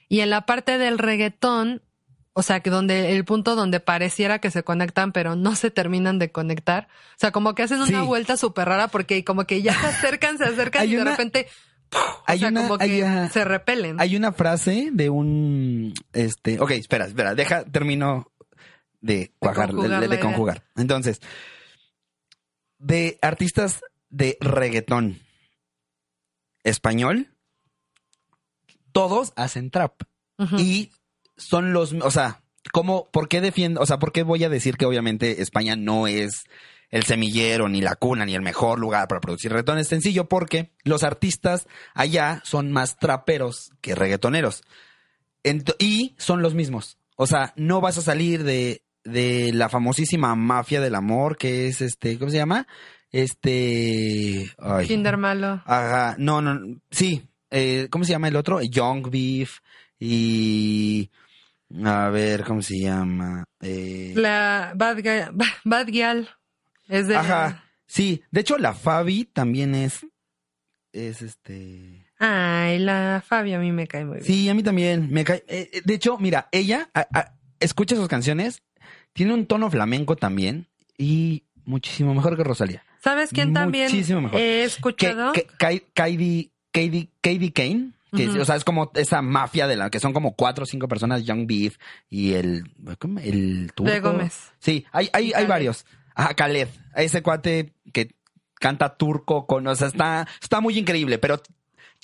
Y 0.09 0.21
en 0.21 0.29
la 0.29 0.45
parte 0.45 0.77
del 0.77 0.99
reggaetón, 0.99 1.81
o 2.35 2.43
sea, 2.43 2.59
que 2.61 2.69
donde, 2.69 3.15
el 3.15 3.25
punto 3.25 3.55
donde 3.55 3.79
pareciera 3.81 4.41
que 4.41 4.51
se 4.51 4.65
conectan, 4.65 5.13
pero 5.13 5.37
no 5.37 5.55
se 5.55 5.71
terminan 5.71 6.19
de 6.19 6.33
conectar. 6.33 6.89
O 7.13 7.19
sea, 7.19 7.31
como 7.31 7.55
que 7.55 7.63
hacen 7.63 7.79
una 7.81 8.01
Sí. 8.01 8.07
vuelta 8.07 8.37
súper 8.37 8.67
rara 8.69 8.89
porque 8.89 9.25
como 9.25 9.45
que 9.47 9.63
ya 9.63 9.73
se 9.81 9.87
acercan, 9.87 10.37
se 10.37 10.45
acercan 10.45 10.83
Hay 10.83 10.93
y 10.93 10.97
de 10.97 11.03
una- 11.03 11.13
repente, 11.13 11.47
Hay 12.27 12.41
sea, 12.41 12.49
una- 12.49 12.63
como 12.67 12.77
hay, 12.83 12.89
que 12.91 13.05
ajá, 13.05 13.29
se 13.29 13.45
repelen. 13.45 14.01
Hay 14.01 14.17
una 14.17 14.33
frase 14.33 14.89
de 14.93 15.11
un, 15.11 15.95
este, 16.13 16.59
ok, 16.59 16.73
espera, 16.73 17.07
espera, 17.07 17.37
deja, 17.37 17.63
termino 17.65 18.33
de 19.01 19.33
cuajar, 19.39 19.73
de, 19.73 20.19
conjugar. 20.19 20.65
Entonces, 20.77 21.21
de 22.85 23.19
artistas 23.23 23.81
de 24.11 24.37
reggaetón 24.41 25.21
español, 26.63 27.29
todos 28.93 29.33
hacen 29.37 29.71
trap 29.71 30.03
y 30.59 30.91
son 31.37 31.73
los, 31.73 31.93
o 31.95 32.11
sea, 32.11 32.43
¿cómo, 32.73 33.09
por 33.11 33.29
qué 33.29 33.41
defiendo, 33.41 33.81
o 33.81 33.87
sea, 33.87 33.99
por 33.99 34.13
qué 34.13 34.23
voy 34.23 34.45
a 34.45 34.49
decir 34.49 34.77
que 34.77 34.85
obviamente 34.85 35.41
España 35.43 35.77
no 35.77 36.07
es 36.07 36.45
el 36.91 37.05
semillero, 37.05 37.69
ni 37.69 37.81
la 37.81 37.97
cuna, 37.97 38.27
ni 38.27 38.35
el 38.35 38.43
mejor 38.43 38.79
lugar 38.79 39.09
para 39.09 39.21
producir 39.21 39.51
reggaetón? 39.51 39.79
Es 39.79 39.89
sencillo 39.89 40.29
porque 40.29 40.73
los 40.85 41.03
artistas 41.05 41.67
allá 41.95 42.43
son 42.45 42.71
más 42.71 42.97
traperos 42.99 43.71
que 43.81 43.95
reggaetoneros. 43.95 44.63
Ent- 45.43 45.77
y 45.79 46.15
son 46.19 46.43
los 46.43 46.55
mismos. 46.55 46.99
O 47.17 47.27
sea, 47.27 47.53
no 47.57 47.81
vas 47.81 47.97
a 47.97 48.03
salir 48.03 48.45
de, 48.45 48.84
de 49.05 49.53
la 49.53 49.69
famosísima 49.69 50.35
mafia 50.35 50.81
del 50.81 50.95
amor 50.95 51.37
que 51.37 51.69
es 51.69 51.81
este, 51.81 52.19
¿cómo 52.19 52.31
se 52.31 52.39
llama? 52.39 52.67
Este, 53.13 54.51
ay. 54.59 54.87
Kinder 54.87 55.17
Malo. 55.17 55.63
Ajá, 55.67 56.17
no, 56.19 56.41
no, 56.43 56.79
sí. 56.91 57.23
Eh, 57.51 57.87
¿Cómo 57.91 58.05
se 58.05 58.11
llama 58.13 58.29
el 58.29 58.37
otro? 58.37 58.61
Young 58.63 59.09
Beef 59.11 59.59
y... 59.99 61.11
A 61.85 62.09
ver, 62.11 62.45
¿cómo 62.45 62.63
se 62.63 62.79
llama? 62.79 63.45
Eh, 63.61 64.13
La 64.17 64.73
Bad 64.77 64.97
Guy, 65.03 65.45
Bad 65.65 65.87
Gyal. 65.89 66.29
Es 66.89 67.09
de... 67.09 67.17
Ajá, 67.17 67.65
sí. 67.87 68.23
De 68.31 68.41
hecho, 68.43 68.59
la 68.59 68.73
Fabi 68.75 69.25
también 69.25 69.75
es... 69.75 70.07
Es 70.93 71.23
este... 71.23 72.07
Ay, 72.19 72.79
la 72.79 73.23
Fabio 73.27 73.57
a 73.57 73.61
mí 73.61 73.73
me 73.73 73.87
cae 73.89 74.05
muy 74.05 74.15
bien. 74.19 74.25
Sí, 74.27 74.49
a 74.49 74.55
mí 74.55 74.63
también. 74.63 75.09
Me 75.11 75.25
cae... 75.25 75.45
eh, 75.49 75.69
eh, 75.73 75.83
de 75.85 75.95
hecho, 75.95 76.17
mira, 76.19 76.49
ella 76.53 76.89
a- 76.95 77.09
a- 77.13 77.35
escucha 77.59 77.97
sus 77.97 78.07
canciones, 78.09 78.63
tiene 79.15 79.33
un 79.33 79.47
tono 79.47 79.71
flamenco 79.71 80.17
también 80.17 80.67
y 80.99 81.45
muchísimo 81.65 82.15
mejor 82.15 82.37
que 82.37 82.45
Rosalía. 82.45 82.85
¿Sabes 83.03 83.31
quién 83.31 83.53
también 83.53 83.87
Muchísimo 83.87 84.23
mejor. 84.23 84.39
he 84.39 84.65
escuchado? 84.65 85.33
que 85.33 85.47
Kaidi, 85.95 86.51
Kaidi 86.73 87.51
Kane, 87.51 87.93
que 88.17 88.29
o 88.29 88.45
sea, 88.45 88.57
es 88.57 88.65
como 88.65 88.91
esa 88.95 89.23
mafia 89.23 89.67
de 89.67 89.77
la 89.77 89.91
que 89.91 90.01
son 90.01 90.13
como 90.13 90.35
cuatro 90.35 90.65
o 90.65 90.67
cinco 90.67 90.89
personas, 90.89 91.25
Young 91.25 91.47
Beef 91.47 91.79
y 92.09 92.35
el, 92.35 92.65
el 93.23 93.73
turco. 93.75 93.91
De 93.91 94.01
Gómez. 94.01 94.53
Sí, 94.59 94.87
hay, 94.93 95.09
hay, 95.13 95.33
hay 95.35 95.47
varios. 95.47 95.87
Ajá, 96.15 96.35
Khaled, 96.35 96.69
ese 96.97 97.23
cuate 97.23 97.73
que 97.93 98.15
canta 98.55 98.97
turco 98.97 99.47
con, 99.47 99.67
o 99.67 99.75
sea, 99.75 99.89
está, 99.89 100.27
está 100.41 100.61
muy 100.61 100.79
increíble, 100.79 101.19
pero 101.19 101.41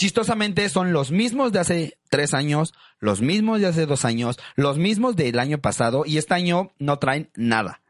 chistosamente 0.00 0.66
son 0.70 0.94
los 0.94 1.10
mismos 1.10 1.52
de 1.52 1.58
hace 1.58 1.98
tres 2.08 2.32
años, 2.32 2.72
los 3.00 3.20
mismos 3.20 3.60
de 3.60 3.66
hace 3.66 3.84
dos 3.84 4.06
años, 4.06 4.38
los 4.56 4.78
mismos 4.78 5.14
del 5.14 5.38
año 5.38 5.58
pasado 5.58 6.04
y 6.06 6.16
este 6.16 6.32
año 6.32 6.72
no 6.78 6.98
traen 6.98 7.30
nada 7.36 7.82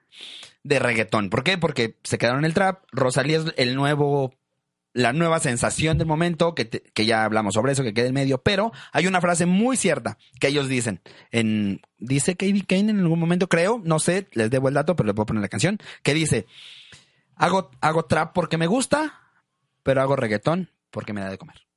de 0.65 0.81
reggaetón. 0.81 1.31
¿Por 1.31 1.45
qué? 1.45 1.57
Porque 1.57 1.99
se 2.03 2.19
quedaron 2.19 2.41
en 2.41 2.47
el 2.47 2.55
trap. 2.55 2.83
Rosalía 2.91 3.39
es 3.39 3.55
el 3.57 3.77
nuevo, 3.77 4.35
la 4.93 5.13
nueva 5.13 5.39
sensación 5.39 5.99
del 5.99 6.09
momento, 6.09 6.57
que, 6.57 6.69
que 6.69 7.07
ya 7.07 7.25
hablamos 7.25 7.55
sobre 7.55 7.75
eso, 7.75 7.85
que 7.85 7.95
queda 7.95 8.09
en 8.09 8.15
medio. 8.15 8.43
Pero 8.43 8.73
hay 8.91 9.07
una 9.07 9.21
frase 9.21 9.47
muy 9.47 9.77
cierta 9.77 10.19
que 10.41 10.49
ellos 10.49 10.69
dicen. 10.69 11.03
En, 11.31 11.81
dice 11.99 12.35
Katie 12.35 12.67
Kane 12.67 12.91
en 12.91 12.99
algún 12.99 13.21
momento, 13.21 13.49
creo, 13.49 13.81
no 13.85 14.01
sé, 14.01 14.27
les 14.33 14.51
debo 14.51 14.67
el 14.67 14.75
dato, 14.75 14.97
pero 14.97 15.07
le 15.07 15.15
puedo 15.15 15.27
poner 15.27 15.43
la 15.43 15.49
canción, 15.49 15.79
que 16.03 16.13
dice, 16.13 16.47
hago, 17.37 17.71
hago 17.81 18.07
trap 18.07 18.35
porque 18.35 18.59
me 18.59 18.67
gusta, 18.67 19.21
pero 19.85 20.03
hago 20.03 20.17
reggaetón 20.17 20.73
porque 20.91 21.13
me 21.13 21.21
da 21.21 21.31
de 21.31 21.39
comer. 21.39 21.70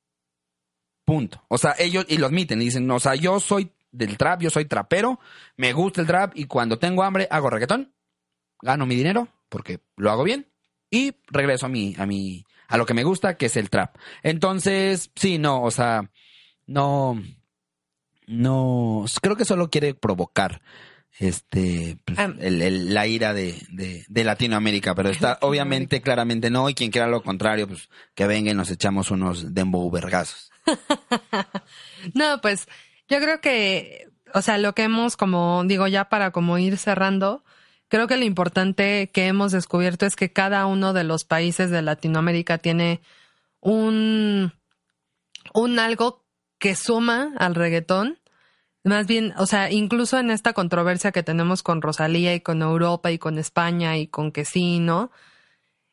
Punto. 1.04 1.42
O 1.48 1.58
sea, 1.58 1.74
ellos, 1.78 2.06
y 2.08 2.18
lo 2.18 2.26
admiten, 2.26 2.60
y 2.62 2.66
dicen, 2.66 2.90
o 2.90 2.98
sea, 2.98 3.14
yo 3.14 3.40
soy 3.40 3.70
del 3.94 4.16
trap, 4.16 4.42
yo 4.42 4.50
soy 4.50 4.64
trapero, 4.64 5.20
me 5.56 5.72
gusta 5.72 6.00
el 6.00 6.06
trap 6.06 6.32
y 6.34 6.46
cuando 6.46 6.78
tengo 6.78 7.04
hambre 7.04 7.28
hago 7.30 7.48
reggaetón 7.48 7.92
gano 8.60 8.86
mi 8.86 8.96
dinero 8.96 9.28
porque 9.48 9.80
lo 9.96 10.10
hago 10.10 10.24
bien 10.24 10.48
y 10.90 11.14
regreso 11.28 11.66
a 11.66 11.68
mi 11.68 11.94
a 11.98 12.06
mi 12.06 12.44
a 12.66 12.76
lo 12.76 12.86
que 12.86 12.94
me 12.94 13.04
gusta 13.04 13.36
que 13.36 13.46
es 13.46 13.56
el 13.56 13.70
trap. 13.70 13.96
Entonces, 14.22 15.12
sí, 15.14 15.38
no, 15.38 15.62
o 15.62 15.70
sea, 15.70 16.10
no 16.66 17.22
no 18.26 19.04
creo 19.22 19.36
que 19.36 19.44
solo 19.44 19.70
quiere 19.70 19.94
provocar 19.94 20.60
este 21.18 21.96
pues, 22.04 22.18
el- 22.40 22.60
el- 22.62 22.94
la 22.94 23.06
ira 23.06 23.32
de, 23.34 23.60
de, 23.70 24.04
de 24.08 24.24
Latinoamérica, 24.24 24.94
pero 24.94 25.08
está 25.10 25.38
obviamente 25.42 26.00
claramente 26.02 26.50
no, 26.50 26.68
y 26.68 26.74
quien 26.74 26.90
quiera 26.90 27.06
lo 27.06 27.22
contrario, 27.22 27.68
pues 27.68 27.88
que 28.14 28.26
venga 28.26 28.50
y 28.50 28.54
nos 28.54 28.70
echamos 28.70 29.10
unos 29.10 29.54
dembow 29.54 29.90
vergazos. 29.90 30.50
No, 32.14 32.40
pues 32.40 32.66
yo 33.08 33.18
creo 33.20 33.40
que, 33.40 34.08
o 34.34 34.42
sea, 34.42 34.58
lo 34.58 34.74
que 34.74 34.82
hemos 34.84 35.16
como, 35.16 35.62
digo, 35.66 35.86
ya 35.86 36.08
para 36.08 36.30
como 36.32 36.58
ir 36.58 36.76
cerrando, 36.76 37.44
creo 37.88 38.06
que 38.06 38.16
lo 38.16 38.24
importante 38.24 39.10
que 39.12 39.26
hemos 39.26 39.52
descubierto 39.52 40.04
es 40.06 40.16
que 40.16 40.32
cada 40.32 40.66
uno 40.66 40.92
de 40.92 41.04
los 41.04 41.24
países 41.24 41.70
de 41.70 41.82
Latinoamérica 41.82 42.58
tiene 42.58 43.00
un, 43.60 44.52
un 45.54 45.78
algo 45.78 46.24
que 46.58 46.74
suma 46.76 47.32
al 47.38 47.54
reggaetón. 47.54 48.18
Más 48.84 49.06
bien, 49.06 49.32
o 49.38 49.46
sea, 49.46 49.70
incluso 49.70 50.18
en 50.18 50.30
esta 50.30 50.52
controversia 50.52 51.10
que 51.10 51.22
tenemos 51.22 51.62
con 51.62 51.80
Rosalía 51.80 52.34
y 52.34 52.40
con 52.40 52.60
Europa 52.60 53.10
y 53.10 53.18
con 53.18 53.38
España 53.38 53.96
y 53.96 54.06
con 54.06 54.30
que 54.30 54.44
sí, 54.44 54.78
¿no? 54.78 55.10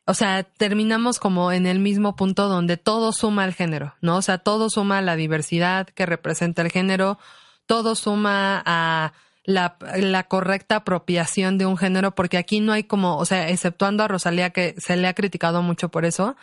O 0.04 0.12
sea, 0.14 0.42
terminamos 0.42 1.18
como 1.18 1.52
en 1.52 1.66
el 1.66 1.78
mismo 1.78 2.16
punto 2.16 2.48
donde 2.48 2.76
todo 2.76 3.12
suma 3.12 3.44
al 3.44 3.54
género, 3.54 3.94
¿no? 4.02 4.16
O 4.16 4.22
sea, 4.22 4.38
todo 4.38 4.68
suma 4.68 4.98
a 4.98 5.02
la 5.02 5.16
diversidad 5.16 5.86
que 5.86 6.04
representa 6.04 6.60
el 6.60 6.70
género, 6.70 7.18
todo 7.66 7.94
suma 7.94 8.62
a 8.66 9.14
la, 9.44 9.76
la 9.96 10.24
correcta 10.24 10.76
apropiación 10.76 11.56
de 11.56 11.66
un 11.66 11.78
género, 11.78 12.14
porque 12.14 12.36
aquí 12.36 12.60
no 12.60 12.72
hay 12.72 12.84
como, 12.84 13.16
o 13.16 13.24
sea, 13.24 13.48
exceptuando 13.48 14.02
a 14.02 14.08
Rosalía, 14.08 14.50
que 14.50 14.74
se 14.78 14.96
le 14.96 15.08
ha 15.08 15.14
criticado 15.14 15.62
mucho 15.62 15.88
por 15.90 16.04
eso, 16.04 16.36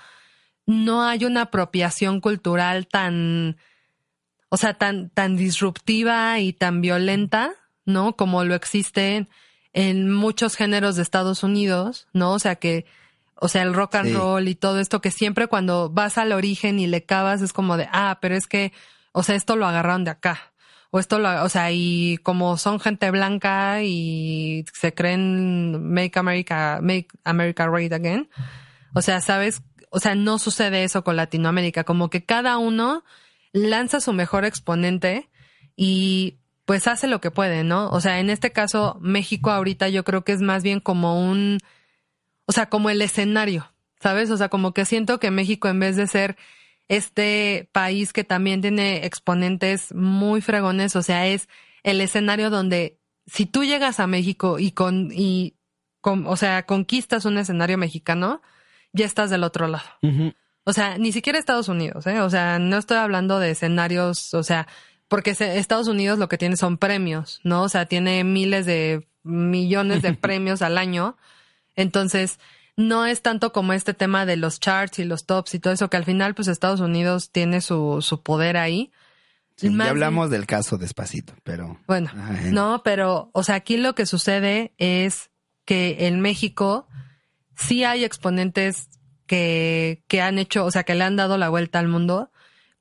no 0.66 1.04
hay 1.04 1.26
una 1.26 1.44
apropiación 1.44 2.22
cultural 2.22 2.88
tan, 2.88 3.58
o 4.50 4.58
sea, 4.58 4.74
tan, 4.74 5.10
tan 5.10 5.38
disruptiva 5.38 6.40
y 6.40 6.54
tan 6.54 6.82
violenta, 6.82 7.52
¿no? 7.86 8.16
Como 8.16 8.44
lo 8.44 8.56
existe 8.56 9.28
en 9.74 10.12
muchos 10.12 10.56
géneros 10.56 10.96
de 10.96 11.04
Estados 11.04 11.44
Unidos, 11.44 12.08
¿no? 12.14 12.34
O 12.34 12.40
sea 12.40 12.56
que, 12.56 12.86
o 13.36 13.48
sea, 13.48 13.62
el 13.62 13.74
rock 13.74 13.96
and 13.96 14.10
Sí. 14.10 14.14
roll 14.16 14.48
y 14.48 14.56
todo 14.56 14.80
esto 14.80 15.02
que 15.02 15.12
siempre 15.12 15.48
cuando 15.48 15.90
vas 15.90 16.18
al 16.18 16.32
origen 16.32 16.80
y 16.80 16.88
le 16.88 17.04
cavas 17.04 17.42
es 17.42 17.54
como 17.54 17.78
de, 17.78 17.88
ah, 17.92 18.18
pero 18.22 18.36
es 18.36 18.48
que, 18.48 18.74
o 19.12 19.24
sea, 19.24 19.36
esto 19.36 19.56
lo 19.56 19.66
agarraron 19.68 20.04
de 20.04 20.12
acá. 20.12 20.40
O 20.92 21.00
esto 21.00 21.20
lo, 21.20 21.44
o 21.44 21.50
sea, 21.50 21.72
y 21.72 22.18
como 22.24 22.58
son 22.58 22.80
gente 22.80 23.12
blanca 23.12 23.84
y 23.84 24.66
se 24.74 24.92
creen 24.96 25.94
make 25.94 26.18
America, 26.18 26.80
make 26.82 27.08
America 27.24 27.68
great 27.68 27.94
again. 27.94 28.28
O 28.96 29.04
sea, 29.04 29.22
sabes, 29.22 29.62
o 29.92 30.00
sea, 30.00 30.16
no 30.16 30.40
sucede 30.40 30.84
eso 30.84 31.04
con 31.04 31.16
Latinoamérica, 31.16 31.84
como 31.84 32.10
que 32.10 32.26
cada 32.26 32.58
uno 32.58 33.04
lanza 33.54 34.00
su 34.00 34.14
mejor 34.14 34.46
exponente 34.46 35.30
y 35.76 36.38
pues 36.66 36.88
hace 36.88 37.08
lo 37.08 37.20
que 37.20 37.32
puede, 37.32 37.64
¿no? 37.64 37.90
O 37.90 38.00
sea, 38.00 38.20
en 38.20 38.30
este 38.30 38.52
caso, 38.52 38.98
México 39.02 39.50
ahorita 39.50 39.90
yo 39.90 40.04
creo 40.04 40.24
que 40.24 40.34
es 40.34 40.42
más 40.42 40.62
bien 40.62 40.80
como 40.80 41.20
un, 41.20 41.58
o 42.46 42.52
sea, 42.52 42.70
como 42.70 42.90
el 42.90 43.02
escenario, 43.02 43.74
¿sabes? 44.00 44.30
O 44.30 44.38
sea, 44.38 44.50
como 44.50 44.74
que 44.74 44.86
siento 44.86 45.20
que 45.20 45.32
México 45.32 45.68
en 45.68 45.80
vez 45.80 45.96
de 45.96 46.06
ser 46.06 46.38
este 46.88 47.70
país 47.72 48.14
que 48.14 48.24
también 48.24 48.62
tiene 48.62 49.06
exponentes 49.06 49.94
muy 49.96 50.42
fregones, 50.42 50.96
o 50.96 51.02
sea, 51.02 51.28
es 51.28 51.50
el 51.84 52.02
escenario 52.02 52.50
donde 52.50 53.00
si 53.26 53.46
tú 53.46 53.64
llegas 53.64 54.00
a 54.00 54.08
México 54.08 54.60
y 54.60 54.72
con, 54.72 55.10
y 55.12 55.56
con, 56.02 56.28
o 56.28 56.36
sea, 56.36 56.66
conquistas 56.66 57.26
un 57.26 57.38
escenario 57.38 57.78
mexicano, 57.78 58.42
ya 58.94 59.06
estás 59.06 59.30
del 59.30 59.44
otro 59.44 59.68
lado. 59.68 59.90
O 60.66 60.74
sea, 60.74 60.98
ni 60.98 61.12
siquiera 61.12 61.40
Estados 61.40 61.68
Unidos, 61.68 62.06
¿eh? 62.08 62.22
O 62.22 62.30
sea, 62.30 62.60
no 62.60 62.78
estoy 62.78 62.98
hablando 62.98 63.40
de 63.40 63.52
escenarios, 63.52 64.34
o 64.34 64.44
sea, 64.44 64.68
porque 65.08 65.32
Estados 65.32 65.88
Unidos 65.88 66.20
lo 66.20 66.30
que 66.30 66.38
tiene 66.38 66.56
son 66.58 66.78
premios, 66.78 67.42
¿no? 67.44 67.64
O 67.64 67.70
sea, 67.70 67.86
tiene 67.86 68.24
miles 68.24 68.66
de 68.66 69.08
millones 69.24 70.02
de 70.02 70.14
premios 70.16 70.62
al 70.62 70.78
año. 70.78 71.18
Entonces, 71.76 72.40
no 72.78 73.06
es 73.06 73.22
tanto 73.22 73.52
como 73.52 73.74
este 73.74 73.94
tema 73.94 74.26
de 74.26 74.38
los 74.38 74.60
charts 74.60 75.00
y 75.00 75.06
los 75.06 75.26
tops 75.26 75.56
y 75.56 75.60
todo 75.60 75.74
eso, 75.74 75.90
que 75.90 75.98
al 75.98 76.06
final, 76.06 76.36
pues 76.36 76.48
Estados 76.48 76.80
Unidos 76.80 77.32
tiene 77.32 77.62
su, 77.62 78.02
su 78.02 78.22
poder 78.22 78.56
ahí. 78.56 78.92
Sí, 79.56 79.76
ya 79.76 79.90
hablamos 79.90 80.30
del 80.30 80.46
caso 80.46 80.78
despacito, 80.78 81.34
pero 81.44 81.78
bueno, 81.86 82.10
Ay. 82.16 82.52
no, 82.52 82.82
pero, 82.82 83.30
o 83.34 83.44
sea, 83.44 83.56
aquí 83.56 83.76
lo 83.76 83.94
que 83.94 84.06
sucede 84.06 84.74
es 84.78 85.32
que 85.66 86.08
en 86.08 86.22
México 86.22 86.88
sí 87.58 87.84
hay 87.84 88.06
exponentes 88.06 88.88
que, 89.30 90.02
que 90.08 90.22
han 90.22 90.40
hecho, 90.40 90.66
o 90.66 90.72
sea, 90.72 90.84
que 90.84 90.96
le 90.96 91.04
han 91.06 91.16
dado 91.16 91.38
la 91.38 91.48
vuelta 91.50 91.78
al 91.80 91.88
mundo, 91.88 92.32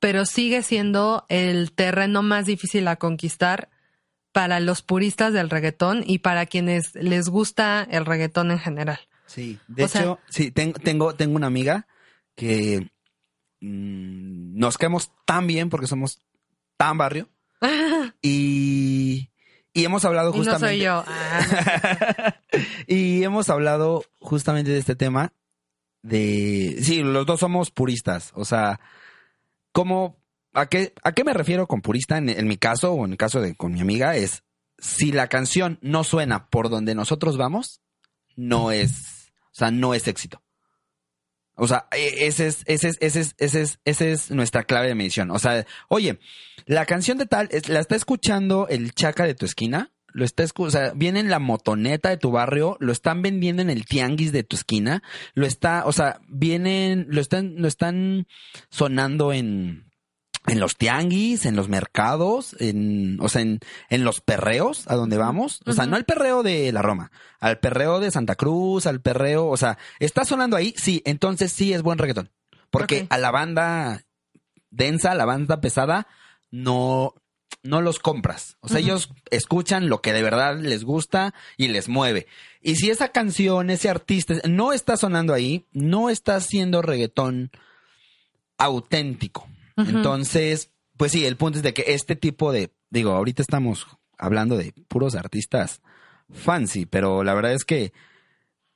pero 0.00 0.24
sigue 0.24 0.62
siendo 0.62 1.26
el 1.28 1.72
terreno 1.72 2.22
más 2.22 2.46
difícil 2.46 2.88
a 2.88 2.96
conquistar 2.96 3.68
para 4.32 4.58
los 4.58 4.80
puristas 4.82 5.32
del 5.34 5.50
reggaetón 5.50 6.02
y 6.06 6.20
para 6.20 6.46
quienes 6.46 6.94
les 6.94 7.28
gusta 7.28 7.86
el 7.90 8.06
reggaetón 8.06 8.50
en 8.50 8.58
general. 8.58 8.98
Sí, 9.26 9.58
de 9.68 9.84
O 9.84 9.88
sea- 9.88 10.00
hecho, 10.00 10.18
sí, 10.30 10.50
ten- 10.50 10.72
tengo, 10.72 11.14
tengo 11.14 11.36
una 11.36 11.48
amiga 11.48 11.86
que 12.34 12.88
mm, 13.60 14.58
nos 14.58 14.78
quedamos 14.78 15.10
tan 15.26 15.46
bien 15.46 15.68
porque 15.68 15.86
somos 15.86 16.20
tan 16.78 16.96
barrio 16.96 17.28
y, 18.22 19.28
y 19.74 19.84
hemos 19.84 20.04
hablado 20.06 20.30
Y 20.30 20.38
no 20.38 20.44
justamente. 20.44 20.76
soy 20.76 20.84
yo. 20.84 21.04
Ah, 21.06 22.34
y 22.86 23.22
hemos 23.24 23.50
hablado 23.50 24.04
justamente 24.20 24.70
de 24.70 24.78
este 24.78 24.94
tema 24.96 25.32
de 26.02 26.78
sí, 26.82 27.02
los 27.02 27.26
dos 27.26 27.40
somos 27.40 27.70
puristas, 27.70 28.32
o 28.34 28.44
sea, 28.44 28.80
¿cómo 29.72 30.16
a 30.52 30.66
qué 30.66 30.94
a 31.02 31.12
qué 31.12 31.24
me 31.24 31.34
refiero 31.34 31.66
con 31.66 31.82
purista 31.82 32.18
en, 32.18 32.48
mi 32.48 32.56
caso 32.56 32.92
o 32.92 33.04
en 33.04 33.12
el 33.12 33.18
caso 33.18 33.40
de 33.40 33.54
con 33.54 33.72
mi 33.72 33.80
amiga 33.80 34.16
es 34.16 34.42
si 34.78 35.12
la 35.12 35.28
canción 35.28 35.78
no 35.82 36.04
suena 36.04 36.48
por 36.48 36.70
donde 36.70 36.94
nosotros 36.94 37.36
vamos, 37.36 37.80
no 38.36 38.70
es, 38.70 39.32
o 39.46 39.54
sea, 39.54 39.70
no 39.70 39.94
es 39.94 40.06
éxito. 40.06 40.42
O 41.54 41.66
sea, 41.66 41.88
e- 41.90 42.26
ese 42.26 42.46
es, 42.46 42.62
ese 42.66 42.88
es, 42.88 42.96
ese 43.00 43.20
es, 43.20 43.34
ese 43.38 43.62
es, 43.62 43.80
ese 43.84 44.12
es 44.12 44.30
nuestra 44.30 44.62
clave 44.62 44.86
de 44.86 44.94
medición. 44.94 45.32
O 45.32 45.40
sea, 45.40 45.66
oye, 45.88 46.20
la 46.66 46.86
canción 46.86 47.18
de 47.18 47.26
tal, 47.26 47.48
la 47.66 47.80
está 47.80 47.96
escuchando 47.96 48.68
el 48.68 48.94
chaca 48.94 49.24
de 49.24 49.34
tu 49.34 49.44
esquina, 49.44 49.92
lo 50.12 50.24
está 50.24 50.44
o 50.56 50.70
sea, 50.70 50.92
viene 50.94 51.20
en 51.20 51.30
la 51.30 51.38
motoneta 51.38 52.08
de 52.08 52.16
tu 52.16 52.30
barrio, 52.30 52.76
lo 52.80 52.92
están 52.92 53.22
vendiendo 53.22 53.62
en 53.62 53.70
el 53.70 53.84
tianguis 53.84 54.32
de 54.32 54.42
tu 54.42 54.56
esquina, 54.56 55.02
lo 55.34 55.46
está, 55.46 55.84
o 55.86 55.92
sea, 55.92 56.20
vienen, 56.28 57.06
lo 57.08 57.20
están, 57.20 57.54
lo 57.56 57.68
están 57.68 58.26
sonando 58.70 59.32
en, 59.32 59.88
en 60.46 60.60
los 60.60 60.76
tianguis, 60.76 61.46
en 61.46 61.56
los 61.56 61.68
mercados, 61.68 62.56
en, 62.58 63.18
o 63.20 63.28
sea, 63.28 63.42
en, 63.42 63.60
en 63.90 64.04
los 64.04 64.20
perreos 64.20 64.84
a 64.88 64.96
donde 64.96 65.18
vamos. 65.18 65.60
O 65.66 65.72
sea, 65.72 65.86
no 65.86 65.96
al 65.96 66.04
perreo 66.04 66.42
de 66.42 66.72
la 66.72 66.82
Roma, 66.82 67.10
al 67.38 67.58
perreo 67.58 68.00
de 68.00 68.10
Santa 68.10 68.34
Cruz, 68.34 68.86
al 68.86 69.00
perreo, 69.00 69.46
o 69.46 69.56
sea, 69.56 69.78
está 69.98 70.24
sonando 70.24 70.56
ahí, 70.56 70.74
sí, 70.76 71.02
entonces 71.04 71.52
sí 71.52 71.72
es 71.72 71.82
buen 71.82 71.98
reggaetón. 71.98 72.30
Porque 72.70 73.06
a 73.10 73.18
la 73.18 73.30
banda 73.30 74.02
densa, 74.70 75.12
a 75.12 75.14
la 75.14 75.24
banda 75.24 75.60
pesada, 75.60 76.06
no, 76.50 77.14
no 77.62 77.82
los 77.82 77.98
compras. 77.98 78.56
O 78.60 78.68
sea, 78.68 78.78
ellos 78.78 79.10
escuchan 79.30 79.88
lo 79.88 80.00
que 80.00 80.12
de 80.12 80.22
verdad 80.22 80.58
les 80.58 80.84
gusta 80.84 81.34
y 81.56 81.68
les 81.68 81.88
mueve. 81.88 82.26
Y 82.60 82.76
si 82.76 82.90
esa 82.90 83.08
canción, 83.08 83.70
ese 83.70 83.88
artista 83.88 84.34
no 84.48 84.72
está 84.72 84.96
sonando 84.96 85.34
ahí, 85.34 85.66
no 85.72 86.10
está 86.10 86.36
haciendo 86.36 86.82
reggaetón 86.82 87.50
auténtico. 88.56 89.48
Entonces, 89.76 90.70
pues 90.96 91.12
sí, 91.12 91.24
el 91.24 91.36
punto 91.36 91.58
es 91.58 91.62
de 91.62 91.72
que 91.72 91.84
este 91.88 92.16
tipo 92.16 92.50
de, 92.52 92.72
digo, 92.90 93.12
ahorita 93.12 93.42
estamos 93.42 93.86
hablando 94.18 94.56
de 94.56 94.72
puros 94.88 95.14
artistas 95.14 95.80
fancy, 96.30 96.84
pero 96.84 97.22
la 97.22 97.34
verdad 97.34 97.52
es 97.52 97.64
que 97.64 97.92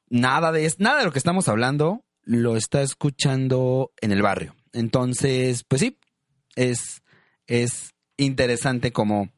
nada 0.09 0.53
de 0.53 0.73
nada 0.79 1.01
de 1.01 1.05
lo 1.05 1.13
que 1.13 1.19
estamos 1.19 1.49
hablando 1.49 2.05
lo 2.23 2.57
está 2.57 2.83
escuchando 2.83 3.93
en 4.01 4.13
el 4.13 4.23
barrio. 4.23 4.55
Entonces, 4.73 5.65
pues 5.65 5.81
sí, 5.81 5.99
es, 6.55 7.03
es 7.47 7.95
interesante 8.17 8.93
como, 8.93 9.33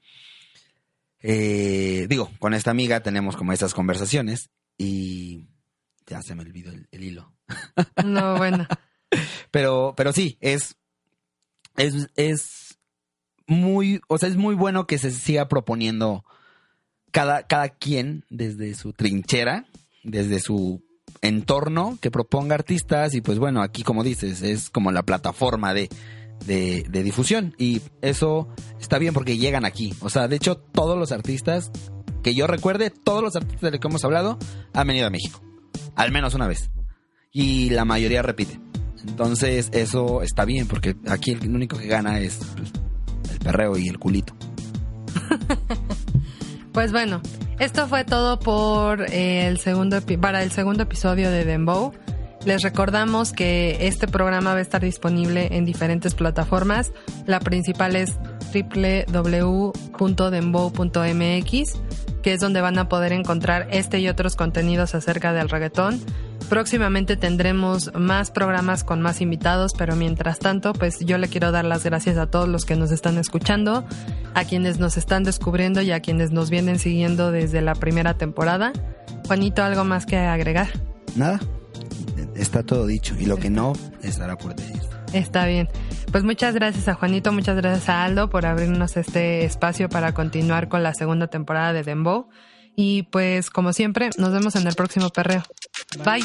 eh, 1.20 2.06
digo, 2.08 2.30
con 2.38 2.54
esta 2.54 2.70
amiga 2.70 3.02
tenemos 3.02 3.36
como 3.36 3.52
esas 3.52 3.74
conversaciones 3.74 4.50
y 4.76 5.46
ya 6.06 6.20
se 6.22 6.34
me 6.34 6.42
olvidó 6.42 6.70
el, 6.70 6.88
el 6.90 7.02
hilo. 7.04 7.32
no, 8.04 8.36
bueno. 8.36 8.66
Pero, 9.50 9.94
pero 9.96 10.12
sí, 10.12 10.38
es, 10.40 10.76
es, 11.76 12.08
es 12.16 12.78
muy, 13.46 14.00
o 14.08 14.18
sea, 14.18 14.28
es 14.28 14.36
muy 14.36 14.54
bueno 14.54 14.86
que 14.86 14.98
se 14.98 15.10
siga 15.10 15.48
proponiendo 15.48 16.24
cada, 17.10 17.46
cada 17.46 17.68
quien 17.68 18.24
desde 18.30 18.74
su 18.74 18.92
trinchera, 18.92 19.66
desde 20.02 20.40
su 20.40 20.82
entorno, 21.22 21.98
que 22.00 22.10
proponga 22.10 22.54
artistas 22.54 23.14
y 23.14 23.20
pues 23.20 23.38
bueno, 23.38 23.62
aquí 23.62 23.82
como 23.82 24.02
dices, 24.02 24.42
es 24.42 24.68
como 24.70 24.92
la 24.92 25.04
plataforma 25.04 25.72
de, 25.74 25.88
de, 26.46 26.84
de 26.88 27.02
difusión 27.02 27.54
y 27.58 27.80
eso 28.02 28.48
está 28.80 28.98
bien 28.98 29.14
porque 29.14 29.38
llegan 29.38 29.64
aquí. 29.64 29.94
O 30.00 30.10
sea, 30.10 30.28
de 30.28 30.36
hecho, 30.36 30.56
todos 30.56 30.98
los 30.98 31.12
artistas 31.12 31.70
que 32.22 32.34
yo 32.34 32.46
recuerde, 32.46 32.90
todos 32.90 33.22
los 33.22 33.36
artistas 33.36 33.60
de 33.60 33.70
los 33.72 33.80
que 33.80 33.88
hemos 33.88 34.04
hablado 34.04 34.38
han 34.72 34.86
venido 34.86 35.06
a 35.06 35.10
México, 35.10 35.42
al 35.94 36.12
menos 36.12 36.34
una 36.34 36.48
vez. 36.48 36.70
Y 37.32 37.70
la 37.70 37.84
mayoría 37.84 38.22
repite. 38.22 38.60
Entonces, 39.06 39.68
eso 39.72 40.22
está 40.22 40.44
bien, 40.44 40.66
porque 40.66 40.96
aquí 41.08 41.32
el 41.32 41.54
único 41.54 41.76
que 41.76 41.86
gana 41.86 42.20
es 42.20 42.38
pues, 42.56 42.72
el 43.30 43.38
perreo 43.38 43.76
y 43.76 43.88
el 43.88 43.98
culito. 43.98 44.34
Pues 46.74 46.90
bueno, 46.90 47.22
Esto 47.60 47.86
fue 47.86 48.04
todo 48.04 48.40
por 48.40 49.02
el 49.12 49.60
segundo 49.60 50.00
para 50.20 50.42
el 50.42 50.50
segundo 50.50 50.82
episodio 50.82 51.30
de 51.30 51.44
Dembow. 51.44 51.92
Les 52.44 52.62
recordamos 52.62 53.32
que 53.32 53.88
este 53.88 54.06
programa 54.06 54.52
va 54.52 54.58
a 54.58 54.62
estar 54.62 54.82
disponible 54.82 55.48
en 55.52 55.64
diferentes 55.64 56.14
plataformas. 56.14 56.92
La 57.26 57.40
principal 57.40 57.96
es 57.96 58.12
www.dembow.mx, 58.52 59.72
que 62.22 62.32
es 62.32 62.40
donde 62.40 62.60
van 62.60 62.78
a 62.78 62.88
poder 62.90 63.12
encontrar 63.12 63.66
este 63.70 63.98
y 64.00 64.08
otros 64.08 64.36
contenidos 64.36 64.94
acerca 64.94 65.32
del 65.32 65.48
reggaetón. 65.48 65.98
Próximamente 66.50 67.16
tendremos 67.16 67.90
más 67.94 68.30
programas 68.30 68.84
con 68.84 69.00
más 69.00 69.22
invitados, 69.22 69.72
pero 69.72 69.96
mientras 69.96 70.38
tanto, 70.38 70.74
pues 70.74 71.00
yo 71.00 71.16
le 71.16 71.28
quiero 71.28 71.50
dar 71.50 71.64
las 71.64 71.82
gracias 71.82 72.18
a 72.18 72.26
todos 72.26 72.46
los 72.46 72.66
que 72.66 72.76
nos 72.76 72.92
están 72.92 73.16
escuchando, 73.16 73.86
a 74.34 74.44
quienes 74.44 74.78
nos 74.78 74.98
están 74.98 75.24
descubriendo 75.24 75.80
y 75.80 75.92
a 75.92 76.00
quienes 76.00 76.30
nos 76.30 76.50
vienen 76.50 76.78
siguiendo 76.78 77.32
desde 77.32 77.62
la 77.62 77.74
primera 77.74 78.18
temporada. 78.18 78.74
Juanito, 79.26 79.62
¿algo 79.62 79.84
más 79.84 80.04
que 80.04 80.18
agregar? 80.18 80.68
Nada, 81.16 81.40
está 82.36 82.62
todo 82.62 82.86
dicho. 82.86 83.14
Y 83.18 83.26
lo 83.26 83.36
que 83.36 83.50
no 83.50 83.72
estará 84.02 84.36
por 84.36 84.54
decir. 84.54 84.80
Está 85.12 85.46
bien. 85.46 85.68
Pues 86.10 86.24
muchas 86.24 86.54
gracias 86.54 86.88
a 86.88 86.94
Juanito, 86.94 87.32
muchas 87.32 87.56
gracias 87.56 87.88
a 87.88 88.04
Aldo 88.04 88.30
por 88.30 88.46
abrirnos 88.46 88.96
este 88.96 89.44
espacio 89.44 89.88
para 89.88 90.12
continuar 90.12 90.68
con 90.68 90.82
la 90.82 90.94
segunda 90.94 91.28
temporada 91.28 91.72
de 91.72 91.82
Dembow. 91.82 92.28
Y 92.76 93.04
pues 93.04 93.50
como 93.50 93.72
siempre, 93.72 94.10
nos 94.18 94.32
vemos 94.32 94.56
en 94.56 94.66
el 94.66 94.74
próximo 94.74 95.10
perreo. 95.10 95.42
Bye. 96.04 96.24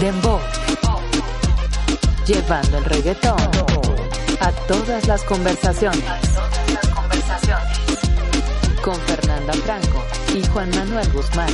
Dembow. 0.00 0.38
Llevando 2.26 2.78
el 2.78 2.84
reggaetón 2.84 3.40
a 4.40 4.52
todas 4.68 5.06
las 5.06 5.22
conversaciones. 5.24 6.04
Con 8.82 8.94
Fernanda 8.94 9.52
Franco 9.54 10.04
y 10.36 10.46
Juan 10.46 10.70
Manuel 10.70 11.08
Guzmán. 11.12 11.48